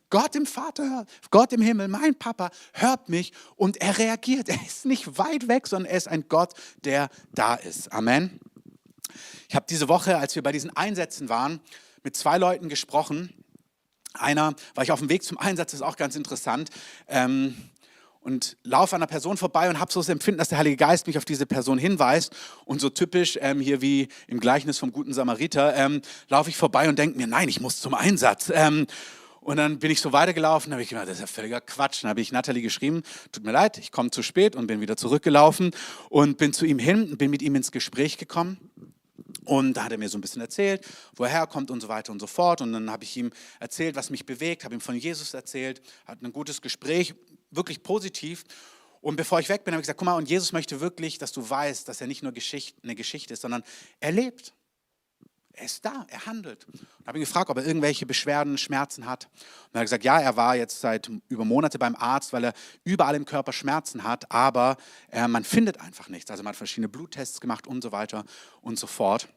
Gott 0.09 0.35
im 0.35 0.47
Vater 0.47 0.89
hört, 0.89 1.09
Gott 1.29 1.53
im 1.53 1.61
Himmel, 1.61 1.87
mein 1.87 2.15
Papa 2.15 2.49
hört 2.73 3.09
mich 3.09 3.31
und 3.55 3.77
er 3.77 3.97
reagiert. 3.97 4.49
Er 4.49 4.59
ist 4.65 4.85
nicht 4.85 5.17
weit 5.19 5.47
weg, 5.47 5.67
sondern 5.67 5.91
er 5.91 5.97
ist 5.97 6.07
ein 6.07 6.25
Gott, 6.27 6.53
der 6.83 7.09
da 7.33 7.55
ist. 7.55 7.91
Amen. 7.93 8.39
Ich 9.47 9.55
habe 9.55 9.65
diese 9.69 9.87
Woche, 9.87 10.17
als 10.17 10.35
wir 10.35 10.41
bei 10.41 10.51
diesen 10.51 10.75
Einsätzen 10.75 11.29
waren, 11.29 11.61
mit 12.03 12.15
zwei 12.15 12.37
Leuten 12.37 12.69
gesprochen, 12.69 13.33
einer, 14.13 14.53
war 14.75 14.83
ich 14.83 14.91
auf 14.91 14.99
dem 14.99 15.09
Weg 15.09 15.23
zum 15.23 15.37
Einsatz, 15.37 15.73
ist 15.73 15.81
auch 15.81 15.97
ganz 15.97 16.15
interessant. 16.15 16.69
Ähm, 17.07 17.55
und 18.21 18.57
laufe 18.63 18.95
an 18.95 19.01
einer 19.01 19.07
Person 19.07 19.37
vorbei 19.37 19.69
und 19.69 19.79
habe 19.79 19.91
so 19.91 20.01
das 20.01 20.09
Empfinden, 20.09 20.39
dass 20.39 20.49
der 20.49 20.57
Heilige 20.57 20.75
Geist 20.75 21.07
mich 21.07 21.17
auf 21.17 21.25
diese 21.25 21.45
Person 21.45 21.77
hinweist. 21.77 22.35
Und 22.65 22.81
so 22.81 22.89
typisch 22.89 23.39
ähm, 23.41 23.61
hier 23.61 23.81
wie 23.81 24.09
im 24.27 24.39
Gleichnis 24.39 24.77
vom 24.77 24.91
guten 24.91 25.13
Samariter 25.13 25.75
ähm, 25.75 26.01
laufe 26.27 26.49
ich 26.49 26.57
vorbei 26.57 26.89
und 26.89 26.99
denke 26.99 27.17
mir, 27.17 27.27
nein, 27.27 27.47
ich 27.47 27.61
muss 27.61 27.79
zum 27.79 27.93
Einsatz. 27.93 28.51
Ähm, 28.53 28.87
und 29.41 29.57
dann 29.57 29.79
bin 29.79 29.89
ich 29.89 30.01
so 30.01 30.11
weitergelaufen, 30.11 30.73
habe 30.73 30.83
ich 30.83 30.89
gedacht, 30.89 31.07
das 31.07 31.15
ist 31.15 31.21
ja 31.21 31.27
völliger 31.27 31.61
Quatsch. 31.61 32.03
Dann 32.03 32.09
habe 32.09 32.21
ich 32.21 32.31
Natalie 32.31 32.61
geschrieben, 32.61 33.03
tut 33.31 33.45
mir 33.45 33.51
leid, 33.51 33.77
ich 33.77 33.91
komme 33.91 34.11
zu 34.11 34.21
spät 34.21 34.55
und 34.55 34.67
bin 34.67 34.81
wieder 34.81 34.97
zurückgelaufen 34.97 35.71
und 36.09 36.37
bin 36.37 36.53
zu 36.53 36.65
ihm 36.65 36.77
hin, 36.77 37.17
bin 37.17 37.31
mit 37.31 37.41
ihm 37.41 37.55
ins 37.55 37.71
Gespräch 37.71 38.17
gekommen. 38.17 38.57
Und 39.45 39.73
da 39.73 39.85
hat 39.85 39.91
er 39.91 39.97
mir 39.97 40.09
so 40.09 40.17
ein 40.17 40.21
bisschen 40.21 40.41
erzählt, 40.41 40.85
wo 41.15 41.23
er 41.23 41.29
herkommt 41.29 41.71
und 41.71 41.81
so 41.81 41.87
weiter 41.87 42.11
und 42.11 42.19
so 42.19 42.27
fort. 42.27 42.61
Und 42.61 42.73
dann 42.73 42.89
habe 42.89 43.03
ich 43.03 43.15
ihm 43.17 43.31
erzählt, 43.59 43.95
was 43.95 44.09
mich 44.09 44.25
bewegt, 44.25 44.63
habe 44.63 44.75
ihm 44.75 44.81
von 44.81 44.95
Jesus 44.95 45.33
erzählt, 45.33 45.81
hatten 46.05 46.25
ein 46.25 46.33
gutes 46.33 46.61
Gespräch, 46.61 47.13
wirklich 47.51 47.83
positiv. 47.83 48.43
Und 49.01 49.15
bevor 49.15 49.39
ich 49.39 49.47
weg 49.47 49.63
bin, 49.63 49.73
habe 49.73 49.81
ich 49.81 49.85
gesagt, 49.85 49.99
guck 49.99 50.05
mal, 50.05 50.15
und 50.15 50.29
Jesus 50.29 50.51
möchte 50.51 50.81
wirklich, 50.81 51.17
dass 51.17 51.31
du 51.31 51.49
weißt, 51.49 51.87
dass 51.87 52.01
er 52.01 52.07
nicht 52.07 52.21
nur 52.21 52.33
Geschichte, 52.33 52.79
eine 52.83 52.95
Geschichte 52.95 53.33
ist, 53.33 53.41
sondern 53.41 53.63
er 53.99 54.11
lebt. 54.11 54.53
Er 55.59 55.65
ist 55.65 55.83
da, 55.83 56.05
er 56.07 56.25
handelt. 56.25 56.65
Und 56.65 56.79
habe 57.05 57.17
ihn 57.17 57.21
gefragt, 57.21 57.49
ob 57.49 57.57
er 57.57 57.65
irgendwelche 57.65 58.05
Beschwerden, 58.05 58.57
Schmerzen 58.57 59.05
hat. 59.05 59.25
Und 59.25 59.75
er 59.75 59.79
hat 59.81 59.85
gesagt, 59.85 60.05
ja, 60.05 60.17
er 60.17 60.37
war 60.37 60.55
jetzt 60.55 60.79
seit 60.79 61.11
über 61.27 61.43
Monate 61.43 61.77
beim 61.77 61.97
Arzt, 61.97 62.31
weil 62.31 62.45
er 62.45 62.53
überall 62.85 63.15
im 63.15 63.25
Körper 63.25 63.51
Schmerzen 63.51 64.05
hat, 64.05 64.31
aber 64.31 64.77
äh, 65.11 65.27
man 65.27 65.43
findet 65.43 65.81
einfach 65.81 66.07
nichts. 66.07 66.31
Also 66.31 66.43
man 66.43 66.51
hat 66.51 66.55
verschiedene 66.55 66.87
Bluttests 66.87 67.41
gemacht 67.41 67.67
und 67.67 67.83
so 67.83 67.91
weiter 67.91 68.23
und 68.61 68.79
so 68.79 68.87
fort. 68.87 69.27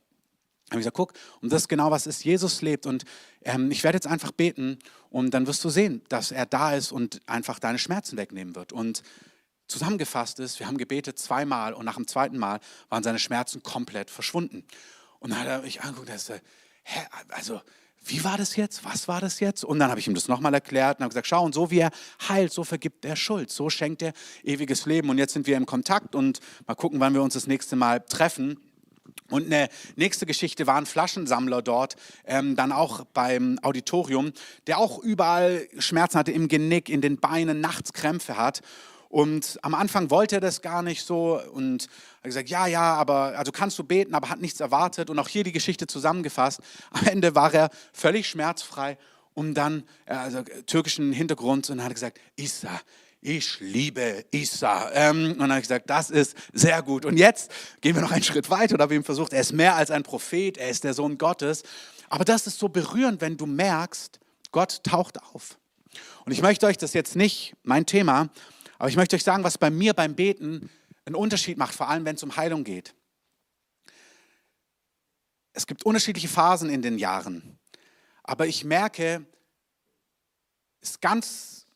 Habe 0.70 0.78
ich 0.78 0.84
gesagt, 0.84 0.96
guck, 0.96 1.12
und 1.40 1.52
das 1.52 1.62
ist 1.62 1.68
genau 1.68 1.90
was 1.90 2.06
ist, 2.06 2.24
Jesus 2.24 2.62
lebt 2.62 2.86
und 2.86 3.04
ähm, 3.42 3.72
ich 3.72 3.82
werde 3.82 3.96
jetzt 3.96 4.06
einfach 4.06 4.30
beten 4.30 4.78
und 5.10 5.34
dann 5.34 5.48
wirst 5.48 5.64
du 5.64 5.70
sehen, 5.70 6.02
dass 6.08 6.30
er 6.30 6.46
da 6.46 6.72
ist 6.74 6.92
und 6.92 7.20
einfach 7.26 7.58
deine 7.58 7.80
Schmerzen 7.80 8.16
wegnehmen 8.16 8.54
wird. 8.54 8.72
Und 8.72 9.02
zusammengefasst 9.66 10.38
ist, 10.38 10.60
wir 10.60 10.68
haben 10.68 10.78
gebetet 10.78 11.18
zweimal 11.18 11.74
und 11.74 11.84
nach 11.84 11.96
dem 11.96 12.06
zweiten 12.06 12.38
Mal 12.38 12.60
waren 12.90 13.02
seine 13.02 13.18
Schmerzen 13.18 13.64
komplett 13.64 14.08
verschwunden. 14.08 14.64
Und 15.22 15.30
dann 15.30 15.38
hat 15.38 15.46
er 15.46 15.62
mich 15.62 15.80
angeguckt 15.82 16.10
und 16.10 16.18
sagte, 16.18 16.42
hä, 16.82 17.00
also 17.28 17.60
wie 18.04 18.24
war 18.24 18.36
das 18.36 18.56
jetzt? 18.56 18.84
Was 18.84 19.06
war 19.06 19.20
das 19.20 19.38
jetzt? 19.38 19.64
Und 19.64 19.78
dann 19.78 19.88
habe 19.88 20.00
ich 20.00 20.08
ihm 20.08 20.14
das 20.14 20.26
nochmal 20.26 20.52
erklärt 20.52 20.98
und 20.98 21.04
habe 21.04 21.10
gesagt, 21.10 21.28
schau, 21.28 21.44
und 21.44 21.54
so 21.54 21.70
wie 21.70 21.78
er 21.78 21.92
heilt, 22.28 22.52
so 22.52 22.64
vergibt 22.64 23.04
er 23.04 23.14
Schuld, 23.14 23.48
so 23.50 23.70
schenkt 23.70 24.02
er 24.02 24.12
ewiges 24.42 24.84
Leben. 24.86 25.08
Und 25.10 25.18
jetzt 25.18 25.32
sind 25.32 25.46
wir 25.46 25.56
im 25.56 25.66
Kontakt 25.66 26.16
und 26.16 26.40
mal 26.66 26.74
gucken, 26.74 26.98
wann 26.98 27.14
wir 27.14 27.22
uns 27.22 27.34
das 27.34 27.46
nächste 27.46 27.76
Mal 27.76 28.00
treffen. 28.00 28.58
Und 29.30 29.46
eine 29.46 29.68
nächste 29.94 30.26
Geschichte 30.26 30.66
war 30.66 30.74
ein 30.76 30.86
Flaschensammler 30.86 31.62
dort, 31.62 31.94
ähm, 32.24 32.56
dann 32.56 32.72
auch 32.72 33.04
beim 33.14 33.60
Auditorium, 33.62 34.32
der 34.66 34.78
auch 34.78 34.98
überall 34.98 35.68
Schmerzen 35.78 36.18
hatte 36.18 36.32
im 36.32 36.48
Genick, 36.48 36.88
in 36.88 37.00
den 37.00 37.18
Beinen, 37.18 37.60
nachts 37.60 37.92
Krämpfe 37.92 38.36
hat. 38.36 38.62
Und 39.12 39.58
am 39.60 39.74
Anfang 39.74 40.08
wollte 40.08 40.36
er 40.36 40.40
das 40.40 40.62
gar 40.62 40.80
nicht 40.80 41.04
so 41.04 41.38
und 41.52 41.82
hat 41.82 42.24
gesagt, 42.24 42.48
ja, 42.48 42.66
ja, 42.66 42.94
aber 42.94 43.36
also 43.36 43.52
kannst 43.52 43.78
du 43.78 43.84
beten, 43.84 44.14
aber 44.14 44.30
hat 44.30 44.40
nichts 44.40 44.58
erwartet. 44.58 45.10
Und 45.10 45.18
auch 45.18 45.28
hier 45.28 45.44
die 45.44 45.52
Geschichte 45.52 45.86
zusammengefasst. 45.86 46.60
Am 46.92 47.06
Ende 47.06 47.34
war 47.34 47.52
er 47.52 47.68
völlig 47.92 48.26
schmerzfrei 48.26 48.96
und 49.34 49.52
dann 49.52 49.82
äh, 50.06 50.14
also 50.14 50.40
türkischen 50.64 51.12
Hintergrund 51.12 51.68
und 51.68 51.84
hat 51.84 51.92
gesagt, 51.92 52.20
Isa, 52.36 52.80
ich 53.20 53.60
liebe 53.60 54.24
Isa. 54.30 54.90
Ähm, 54.94 55.32
und 55.32 55.40
dann 55.40 55.50
habe 55.50 55.60
ich 55.60 55.68
gesagt, 55.68 55.90
das 55.90 56.08
ist 56.08 56.34
sehr 56.54 56.80
gut. 56.80 57.04
Und 57.04 57.18
jetzt 57.18 57.50
gehen 57.82 57.94
wir 57.94 58.00
noch 58.00 58.12
einen 58.12 58.24
Schritt 58.24 58.48
weiter 58.48 58.76
und 58.76 58.80
habe 58.80 58.94
ihm 58.94 59.04
versucht, 59.04 59.34
er 59.34 59.42
ist 59.42 59.52
mehr 59.52 59.76
als 59.76 59.90
ein 59.90 60.04
Prophet, 60.04 60.56
er 60.56 60.70
ist 60.70 60.84
der 60.84 60.94
Sohn 60.94 61.18
Gottes. 61.18 61.64
Aber 62.08 62.24
das 62.24 62.46
ist 62.46 62.58
so 62.58 62.70
berührend, 62.70 63.20
wenn 63.20 63.36
du 63.36 63.44
merkst, 63.44 64.20
Gott 64.52 64.82
taucht 64.84 65.22
auf. 65.34 65.58
Und 66.24 66.32
ich 66.32 66.40
möchte 66.40 66.64
euch 66.64 66.78
das 66.78 66.94
jetzt 66.94 67.14
nicht, 67.14 67.54
mein 67.62 67.84
Thema, 67.84 68.30
aber 68.82 68.88
ich 68.88 68.96
möchte 68.96 69.14
euch 69.14 69.22
sagen, 69.22 69.44
was 69.44 69.58
bei 69.58 69.70
mir 69.70 69.94
beim 69.94 70.16
Beten 70.16 70.68
einen 71.04 71.14
Unterschied 71.14 71.56
macht, 71.56 71.72
vor 71.72 71.88
allem 71.88 72.04
wenn 72.04 72.16
es 72.16 72.22
um 72.24 72.34
Heilung 72.34 72.64
geht. 72.64 72.96
Es 75.52 75.68
gibt 75.68 75.86
unterschiedliche 75.86 76.26
Phasen 76.26 76.68
in 76.68 76.82
den 76.82 76.98
Jahren, 76.98 77.60
aber 78.24 78.48
ich 78.48 78.64
merke, 78.64 79.24
es 80.80 80.90
ist 80.90 81.00
ganz 81.00 81.68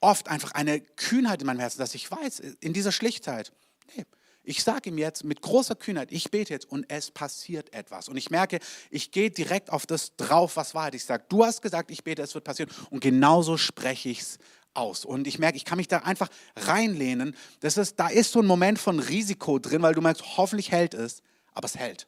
oft 0.00 0.28
einfach 0.28 0.52
eine 0.52 0.80
Kühnheit 0.80 1.42
in 1.42 1.46
meinem 1.46 1.60
Herzen, 1.60 1.78
dass 1.78 1.94
ich 1.94 2.10
weiß, 2.10 2.40
in 2.40 2.72
dieser 2.72 2.90
Schlichtheit, 2.90 3.52
nee, 3.94 4.06
ich 4.42 4.62
sage 4.62 4.88
ihm 4.88 4.96
jetzt 4.96 5.24
mit 5.24 5.42
großer 5.42 5.74
Kühnheit, 5.74 6.10
ich 6.10 6.30
bete 6.30 6.54
jetzt 6.54 6.70
und 6.70 6.86
es 6.88 7.10
passiert 7.10 7.74
etwas. 7.74 8.08
Und 8.08 8.16
ich 8.16 8.30
merke, 8.30 8.60
ich 8.90 9.10
gehe 9.10 9.30
direkt 9.30 9.68
auf 9.68 9.84
das 9.84 10.16
drauf, 10.16 10.56
was 10.56 10.74
Wahrheit. 10.74 10.94
Ich 10.94 11.04
sage, 11.04 11.26
du 11.28 11.44
hast 11.44 11.60
gesagt, 11.60 11.90
ich 11.90 12.02
bete, 12.02 12.22
es 12.22 12.34
wird 12.34 12.44
passieren. 12.44 12.70
Und 12.88 13.00
genauso 13.00 13.58
spreche 13.58 14.08
ich 14.08 14.20
es 14.20 14.38
aus. 14.76 15.04
Und 15.04 15.26
ich 15.26 15.38
merke, 15.38 15.56
ich 15.56 15.64
kann 15.64 15.78
mich 15.78 15.88
da 15.88 15.98
einfach 15.98 16.28
reinlehnen. 16.56 17.36
Das 17.60 17.76
ist, 17.76 17.98
da 17.98 18.08
ist 18.08 18.32
so 18.32 18.40
ein 18.40 18.46
Moment 18.46 18.78
von 18.78 18.98
Risiko 18.98 19.58
drin, 19.58 19.82
weil 19.82 19.94
du 19.94 20.00
merkst, 20.00 20.36
hoffentlich 20.36 20.72
hält 20.72 20.94
es, 20.94 21.22
aber 21.52 21.66
es 21.66 21.76
hält. 21.76 22.06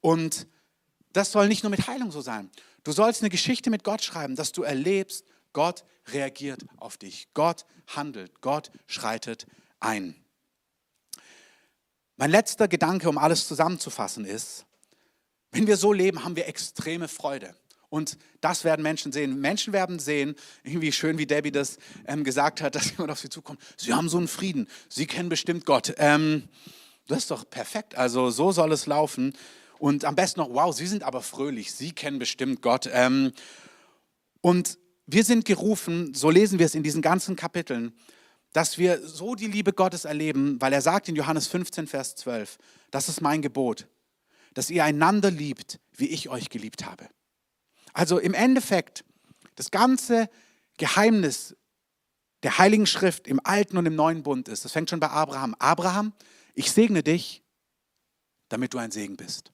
Und 0.00 0.46
das 1.12 1.32
soll 1.32 1.48
nicht 1.48 1.62
nur 1.62 1.70
mit 1.70 1.86
Heilung 1.86 2.10
so 2.10 2.20
sein. 2.20 2.50
Du 2.84 2.92
sollst 2.92 3.22
eine 3.22 3.30
Geschichte 3.30 3.70
mit 3.70 3.84
Gott 3.84 4.02
schreiben, 4.02 4.36
dass 4.36 4.52
du 4.52 4.62
erlebst, 4.62 5.24
Gott 5.52 5.84
reagiert 6.12 6.64
auf 6.78 6.96
dich. 6.96 7.28
Gott 7.34 7.66
handelt. 7.86 8.40
Gott 8.40 8.70
schreitet 8.86 9.46
ein. 9.80 10.14
Mein 12.16 12.30
letzter 12.30 12.68
Gedanke, 12.68 13.08
um 13.08 13.18
alles 13.18 13.48
zusammenzufassen, 13.48 14.24
ist, 14.24 14.66
wenn 15.52 15.66
wir 15.66 15.76
so 15.76 15.92
leben, 15.92 16.24
haben 16.24 16.36
wir 16.36 16.46
extreme 16.46 17.08
Freude. 17.08 17.54
Und 17.90 18.16
das 18.40 18.64
werden 18.64 18.82
Menschen 18.82 19.12
sehen. 19.12 19.40
Menschen 19.40 19.72
werden 19.72 19.98
sehen, 19.98 20.36
irgendwie 20.62 20.92
schön, 20.92 21.18
wie 21.18 21.26
Debbie 21.26 21.50
das 21.50 21.76
ähm, 22.06 22.24
gesagt 22.24 22.62
hat, 22.62 22.74
dass 22.76 22.90
jemand 22.92 23.10
auf 23.10 23.18
sie 23.18 23.28
zukommt. 23.28 23.60
Sie 23.76 23.92
haben 23.92 24.08
so 24.08 24.16
einen 24.16 24.28
Frieden. 24.28 24.68
Sie 24.88 25.06
kennen 25.06 25.28
bestimmt 25.28 25.66
Gott. 25.66 25.92
Ähm, 25.98 26.48
das 27.08 27.18
ist 27.18 27.30
doch 27.30 27.48
perfekt. 27.50 27.96
Also 27.96 28.30
so 28.30 28.52
soll 28.52 28.72
es 28.72 28.86
laufen. 28.86 29.34
Und 29.78 30.04
am 30.04 30.14
besten 30.14 30.40
noch, 30.40 30.50
wow, 30.50 30.74
Sie 30.74 30.86
sind 30.86 31.02
aber 31.02 31.20
fröhlich. 31.20 31.72
Sie 31.72 31.92
kennen 31.92 32.18
bestimmt 32.18 32.62
Gott. 32.62 32.88
Ähm, 32.92 33.32
und 34.40 34.78
wir 35.06 35.24
sind 35.24 35.44
gerufen, 35.44 36.14
so 36.14 36.30
lesen 36.30 36.58
wir 36.58 36.66
es 36.66 36.74
in 36.76 36.84
diesen 36.84 37.02
ganzen 37.02 37.34
Kapiteln, 37.34 37.92
dass 38.52 38.78
wir 38.78 39.06
so 39.06 39.34
die 39.34 39.46
Liebe 39.46 39.72
Gottes 39.72 40.04
erleben, 40.04 40.60
weil 40.60 40.72
er 40.72 40.82
sagt 40.82 41.08
in 41.08 41.16
Johannes 41.16 41.48
15, 41.48 41.86
Vers 41.88 42.14
12, 42.16 42.58
das 42.90 43.08
ist 43.08 43.20
mein 43.20 43.42
Gebot, 43.42 43.88
dass 44.54 44.70
ihr 44.70 44.84
einander 44.84 45.30
liebt, 45.30 45.80
wie 45.96 46.08
ich 46.08 46.28
euch 46.28 46.48
geliebt 46.48 46.84
habe. 46.84 47.08
Also 47.92 48.18
im 48.18 48.34
Endeffekt, 48.34 49.04
das 49.56 49.70
ganze 49.70 50.28
Geheimnis 50.78 51.56
der 52.42 52.58
Heiligen 52.58 52.86
Schrift 52.86 53.26
im 53.26 53.40
Alten 53.44 53.76
und 53.76 53.86
im 53.86 53.94
Neuen 53.94 54.22
Bund 54.22 54.48
ist, 54.48 54.64
das 54.64 54.72
fängt 54.72 54.88
schon 54.88 55.00
bei 55.00 55.10
Abraham. 55.10 55.54
Abraham, 55.58 56.12
ich 56.54 56.72
segne 56.72 57.02
dich, 57.02 57.42
damit 58.48 58.74
du 58.74 58.78
ein 58.78 58.90
Segen 58.90 59.16
bist. 59.16 59.52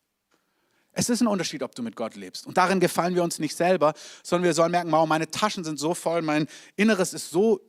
Es 0.92 1.10
ist 1.10 1.20
ein 1.20 1.26
Unterschied, 1.26 1.62
ob 1.62 1.74
du 1.74 1.82
mit 1.82 1.94
Gott 1.94 2.14
lebst. 2.14 2.46
Und 2.46 2.56
darin 2.56 2.80
gefallen 2.80 3.14
wir 3.14 3.22
uns 3.22 3.38
nicht 3.38 3.54
selber, 3.54 3.92
sondern 4.22 4.44
wir 4.44 4.54
sollen 4.54 4.70
merken, 4.70 4.90
wow, 4.92 5.06
meine 5.06 5.30
Taschen 5.30 5.62
sind 5.62 5.78
so 5.78 5.94
voll, 5.94 6.22
mein 6.22 6.46
Inneres 6.76 7.12
ist 7.12 7.30
so 7.30 7.60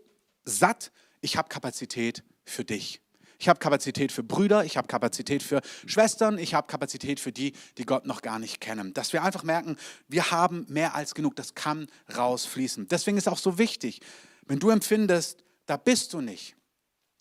satt, 0.45 0.91
ich 1.19 1.35
habe 1.35 1.49
Kapazität 1.49 2.23
für 2.45 2.63
dich. 2.63 3.01
Ich 3.39 3.49
habe 3.49 3.59
Kapazität 3.59 4.11
für 4.11 4.23
Brüder, 4.23 4.65
ich 4.65 4.77
habe 4.77 4.87
Kapazität 4.87 5.43
für 5.43 5.61
Schwestern, 5.85 6.37
ich 6.37 6.53
habe 6.53 6.67
Kapazität 6.67 7.19
für 7.19 7.31
die, 7.31 7.53
die 7.77 7.85
Gott 7.85 8.05
noch 8.05 8.21
gar 8.21 8.39
nicht 8.39 8.59
kennen. 8.59 8.93
Dass 8.93 9.13
wir 9.13 9.23
einfach 9.23 9.43
merken, 9.43 9.77
wir 10.07 10.31
haben 10.31 10.65
mehr 10.69 10.95
als 10.95 11.13
genug, 11.13 11.35
das 11.35 11.53
kann 11.55 11.87
rausfließen. 12.15 12.87
Deswegen 12.87 13.17
ist 13.17 13.27
auch 13.27 13.37
so 13.37 13.57
wichtig, 13.57 14.01
wenn 14.45 14.59
du 14.59 14.69
empfindest, 14.69 15.43
da 15.65 15.77
bist 15.77 16.13
du 16.13 16.21
nicht, 16.21 16.55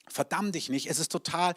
verdamm 0.08 0.52
dich 0.52 0.68
nicht, 0.70 0.88
es 0.88 0.98
ist 0.98 1.12
total 1.12 1.54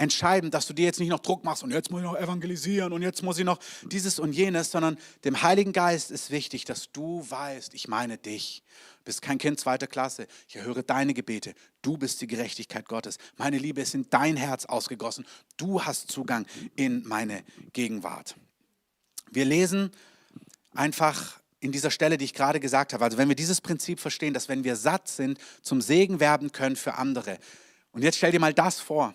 entscheidend, 0.00 0.54
dass 0.54 0.66
du 0.66 0.72
dir 0.72 0.86
jetzt 0.86 0.98
nicht 0.98 1.10
noch 1.10 1.20
Druck 1.20 1.44
machst 1.44 1.62
und 1.62 1.70
jetzt 1.72 1.90
muss 1.90 2.00
ich 2.00 2.06
noch 2.06 2.16
evangelisieren 2.16 2.94
und 2.94 3.02
jetzt 3.02 3.22
muss 3.22 3.38
ich 3.38 3.44
noch 3.44 3.58
dieses 3.82 4.18
und 4.18 4.32
jenes, 4.32 4.70
sondern 4.70 4.96
dem 5.24 5.42
Heiligen 5.42 5.72
Geist 5.72 6.10
ist 6.10 6.30
wichtig, 6.30 6.64
dass 6.64 6.90
du 6.90 7.24
weißt, 7.28 7.74
ich 7.74 7.86
meine 7.86 8.16
dich. 8.16 8.62
Du 8.98 9.04
bist 9.04 9.20
kein 9.20 9.36
Kind 9.36 9.60
zweiter 9.60 9.86
Klasse. 9.86 10.26
Ich 10.48 10.56
erhöre 10.56 10.82
deine 10.82 11.12
Gebete. 11.12 11.52
Du 11.82 11.98
bist 11.98 12.22
die 12.22 12.26
Gerechtigkeit 12.26 12.88
Gottes. 12.88 13.18
Meine 13.36 13.58
Liebe 13.58 13.82
ist 13.82 13.94
in 13.94 14.08
dein 14.08 14.36
Herz 14.38 14.64
ausgegossen. 14.64 15.26
Du 15.58 15.84
hast 15.84 16.10
Zugang 16.10 16.46
in 16.76 17.06
meine 17.06 17.44
Gegenwart. 17.74 18.36
Wir 19.30 19.44
lesen 19.44 19.90
einfach 20.74 21.40
in 21.60 21.72
dieser 21.72 21.90
Stelle, 21.90 22.16
die 22.16 22.24
ich 22.24 22.32
gerade 22.32 22.58
gesagt 22.58 22.94
habe, 22.94 23.04
also 23.04 23.18
wenn 23.18 23.28
wir 23.28 23.36
dieses 23.36 23.60
Prinzip 23.60 24.00
verstehen, 24.00 24.32
dass 24.32 24.48
wenn 24.48 24.64
wir 24.64 24.76
satt 24.76 25.08
sind, 25.08 25.38
zum 25.60 25.82
Segen 25.82 26.20
werden 26.20 26.52
können 26.52 26.76
für 26.76 26.94
andere. 26.94 27.38
Und 27.92 28.02
jetzt 28.02 28.16
stell 28.16 28.32
dir 28.32 28.40
mal 28.40 28.54
das 28.54 28.80
vor. 28.80 29.14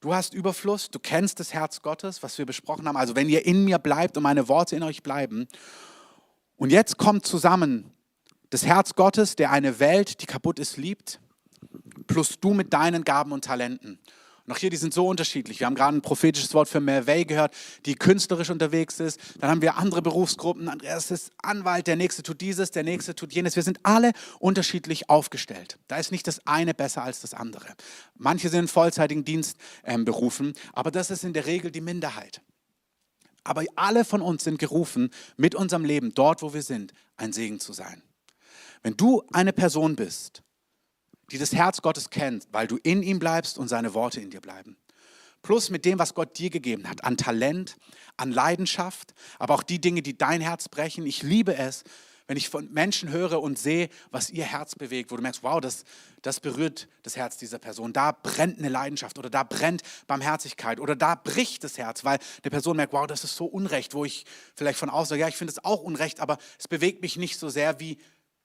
Du 0.00 0.14
hast 0.14 0.32
Überfluss, 0.32 0.90
du 0.90 1.00
kennst 1.00 1.40
das 1.40 1.52
Herz 1.52 1.82
Gottes, 1.82 2.22
was 2.22 2.38
wir 2.38 2.46
besprochen 2.46 2.86
haben. 2.86 2.96
Also 2.96 3.16
wenn 3.16 3.28
ihr 3.28 3.44
in 3.44 3.64
mir 3.64 3.78
bleibt 3.78 4.16
und 4.16 4.22
meine 4.22 4.48
Worte 4.48 4.76
in 4.76 4.84
euch 4.84 5.02
bleiben. 5.02 5.48
Und 6.56 6.70
jetzt 6.70 6.98
kommt 6.98 7.26
zusammen 7.26 7.92
das 8.50 8.64
Herz 8.64 8.94
Gottes, 8.94 9.34
der 9.34 9.50
eine 9.50 9.80
Welt, 9.80 10.22
die 10.22 10.26
kaputt 10.26 10.60
ist, 10.60 10.76
liebt, 10.76 11.20
plus 12.06 12.38
du 12.40 12.54
mit 12.54 12.72
deinen 12.72 13.02
Gaben 13.02 13.32
und 13.32 13.44
Talenten. 13.44 13.98
Auch 14.50 14.56
hier, 14.56 14.70
die 14.70 14.76
sind 14.76 14.94
so 14.94 15.06
unterschiedlich. 15.06 15.60
Wir 15.60 15.66
haben 15.66 15.74
gerade 15.74 15.96
ein 15.96 16.02
prophetisches 16.02 16.54
Wort 16.54 16.68
für 16.68 16.80
Mervey 16.80 17.24
gehört, 17.24 17.54
die 17.84 17.94
künstlerisch 17.94 18.48
unterwegs 18.50 18.98
ist. 18.98 19.20
Dann 19.40 19.50
haben 19.50 19.62
wir 19.62 19.76
andere 19.76 20.00
Berufsgruppen. 20.00 20.68
Andreas 20.68 21.10
ist 21.10 21.30
Anwalt, 21.42 21.86
der 21.86 21.96
nächste 21.96 22.22
tut 22.22 22.40
dieses, 22.40 22.70
der 22.70 22.82
nächste 22.82 23.14
tut 23.14 23.32
jenes. 23.32 23.56
Wir 23.56 23.62
sind 23.62 23.80
alle 23.82 24.12
unterschiedlich 24.38 25.10
aufgestellt. 25.10 25.78
Da 25.86 25.96
ist 25.96 26.12
nicht 26.12 26.26
das 26.26 26.46
eine 26.46 26.72
besser 26.72 27.02
als 27.02 27.20
das 27.20 27.34
andere. 27.34 27.74
Manche 28.16 28.48
sind 28.48 28.60
in 28.60 28.68
vollzeitigen 28.68 29.24
Dienst 29.24 29.58
ähm, 29.84 30.04
berufen, 30.04 30.54
aber 30.72 30.90
das 30.90 31.10
ist 31.10 31.24
in 31.24 31.34
der 31.34 31.46
Regel 31.46 31.70
die 31.70 31.80
Minderheit. 31.82 32.40
Aber 33.44 33.64
alle 33.76 34.04
von 34.04 34.22
uns 34.22 34.44
sind 34.44 34.58
gerufen, 34.58 35.10
mit 35.36 35.54
unserem 35.54 35.84
Leben, 35.84 36.14
dort 36.14 36.42
wo 36.42 36.54
wir 36.54 36.62
sind, 36.62 36.92
ein 37.16 37.32
Segen 37.32 37.60
zu 37.60 37.72
sein. 37.72 38.02
Wenn 38.82 38.96
du 38.96 39.22
eine 39.32 39.52
Person 39.52 39.96
bist, 39.96 40.42
die 41.30 41.38
das 41.38 41.52
Herz 41.52 41.82
Gottes 41.82 42.10
kennt, 42.10 42.48
weil 42.52 42.66
du 42.66 42.78
in 42.82 43.02
ihm 43.02 43.18
bleibst 43.18 43.58
und 43.58 43.68
seine 43.68 43.94
Worte 43.94 44.20
in 44.20 44.30
dir 44.30 44.40
bleiben. 44.40 44.76
Plus 45.42 45.70
mit 45.70 45.84
dem, 45.84 45.98
was 45.98 46.14
Gott 46.14 46.38
dir 46.38 46.50
gegeben 46.50 46.88
hat, 46.88 47.04
an 47.04 47.16
Talent, 47.16 47.76
an 48.16 48.32
Leidenschaft, 48.32 49.14
aber 49.38 49.54
auch 49.54 49.62
die 49.62 49.80
Dinge, 49.80 50.02
die 50.02 50.18
dein 50.18 50.40
Herz 50.40 50.68
brechen. 50.68 51.06
Ich 51.06 51.22
liebe 51.22 51.56
es, 51.56 51.84
wenn 52.26 52.36
ich 52.36 52.50
von 52.50 52.70
Menschen 52.72 53.08
höre 53.08 53.40
und 53.40 53.58
sehe, 53.58 53.88
was 54.10 54.28
ihr 54.30 54.44
Herz 54.44 54.74
bewegt, 54.74 55.10
wo 55.10 55.16
du 55.16 55.22
merkst, 55.22 55.42
wow, 55.42 55.60
das, 55.60 55.84
das 56.20 56.40
berührt 56.40 56.88
das 57.02 57.16
Herz 57.16 57.38
dieser 57.38 57.58
Person. 57.58 57.94
Da 57.94 58.12
brennt 58.12 58.58
eine 58.58 58.68
Leidenschaft 58.68 59.18
oder 59.18 59.30
da 59.30 59.44
brennt 59.44 59.82
Barmherzigkeit 60.06 60.78
oder 60.78 60.94
da 60.94 61.14
bricht 61.14 61.64
das 61.64 61.78
Herz, 61.78 62.04
weil 62.04 62.18
die 62.44 62.50
Person 62.50 62.76
merkt, 62.76 62.92
wow, 62.92 63.06
das 63.06 63.24
ist 63.24 63.34
so 63.34 63.46
Unrecht, 63.46 63.94
wo 63.94 64.04
ich 64.04 64.26
vielleicht 64.54 64.78
von 64.78 64.90
außen 64.90 65.10
sage, 65.10 65.22
ja, 65.22 65.28
ich 65.28 65.36
finde 65.36 65.52
es 65.52 65.64
auch 65.64 65.82
Unrecht, 65.82 66.20
aber 66.20 66.36
es 66.58 66.68
bewegt 66.68 67.00
mich 67.00 67.16
nicht 67.16 67.38
so 67.38 67.48
sehr 67.48 67.80
wie 67.80 67.96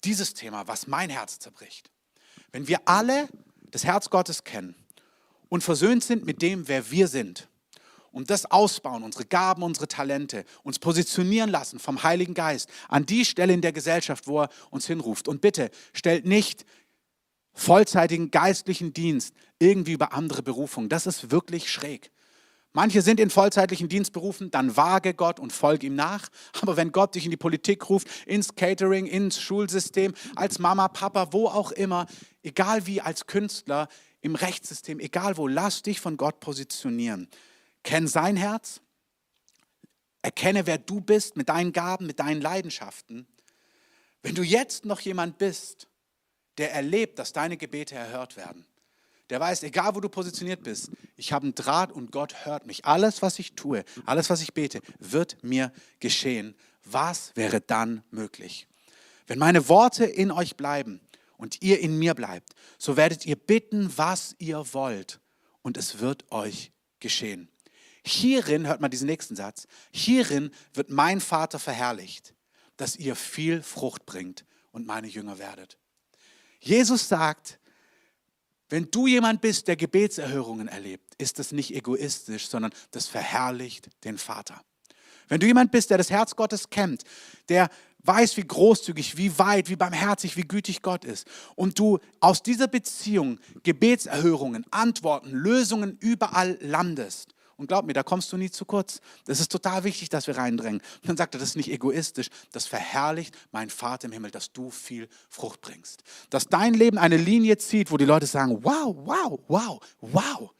dieses 0.06 0.34
Thema, 0.34 0.68
was 0.68 0.88
mein 0.88 1.10
Herz 1.10 1.40
zerbricht. 1.40 1.93
Wenn 2.54 2.68
wir 2.70 2.80
alle 2.86 3.28
das 3.72 3.84
Herz 3.84 4.10
Gottes 4.10 4.46
kennen 4.46 4.76
und 5.50 5.64
versöhnt 5.64 6.04
sind 6.04 6.26
mit 6.26 6.42
dem, 6.42 6.70
wer 6.70 6.90
wir 6.90 7.10
sind, 7.10 7.50
und 8.14 8.30
das 8.30 8.46
ausbauen, 8.46 9.02
unsere 9.02 9.26
Gaben, 9.26 9.64
unsere 9.64 9.88
Talente, 9.88 10.46
uns 10.62 10.78
positionieren 10.78 11.50
lassen 11.50 11.80
vom 11.80 12.04
Heiligen 12.04 12.36
Geist 12.36 12.70
an 12.88 13.08
die 13.08 13.26
Stelle 13.26 13.54
in 13.54 13.62
der 13.62 13.74
Gesellschaft, 13.74 14.28
wo 14.28 14.44
er 14.44 14.50
uns 14.70 14.86
hinruft. 14.86 15.28
Und 15.28 15.42
bitte 15.42 15.72
stellt 15.94 16.24
nicht 16.24 16.64
vollzeitigen 17.54 18.30
geistlichen 18.30 18.94
Dienst 18.94 19.34
irgendwie 19.58 19.94
über 19.94 20.14
andere 20.14 20.44
Berufungen. 20.44 20.90
Das 20.90 21.08
ist 21.08 21.32
wirklich 21.32 21.72
schräg. 21.72 22.13
Manche 22.74 23.04
sind 23.04 23.20
in 23.20 23.30
vollzeitlichen 23.30 23.88
Dienstberufen, 23.88 24.50
dann 24.50 24.76
wage 24.76 25.14
Gott 25.14 25.40
und 25.40 25.54
folge 25.54 25.88
ihm 25.88 25.96
nach. 25.96 26.30
Aber 26.62 26.76
wenn 26.76 26.92
Gott 26.92 27.14
dich 27.14 27.26
in 27.26 27.32
die 27.32 27.38
Politik 27.38 27.88
ruft, 27.88 28.08
ins 28.26 28.56
Catering, 28.56 29.06
ins 29.06 29.40
Schulsystem, 29.40 30.14
als 30.36 30.58
Mama, 30.58 30.88
Papa, 30.88 31.28
wo 31.32 31.48
auch 31.48 31.72
immer, 31.72 32.08
egal 32.42 32.88
wie, 32.88 33.00
als 33.00 33.28
Künstler, 33.28 33.88
im 34.22 34.34
Rechtssystem, 34.34 35.00
egal 35.00 35.38
wo, 35.38 35.48
lass 35.48 35.84
dich 35.84 36.00
von 36.00 36.18
Gott 36.18 36.40
positionieren. 36.40 37.30
Kenn 37.84 38.08
sein 38.08 38.38
Herz, 38.38 38.82
erkenne, 40.24 40.66
wer 40.66 40.80
du 40.80 41.00
bist 41.00 41.38
mit 41.38 41.50
deinen 41.50 41.74
Gaben, 41.74 42.08
mit 42.08 42.20
deinen 42.20 42.42
Leidenschaften. 42.42 43.28
Wenn 44.24 44.34
du 44.34 44.42
jetzt 44.42 44.86
noch 44.86 45.02
jemand 45.02 45.38
bist, 45.38 45.90
der 46.58 46.74
erlebt, 46.74 47.20
dass 47.20 47.34
deine 47.34 47.58
Gebete 47.58 47.94
erhört 47.94 48.36
werden, 48.36 48.66
der 49.30 49.40
weiß, 49.40 49.64
egal 49.64 49.96
wo 49.96 50.00
du 50.00 50.10
positioniert 50.10 50.64
bist, 50.64 50.92
ich 51.16 51.32
habe 51.32 51.44
einen 51.44 51.56
Draht 51.56 51.92
und 51.92 52.12
Gott 52.12 52.46
hört 52.46 52.66
mich. 52.66 52.86
Alles, 52.86 53.22
was 53.22 53.40
ich 53.40 53.54
tue, 53.54 53.84
alles, 54.06 54.30
was 54.30 54.42
ich 54.42 54.54
bete, 54.54 54.82
wird 55.00 55.44
mir 55.44 55.72
geschehen. 56.00 56.56
Was 56.84 57.32
wäre 57.36 57.62
dann 57.62 58.04
möglich? 58.12 58.68
Wenn 59.28 59.40
meine 59.40 59.70
Worte 59.70 60.06
in 60.06 60.32
euch 60.32 60.58
bleiben 60.58 61.00
und 61.38 61.62
ihr 61.62 61.80
in 61.80 61.98
mir 61.98 62.14
bleibt, 62.14 62.54
so 62.78 62.98
werdet 62.98 63.26
ihr 63.26 63.38
bitten, 63.38 63.92
was 63.98 64.36
ihr 64.40 64.74
wollt 64.74 65.20
und 65.62 65.78
es 65.78 66.00
wird 66.00 66.32
euch 66.32 66.72
geschehen. 67.00 67.50
Hierin, 68.06 68.68
hört 68.68 68.82
mal 68.82 68.90
diesen 68.90 69.08
nächsten 69.08 69.36
Satz, 69.36 69.66
hierin 69.92 70.52
wird 70.74 70.90
mein 70.90 71.22
Vater 71.22 71.58
verherrlicht, 71.58 72.34
dass 72.76 72.98
ihr 72.98 73.16
viel 73.16 73.64
Frucht 73.64 74.06
bringt 74.06 74.46
und 74.72 74.86
meine 74.86 75.08
Jünger 75.08 75.40
werdet. 75.40 75.78
Jesus 76.60 77.08
sagt, 77.08 77.60
wenn 78.74 78.90
du 78.90 79.06
jemand 79.06 79.40
bist, 79.40 79.68
der 79.68 79.76
Gebetserhörungen 79.76 80.68
erlebt, 80.68 81.14
ist 81.20 81.38
das 81.38 81.52
nicht 81.52 81.76
egoistisch, 81.76 82.48
sondern 82.48 82.74
das 82.90 83.06
verherrlicht 83.06 83.88
den 84.04 84.18
Vater. 84.18 84.60
Wenn 85.28 85.40
du 85.40 85.46
jemand 85.46 85.72
bist, 85.72 85.92
der 85.92 86.00
das 86.00 86.10
Herz 86.10 86.36
Gottes 86.36 86.72
kennt, 86.72 87.04
der 87.50 87.70
weiß, 88.00 88.36
wie 88.36 88.48
großzügig, 88.48 89.16
wie 89.16 89.38
weit, 89.38 89.70
wie 89.70 89.76
barmherzig, 89.76 90.38
wie 90.38 90.48
gütig 90.48 90.82
Gott 90.82 91.06
ist 91.06 91.28
und 91.54 91.78
du 91.78 92.00
aus 92.20 92.42
dieser 92.42 92.68
Beziehung 92.68 93.40
Gebetserhörungen, 93.62 94.66
Antworten, 94.72 95.30
Lösungen 95.30 95.96
überall 96.00 96.58
landest, 96.60 97.33
und 97.58 97.68
glaub 97.68 97.86
mir, 97.86 97.94
da 97.94 98.04
kommst 98.04 98.32
du 98.32 98.38
nie 98.38 98.50
zu 98.50 98.66
kurz. 98.66 99.00
Das 99.26 99.40
ist 99.40 99.52
total 99.52 99.84
wichtig, 99.84 100.10
dass 100.10 100.28
wir 100.28 100.38
reindrängen. 100.38 100.82
Und 101.02 101.10
dann 101.10 101.18
sagt 101.18 101.36
er, 101.36 101.40
das 101.40 101.50
ist 101.50 101.56
nicht 101.56 101.72
egoistisch, 101.72 102.30
das 102.52 102.66
verherrlicht 102.66 103.36
mein 103.52 103.70
Vater 103.70 104.06
im 104.06 104.12
Himmel, 104.12 104.32
dass 104.32 104.52
du 104.52 104.70
viel 104.70 105.08
Frucht 105.30 105.62
bringst. 105.62 106.04
Dass 106.30 106.48
dein 106.48 106.74
Leben 106.74 106.98
eine 106.98 107.18
Linie 107.18 107.58
zieht, 107.58 107.92
wo 107.92 107.98
die 107.98 108.06
Leute 108.06 108.26
sagen, 108.26 108.64
wow, 108.64 108.96
wow, 109.06 109.40
wow, 109.48 109.80
wow. 110.02 110.54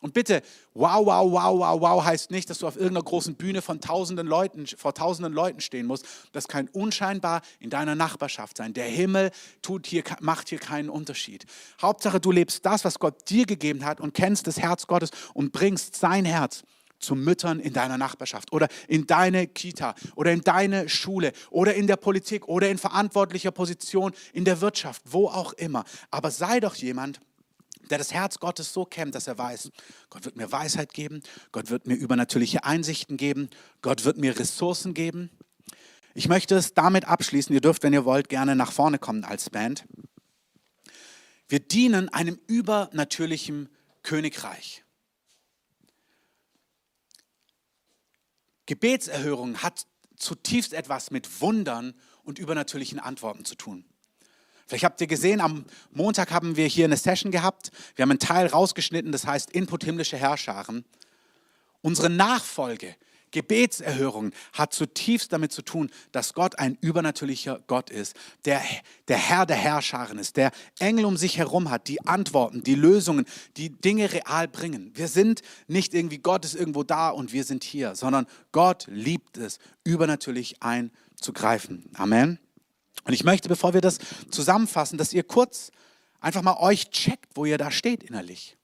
Und 0.00 0.14
bitte, 0.14 0.42
wow, 0.72 1.04
wow, 1.04 1.30
wow, 1.30 1.58
wow, 1.58 1.80
wow 1.80 2.04
heißt 2.04 2.30
nicht, 2.30 2.48
dass 2.48 2.58
du 2.58 2.66
auf 2.66 2.76
irgendeiner 2.76 3.04
großen 3.04 3.34
Bühne 3.34 3.60
von 3.60 3.80
tausenden 3.80 4.26
Leuten, 4.26 4.66
vor 4.66 4.94
tausenden 4.94 5.32
Leuten 5.32 5.60
stehen 5.60 5.86
musst. 5.86 6.06
Das 6.32 6.48
kann 6.48 6.68
unscheinbar 6.72 7.42
in 7.58 7.68
deiner 7.68 7.94
Nachbarschaft 7.94 8.56
sein. 8.56 8.72
Der 8.72 8.86
Himmel 8.86 9.30
tut 9.60 9.86
hier, 9.86 10.02
macht 10.20 10.48
hier 10.48 10.58
keinen 10.58 10.88
Unterschied. 10.88 11.44
Hauptsache, 11.82 12.18
du 12.18 12.32
lebst 12.32 12.64
das, 12.64 12.84
was 12.84 12.98
Gott 12.98 13.28
dir 13.28 13.44
gegeben 13.44 13.84
hat 13.84 14.00
und 14.00 14.14
kennst 14.14 14.46
das 14.46 14.58
Herz 14.58 14.86
Gottes 14.86 15.10
und 15.34 15.52
bringst 15.52 15.96
sein 15.96 16.24
Herz 16.24 16.62
zu 17.00 17.14
Müttern 17.14 17.60
in 17.60 17.72
deiner 17.72 17.98
Nachbarschaft 17.98 18.52
oder 18.52 18.68
in 18.86 19.06
deine 19.06 19.46
Kita 19.48 19.94
oder 20.14 20.32
in 20.32 20.42
deine 20.42 20.88
Schule 20.88 21.32
oder 21.50 21.74
in 21.74 21.86
der 21.86 21.96
Politik 21.96 22.46
oder 22.46 22.70
in 22.70 22.78
verantwortlicher 22.78 23.50
Position 23.50 24.12
in 24.32 24.44
der 24.44 24.60
Wirtschaft, 24.60 25.02
wo 25.06 25.26
auch 25.26 25.52
immer. 25.54 25.84
Aber 26.10 26.30
sei 26.30 26.60
doch 26.60 26.74
jemand, 26.74 27.20
der 27.90 27.98
das 27.98 28.12
Herz 28.12 28.38
Gottes 28.38 28.72
so 28.72 28.84
kennt, 28.84 29.14
dass 29.14 29.26
er 29.26 29.38
weiß, 29.38 29.70
Gott 30.08 30.24
wird 30.24 30.36
mir 30.36 30.50
Weisheit 30.52 30.92
geben, 30.92 31.22
Gott 31.52 31.70
wird 31.70 31.86
mir 31.86 31.94
übernatürliche 31.94 32.64
Einsichten 32.64 33.16
geben, 33.16 33.50
Gott 33.82 34.04
wird 34.04 34.16
mir 34.16 34.38
Ressourcen 34.38 34.94
geben. 34.94 35.30
Ich 36.14 36.28
möchte 36.28 36.56
es 36.56 36.74
damit 36.74 37.06
abschließen, 37.06 37.54
ihr 37.54 37.60
dürft, 37.60 37.82
wenn 37.82 37.92
ihr 37.92 38.04
wollt, 38.04 38.28
gerne 38.28 38.56
nach 38.56 38.72
vorne 38.72 38.98
kommen 38.98 39.24
als 39.24 39.50
Band. 39.50 39.84
Wir 41.48 41.60
dienen 41.60 42.08
einem 42.08 42.38
übernatürlichen 42.46 43.68
Königreich. 44.02 44.84
Gebetserhörung 48.66 49.58
hat 49.58 49.86
zutiefst 50.16 50.74
etwas 50.74 51.10
mit 51.10 51.40
Wundern 51.40 51.94
und 52.22 52.38
übernatürlichen 52.38 53.00
Antworten 53.00 53.44
zu 53.44 53.56
tun. 53.56 53.84
Vielleicht 54.70 54.84
habt 54.84 55.00
ihr 55.00 55.08
gesehen, 55.08 55.40
am 55.40 55.64
Montag 55.90 56.30
haben 56.30 56.54
wir 56.54 56.68
hier 56.68 56.84
eine 56.84 56.96
Session 56.96 57.32
gehabt. 57.32 57.72
Wir 57.96 58.04
haben 58.04 58.10
einen 58.10 58.20
Teil 58.20 58.46
rausgeschnitten, 58.46 59.10
das 59.10 59.26
heißt 59.26 59.50
Input 59.50 59.82
himmlische 59.82 60.16
Herrscharen. 60.16 60.84
Unsere 61.82 62.08
Nachfolge, 62.08 62.94
Gebetserhörung 63.32 64.30
hat 64.52 64.72
zutiefst 64.72 65.32
damit 65.32 65.50
zu 65.50 65.62
tun, 65.62 65.90
dass 66.12 66.34
Gott 66.34 66.60
ein 66.60 66.78
übernatürlicher 66.80 67.58
Gott 67.66 67.90
ist, 67.90 68.14
der 68.44 68.62
der 69.08 69.16
Herr 69.16 69.44
der 69.44 69.56
Herrscharen 69.56 70.18
ist, 70.18 70.36
der 70.36 70.52
Engel 70.78 71.04
um 71.04 71.16
sich 71.16 71.36
herum 71.38 71.68
hat, 71.68 71.88
die 71.88 72.06
Antworten, 72.06 72.62
die 72.62 72.76
Lösungen, 72.76 73.24
die 73.56 73.70
Dinge 73.70 74.12
real 74.12 74.46
bringen. 74.46 74.92
Wir 74.94 75.08
sind 75.08 75.42
nicht 75.66 75.94
irgendwie, 75.94 76.18
Gott 76.18 76.44
ist 76.44 76.54
irgendwo 76.54 76.84
da 76.84 77.10
und 77.10 77.32
wir 77.32 77.42
sind 77.42 77.64
hier, 77.64 77.96
sondern 77.96 78.28
Gott 78.52 78.86
liebt 78.88 79.36
es, 79.36 79.58
übernatürlich 79.82 80.62
einzugreifen. 80.62 81.90
Amen. 81.94 82.38
Und 83.10 83.14
ich 83.14 83.24
möchte, 83.24 83.48
bevor 83.48 83.74
wir 83.74 83.80
das 83.80 83.98
zusammenfassen, 84.30 84.96
dass 84.96 85.12
ihr 85.12 85.24
kurz 85.24 85.72
einfach 86.20 86.42
mal 86.42 86.58
euch 86.60 86.90
checkt, 86.90 87.26
wo 87.34 87.44
ihr 87.44 87.58
da 87.58 87.72
steht 87.72 88.04
innerlich. 88.04 88.56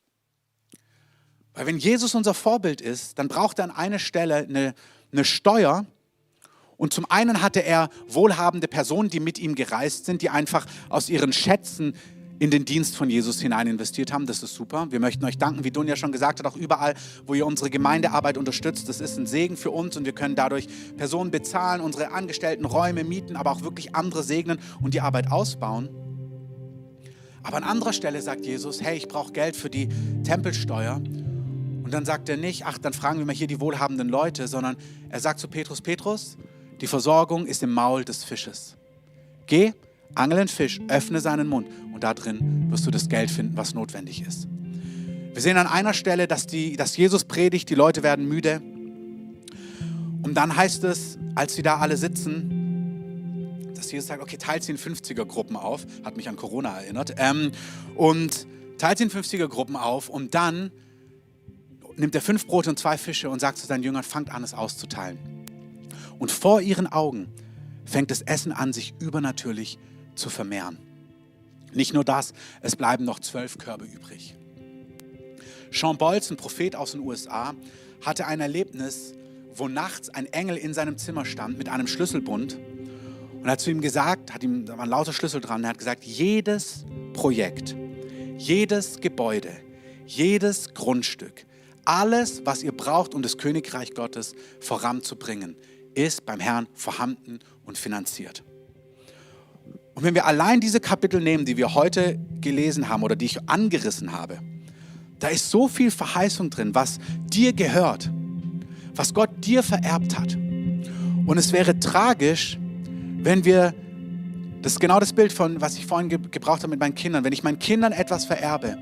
Weil 1.54 1.66
wenn 1.66 1.78
Jesus 1.78 2.14
unser 2.14 2.32
Vorbild 2.32 2.80
ist, 2.80 3.18
dann 3.18 3.26
braucht 3.26 3.58
er 3.58 3.64
an 3.64 3.70
einer 3.72 3.98
Stelle 3.98 4.36
eine, 4.36 4.76
eine 5.10 5.24
Steuer. 5.24 5.84
Und 6.76 6.92
zum 6.92 7.10
einen 7.10 7.42
hatte 7.42 7.64
er 7.64 7.90
wohlhabende 8.06 8.68
Personen, 8.68 9.10
die 9.10 9.18
mit 9.18 9.40
ihm 9.40 9.56
gereist 9.56 10.04
sind, 10.04 10.22
die 10.22 10.30
einfach 10.30 10.64
aus 10.90 11.08
ihren 11.08 11.32
Schätzen 11.32 11.96
in 12.38 12.50
den 12.50 12.64
Dienst 12.64 12.96
von 12.96 13.08
Jesus 13.08 13.40
hinein 13.40 13.66
investiert 13.66 14.12
haben. 14.12 14.26
Das 14.26 14.42
ist 14.42 14.54
super. 14.54 14.86
Wir 14.90 15.00
möchten 15.00 15.24
euch 15.24 15.38
danken, 15.38 15.64
wie 15.64 15.70
Dunja 15.70 15.96
schon 15.96 16.12
gesagt 16.12 16.38
hat, 16.38 16.46
auch 16.46 16.56
überall, 16.56 16.94
wo 17.24 17.34
ihr 17.34 17.46
unsere 17.46 17.70
Gemeindearbeit 17.70 18.36
unterstützt. 18.36 18.88
Das 18.88 19.00
ist 19.00 19.18
ein 19.18 19.26
Segen 19.26 19.56
für 19.56 19.70
uns 19.70 19.96
und 19.96 20.04
wir 20.04 20.12
können 20.12 20.34
dadurch 20.34 20.68
Personen 20.96 21.30
bezahlen, 21.30 21.80
unsere 21.80 22.12
Angestellten 22.12 22.64
Räume 22.64 23.04
mieten, 23.04 23.36
aber 23.36 23.52
auch 23.52 23.62
wirklich 23.62 23.94
andere 23.94 24.22
segnen 24.22 24.58
und 24.80 24.94
die 24.94 25.00
Arbeit 25.00 25.30
ausbauen. 25.30 25.88
Aber 27.42 27.58
an 27.58 27.64
anderer 27.64 27.92
Stelle 27.92 28.20
sagt 28.20 28.44
Jesus, 28.44 28.82
hey, 28.82 28.96
ich 28.96 29.08
brauche 29.08 29.32
Geld 29.32 29.56
für 29.56 29.70
die 29.70 29.88
Tempelsteuer. 30.24 30.96
Und 30.96 31.94
dann 31.94 32.04
sagt 32.04 32.28
er 32.28 32.36
nicht, 32.36 32.66
ach, 32.66 32.78
dann 32.78 32.92
fragen 32.92 33.20
wir 33.20 33.26
mal 33.26 33.34
hier 33.34 33.46
die 33.46 33.60
wohlhabenden 33.60 34.08
Leute, 34.08 34.48
sondern 34.48 34.76
er 35.08 35.20
sagt 35.20 35.38
zu 35.38 35.46
Petrus, 35.46 35.80
Petrus, 35.80 36.36
die 36.80 36.88
Versorgung 36.88 37.46
ist 37.46 37.62
im 37.62 37.72
Maul 37.72 38.04
des 38.04 38.24
Fisches. 38.24 38.76
Geh, 39.46 39.72
Angel 40.16 40.40
einen 40.40 40.48
Fisch, 40.48 40.80
öffne 40.88 41.20
seinen 41.20 41.46
Mund 41.46 41.68
und 41.96 42.04
da 42.04 42.12
drin 42.12 42.66
wirst 42.70 42.86
du 42.86 42.90
das 42.90 43.08
Geld 43.08 43.30
finden, 43.30 43.56
was 43.56 43.72
notwendig 43.72 44.20
ist. 44.20 44.48
Wir 45.32 45.40
sehen 45.40 45.56
an 45.56 45.66
einer 45.66 45.94
Stelle, 45.94 46.28
dass, 46.28 46.46
die, 46.46 46.76
dass 46.76 46.94
Jesus 46.94 47.24
predigt, 47.24 47.70
die 47.70 47.74
Leute 47.74 48.02
werden 48.02 48.28
müde. 48.28 48.60
Und 50.22 50.34
dann 50.34 50.54
heißt 50.54 50.84
es, 50.84 51.16
als 51.34 51.54
sie 51.54 51.62
da 51.62 51.78
alle 51.78 51.96
sitzen, 51.96 53.72
dass 53.74 53.90
Jesus 53.90 54.08
sagt, 54.08 54.22
okay, 54.22 54.36
teilt 54.36 54.62
sie 54.62 54.72
in 54.72 54.78
50er-Gruppen 54.78 55.56
auf. 55.56 55.86
Hat 56.04 56.18
mich 56.18 56.28
an 56.28 56.36
Corona 56.36 56.80
erinnert. 56.80 57.14
Ähm, 57.16 57.50
und 57.94 58.46
teilt 58.76 58.98
sie 58.98 59.04
in 59.04 59.10
50er-Gruppen 59.10 59.76
auf 59.76 60.10
und 60.10 60.34
dann 60.34 60.72
nimmt 61.96 62.14
er 62.14 62.20
fünf 62.20 62.46
Brote 62.46 62.68
und 62.68 62.78
zwei 62.78 62.98
Fische 62.98 63.30
und 63.30 63.40
sagt 63.40 63.56
zu 63.56 63.66
seinen 63.66 63.84
Jüngern, 63.84 64.02
fangt 64.02 64.30
an, 64.30 64.44
es 64.44 64.52
auszuteilen. 64.52 65.18
Und 66.18 66.30
vor 66.30 66.60
ihren 66.60 66.88
Augen 66.88 67.32
fängt 67.86 68.10
das 68.10 68.20
Essen 68.20 68.52
an, 68.52 68.74
sich 68.74 68.92
übernatürlich 69.00 69.78
zu 70.14 70.28
vermehren. 70.28 70.78
Nicht 71.76 71.92
nur 71.92 72.04
das, 72.04 72.32
es 72.62 72.74
bleiben 72.74 73.04
noch 73.04 73.20
zwölf 73.20 73.58
Körbe 73.58 73.84
übrig. 73.84 74.34
Sean 75.70 75.98
Bolz, 75.98 76.30
ein 76.30 76.38
Prophet 76.38 76.74
aus 76.74 76.92
den 76.92 77.02
USA, 77.02 77.54
hatte 78.00 78.26
ein 78.26 78.40
Erlebnis, 78.40 79.12
wo 79.54 79.68
nachts 79.68 80.08
ein 80.08 80.24
Engel 80.26 80.56
in 80.56 80.72
seinem 80.72 80.96
Zimmer 80.96 81.26
stand 81.26 81.58
mit 81.58 81.68
einem 81.68 81.86
Schlüsselbund 81.86 82.58
und 83.42 83.50
hat 83.50 83.60
zu 83.60 83.70
ihm 83.70 83.82
gesagt, 83.82 84.32
hat 84.32 84.42
ihm, 84.42 84.64
da 84.64 84.78
waren 84.78 84.88
lauter 84.88 85.12
Schlüssel 85.12 85.42
dran, 85.42 85.64
er 85.64 85.70
hat 85.70 85.78
gesagt, 85.78 86.04
jedes 86.04 86.86
Projekt, 87.12 87.76
jedes 88.38 89.00
Gebäude, 89.00 89.50
jedes 90.06 90.72
Grundstück, 90.72 91.44
alles, 91.84 92.40
was 92.46 92.62
ihr 92.62 92.72
braucht, 92.72 93.14
um 93.14 93.20
das 93.20 93.36
Königreich 93.36 93.92
Gottes 93.92 94.34
voranzubringen, 94.60 95.56
ist 95.94 96.24
beim 96.24 96.40
Herrn 96.40 96.68
vorhanden 96.72 97.40
und 97.66 97.76
finanziert. 97.76 98.42
Und 99.96 100.02
wenn 100.02 100.14
wir 100.14 100.26
allein 100.26 100.60
diese 100.60 100.78
Kapitel 100.78 101.22
nehmen, 101.22 101.46
die 101.46 101.56
wir 101.56 101.74
heute 101.74 102.20
gelesen 102.42 102.90
haben 102.90 103.02
oder 103.02 103.16
die 103.16 103.24
ich 103.24 103.48
angerissen 103.48 104.12
habe, 104.12 104.38
da 105.18 105.28
ist 105.28 105.50
so 105.50 105.68
viel 105.68 105.90
Verheißung 105.90 106.50
drin, 106.50 106.74
was 106.74 106.98
dir 107.32 107.54
gehört, 107.54 108.10
was 108.94 109.14
Gott 109.14 109.30
dir 109.38 109.62
vererbt 109.62 110.18
hat. 110.18 110.34
Und 110.34 111.38
es 111.38 111.50
wäre 111.52 111.80
tragisch, 111.80 112.58
wenn 113.22 113.46
wir, 113.46 113.74
das 114.60 114.74
ist 114.74 114.80
genau 114.80 115.00
das 115.00 115.14
Bild 115.14 115.32
von, 115.32 115.62
was 115.62 115.78
ich 115.78 115.86
vorhin 115.86 116.10
ge 116.10 116.18
gebraucht 116.30 116.62
habe 116.62 116.70
mit 116.72 116.80
meinen 116.80 116.94
Kindern, 116.94 117.24
wenn 117.24 117.32
ich 117.32 117.42
meinen 117.42 117.58
Kindern 117.58 117.92
etwas 117.92 118.26
vererbe 118.26 118.76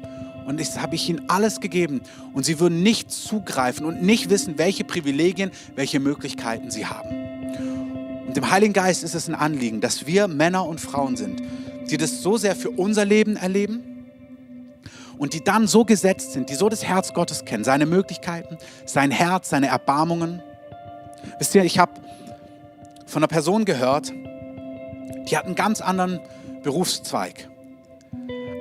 und 0.46 0.60
das 0.60 0.80
habe 0.80 0.94
ich 0.94 1.08
ihnen 1.08 1.28
alles 1.28 1.60
gegeben 1.60 2.02
und 2.32 2.44
sie 2.44 2.60
würden 2.60 2.82
nicht 2.82 3.10
zugreifen 3.10 3.86
und 3.86 4.02
nicht 4.02 4.30
wissen, 4.30 4.58
welche 4.58 4.84
Privilegien, 4.84 5.50
welche 5.74 6.00
Möglichkeiten 6.00 6.70
sie 6.70 6.86
haben. 6.86 7.24
Dem 8.37 8.51
Heiligen 8.51 8.72
Geist 8.72 9.05
ist 9.05 9.14
es 9.14 9.28
ein 9.28 9.35
Anliegen, 9.35 9.80
dass 9.80 10.07
wir 10.07 10.26
Männer 10.26 10.66
und 10.66 10.80
Frauen 10.80 11.16
sind, 11.16 11.41
die 11.91 11.97
das 11.97 12.20
so 12.22 12.37
sehr 12.37 12.57
für 12.57 12.70
unser 12.70 13.05
Leben 13.05 13.37
erleben 13.37 14.09
und 15.18 15.35
die 15.35 15.45
dann 15.45 15.68
so 15.68 15.85
gesetzt 15.85 16.32
sind, 16.32 16.51
die 16.51 16.55
so 16.55 16.68
das 16.68 16.85
Herz 16.85 17.14
Gottes 17.14 17.45
kennen, 17.45 17.62
seine 17.62 17.87
Möglichkeiten, 17.87 18.59
sein 18.87 19.12
Herz, 19.12 19.51
seine 19.51 19.68
Erbarmungen. 19.68 20.43
Wisst 21.39 21.55
ihr, 21.55 21.64
ich 21.64 21.78
habe 21.78 21.93
von 23.07 23.20
einer 23.20 23.28
Person 23.28 23.64
gehört, 23.64 24.12
die 25.30 25.37
hat 25.37 25.47
einen 25.47 25.55
ganz 25.55 25.80
anderen 25.80 26.20
Berufszweig. 26.64 27.49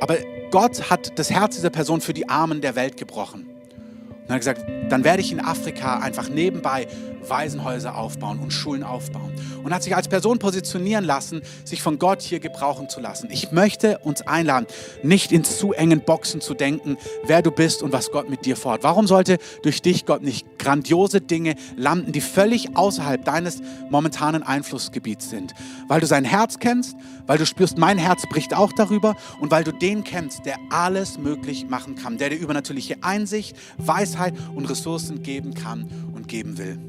Aber 0.02 0.18
Gott 0.52 0.92
hat 0.92 1.18
das 1.18 1.32
Herz 1.32 1.56
dieser 1.56 1.72
Person 1.72 2.00
für 2.00 2.14
die 2.14 2.30
Armen 2.30 2.62
der 2.62 2.76
Welt 2.76 2.98
gebrochen. 2.98 3.48
Und 3.48 4.30
er 4.30 4.36
hat 4.36 4.40
gesagt, 4.40 4.66
dann 4.90 5.04
werde 5.04 5.22
ich 5.22 5.32
in 5.32 5.40
Afrika 5.40 6.00
einfach 6.00 6.30
nebenbei 6.30 6.88
Waisenhäuser 7.30 7.98
aufbauen 7.98 8.40
und 8.40 8.52
Schulen 8.52 8.84
aufbauen. 8.84 9.34
Und 9.64 9.74
hat 9.74 9.84
sich 9.84 9.96
als 9.96 10.08
Person 10.08 10.40
positionieren 10.40 11.06
lassen, 11.06 11.42
sich 11.64 11.82
von 11.82 12.00
Gott 12.00 12.22
hier 12.22 12.40
gebrauchen 12.40 12.90
zu 12.90 13.00
lassen. 13.00 13.30
Ich 13.32 13.52
möchte 13.52 14.00
uns 14.00 14.22
einladen, 14.22 14.68
nicht 15.04 15.32
in 15.32 15.44
zu 15.44 15.74
engen 15.74 16.02
Boxen 16.02 16.42
zu 16.42 16.54
denken, 16.54 16.98
wer 17.26 17.42
du 17.42 17.52
bist 17.52 17.82
und 17.82 17.94
was 17.94 18.12
Gott 18.12 18.30
mit 18.30 18.46
dir 18.46 18.58
vorhat. 18.58 18.84
Warum 18.84 19.08
sollte 19.08 19.38
durch 19.62 19.82
dich 19.82 20.06
Gott 20.06 20.22
nicht 20.22 20.60
grandiose 20.60 21.22
Dinge 21.22 21.56
landen, 21.78 22.12
die 22.12 22.22
völlig 22.22 22.76
außerhalb 22.76 23.24
deines 23.24 23.62
momentanen 23.90 24.44
Einflussgebiets 24.44 25.30
sind? 25.30 25.54
Weil 25.88 26.02
du 26.02 26.08
sein 26.08 26.26
Herz 26.26 26.60
kennst, 26.60 26.96
weil 27.26 27.38
du 27.38 27.46
spürst, 27.46 27.78
mein 27.78 27.98
Herz 27.98 28.24
bricht 28.30 28.54
auch 28.54 28.74
darüber 28.74 29.16
und 29.40 29.52
weil 29.52 29.64
du 29.64 29.72
den 29.72 30.04
kennst, 30.04 30.46
der 30.46 30.58
alles 30.70 31.18
möglich 31.18 31.68
machen 31.70 31.96
kann, 31.96 32.18
der 32.18 32.30
dir 32.30 32.38
übernatürliche 32.38 32.98
Einsicht, 33.02 33.56
Weisheit 33.78 34.34
und 34.56 34.66
Ressourcen 34.70 35.24
geben 35.24 35.54
kann 35.54 35.90
und 36.14 36.28
geben 36.28 36.58
will. 36.58 36.80